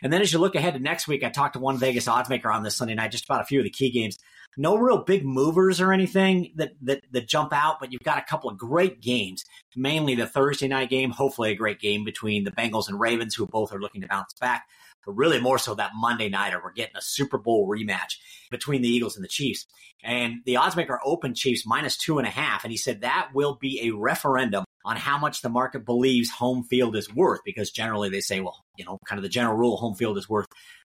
And 0.00 0.12
then 0.12 0.22
as 0.22 0.32
you 0.32 0.38
look 0.38 0.54
ahead 0.54 0.74
to 0.74 0.78
next 0.78 1.08
week, 1.08 1.24
I 1.24 1.28
talked 1.28 1.54
to 1.54 1.58
one 1.58 1.76
Vegas 1.76 2.06
odds 2.06 2.28
maker 2.28 2.52
on 2.52 2.62
this 2.62 2.76
Sunday 2.76 2.94
night 2.94 3.10
just 3.10 3.24
about 3.24 3.40
a 3.40 3.46
few 3.46 3.58
of 3.58 3.64
the 3.64 3.70
key 3.70 3.90
games. 3.90 4.16
No 4.56 4.76
real 4.76 4.98
big 4.98 5.24
movers 5.24 5.80
or 5.80 5.92
anything 5.92 6.52
that 6.54 6.74
that 6.82 7.00
that 7.10 7.26
jump 7.26 7.52
out, 7.52 7.80
but 7.80 7.92
you've 7.92 8.02
got 8.02 8.18
a 8.18 8.24
couple 8.30 8.50
of 8.50 8.56
great 8.56 9.00
games. 9.00 9.42
Mainly 9.74 10.14
the 10.14 10.28
Thursday 10.28 10.68
night 10.68 10.88
game, 10.88 11.10
hopefully 11.10 11.50
a 11.50 11.56
great 11.56 11.80
game 11.80 12.04
between 12.04 12.44
the 12.44 12.52
Bengals 12.52 12.86
and 12.86 13.00
Ravens, 13.00 13.34
who 13.34 13.44
both 13.48 13.72
are 13.74 13.80
looking 13.80 14.02
to 14.02 14.06
bounce 14.06 14.34
back 14.40 14.66
but 15.06 15.12
really 15.12 15.40
more 15.40 15.58
so 15.58 15.74
that 15.74 15.92
Monday 15.94 16.28
nighter. 16.28 16.60
We're 16.62 16.72
getting 16.72 16.96
a 16.96 17.02
Super 17.02 17.38
Bowl 17.38 17.68
rematch 17.68 18.16
between 18.50 18.82
the 18.82 18.88
Eagles 18.88 19.16
and 19.16 19.24
the 19.24 19.28
Chiefs. 19.28 19.66
And 20.02 20.36
the 20.44 20.56
odds 20.56 20.76
maker 20.76 21.00
opened 21.04 21.36
Chiefs 21.36 21.64
minus 21.66 21.96
two 21.96 22.18
and 22.18 22.26
a 22.26 22.30
half. 22.30 22.64
And 22.64 22.70
he 22.70 22.76
said 22.76 23.00
that 23.00 23.30
will 23.34 23.56
be 23.60 23.88
a 23.88 23.94
referendum 23.94 24.64
on 24.84 24.96
how 24.96 25.16
much 25.16 25.40
the 25.40 25.48
market 25.48 25.86
believes 25.86 26.30
home 26.30 26.62
field 26.64 26.94
is 26.94 27.12
worth, 27.12 27.40
because 27.44 27.70
generally 27.70 28.10
they 28.10 28.20
say, 28.20 28.40
well, 28.40 28.62
you 28.76 28.84
know, 28.84 28.98
kind 29.06 29.18
of 29.18 29.22
the 29.22 29.30
general 29.30 29.56
rule, 29.56 29.76
home 29.78 29.94
field 29.94 30.18
is 30.18 30.28
worth 30.28 30.46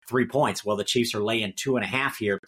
three 0.10 0.26
points. 0.26 0.66
Well, 0.66 0.76
the 0.76 0.84
Chiefs 0.84 1.14
are 1.14 1.24
laying 1.24 1.54
two 1.56 1.76
and 1.76 1.86
a 1.86 1.88
half 1.88 2.18
here. 2.18 2.40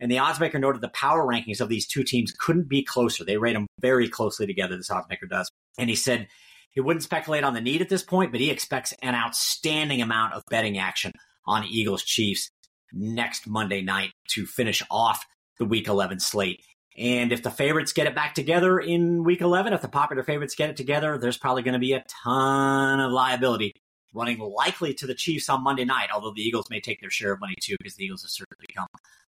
And 0.00 0.10
the 0.10 0.16
oddsmaker 0.16 0.58
noted 0.58 0.80
the 0.80 0.88
power 0.88 1.24
rankings 1.24 1.60
of 1.60 1.68
these 1.68 1.86
two 1.86 2.02
teams 2.04 2.32
couldn't 2.32 2.68
be 2.68 2.82
closer. 2.82 3.24
They 3.24 3.36
rate 3.36 3.52
them 3.52 3.66
very 3.80 4.08
closely 4.08 4.46
together, 4.46 4.76
this 4.76 4.90
oddsmaker 4.90 5.28
does. 5.28 5.48
And 5.78 5.88
he 5.88 5.96
said 5.96 6.28
he 6.74 6.80
wouldn't 6.80 7.04
speculate 7.04 7.44
on 7.44 7.54
the 7.54 7.60
need 7.60 7.80
at 7.80 7.88
this 7.88 8.02
point, 8.02 8.32
but 8.32 8.40
he 8.40 8.50
expects 8.50 8.92
an 9.02 9.14
outstanding 9.14 10.02
amount 10.02 10.34
of 10.34 10.42
betting 10.50 10.78
action 10.78 11.12
on 11.46 11.64
Eagles 11.64 12.02
Chiefs 12.02 12.50
next 12.92 13.46
Monday 13.46 13.82
night 13.82 14.12
to 14.30 14.46
finish 14.46 14.82
off 14.90 15.24
the 15.58 15.64
week 15.64 15.88
11 15.88 16.20
slate. 16.20 16.62
And 16.96 17.32
if 17.32 17.42
the 17.42 17.50
favorites 17.50 17.92
get 17.92 18.06
it 18.06 18.14
back 18.14 18.34
together 18.34 18.78
in 18.78 19.24
week 19.24 19.40
11, 19.40 19.72
if 19.72 19.82
the 19.82 19.88
popular 19.88 20.22
favorites 20.22 20.54
get 20.54 20.70
it 20.70 20.76
together, 20.76 21.18
there's 21.18 21.36
probably 21.36 21.62
going 21.62 21.74
to 21.74 21.80
be 21.80 21.92
a 21.92 22.04
ton 22.24 23.00
of 23.00 23.10
liability 23.10 23.74
running 24.14 24.38
likely 24.38 24.94
to 24.94 25.06
the 25.06 25.14
Chiefs 25.14 25.48
on 25.48 25.62
Monday 25.62 25.84
night, 25.84 26.08
although 26.14 26.32
the 26.32 26.42
Eagles 26.42 26.70
may 26.70 26.80
take 26.80 27.00
their 27.00 27.10
share 27.10 27.32
of 27.32 27.40
money 27.40 27.56
too, 27.60 27.76
because 27.78 27.96
the 27.96 28.04
Eagles 28.04 28.22
have 28.22 28.30
certainly 28.30 28.64
become 28.68 28.86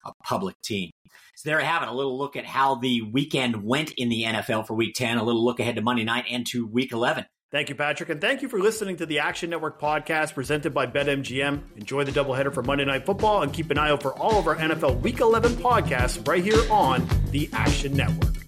a 0.04 0.12
public 0.24 0.60
team. 0.62 0.90
So 1.36 1.48
there 1.48 1.60
you 1.60 1.66
have 1.66 1.82
it, 1.82 1.88
a 1.88 1.92
little 1.92 2.18
look 2.18 2.36
at 2.36 2.44
how 2.44 2.76
the 2.76 3.02
weekend 3.02 3.62
went 3.62 3.92
in 3.92 4.08
the 4.08 4.24
NFL 4.24 4.66
for 4.66 4.74
week 4.74 4.94
10, 4.94 5.18
a 5.18 5.22
little 5.22 5.44
look 5.44 5.60
ahead 5.60 5.76
to 5.76 5.82
Monday 5.82 6.04
night 6.04 6.24
and 6.28 6.46
to 6.48 6.66
week 6.66 6.92
11. 6.92 7.26
Thank 7.50 7.70
you, 7.70 7.74
Patrick. 7.74 8.10
And 8.10 8.20
thank 8.20 8.42
you 8.42 8.48
for 8.48 8.58
listening 8.58 8.96
to 8.96 9.06
the 9.06 9.20
Action 9.20 9.48
Network 9.48 9.80
podcast 9.80 10.34
presented 10.34 10.74
by 10.74 10.86
BetMGM. 10.86 11.76
Enjoy 11.76 12.04
the 12.04 12.12
doubleheader 12.12 12.52
for 12.52 12.62
Monday 12.62 12.84
Night 12.84 13.06
Football 13.06 13.42
and 13.42 13.52
keep 13.52 13.70
an 13.70 13.78
eye 13.78 13.90
out 13.90 14.02
for 14.02 14.12
all 14.18 14.38
of 14.38 14.46
our 14.46 14.56
NFL 14.56 15.00
Week 15.00 15.20
11 15.20 15.52
podcasts 15.52 16.26
right 16.28 16.44
here 16.44 16.60
on 16.70 17.08
the 17.30 17.48
Action 17.54 17.96
Network. 17.96 18.47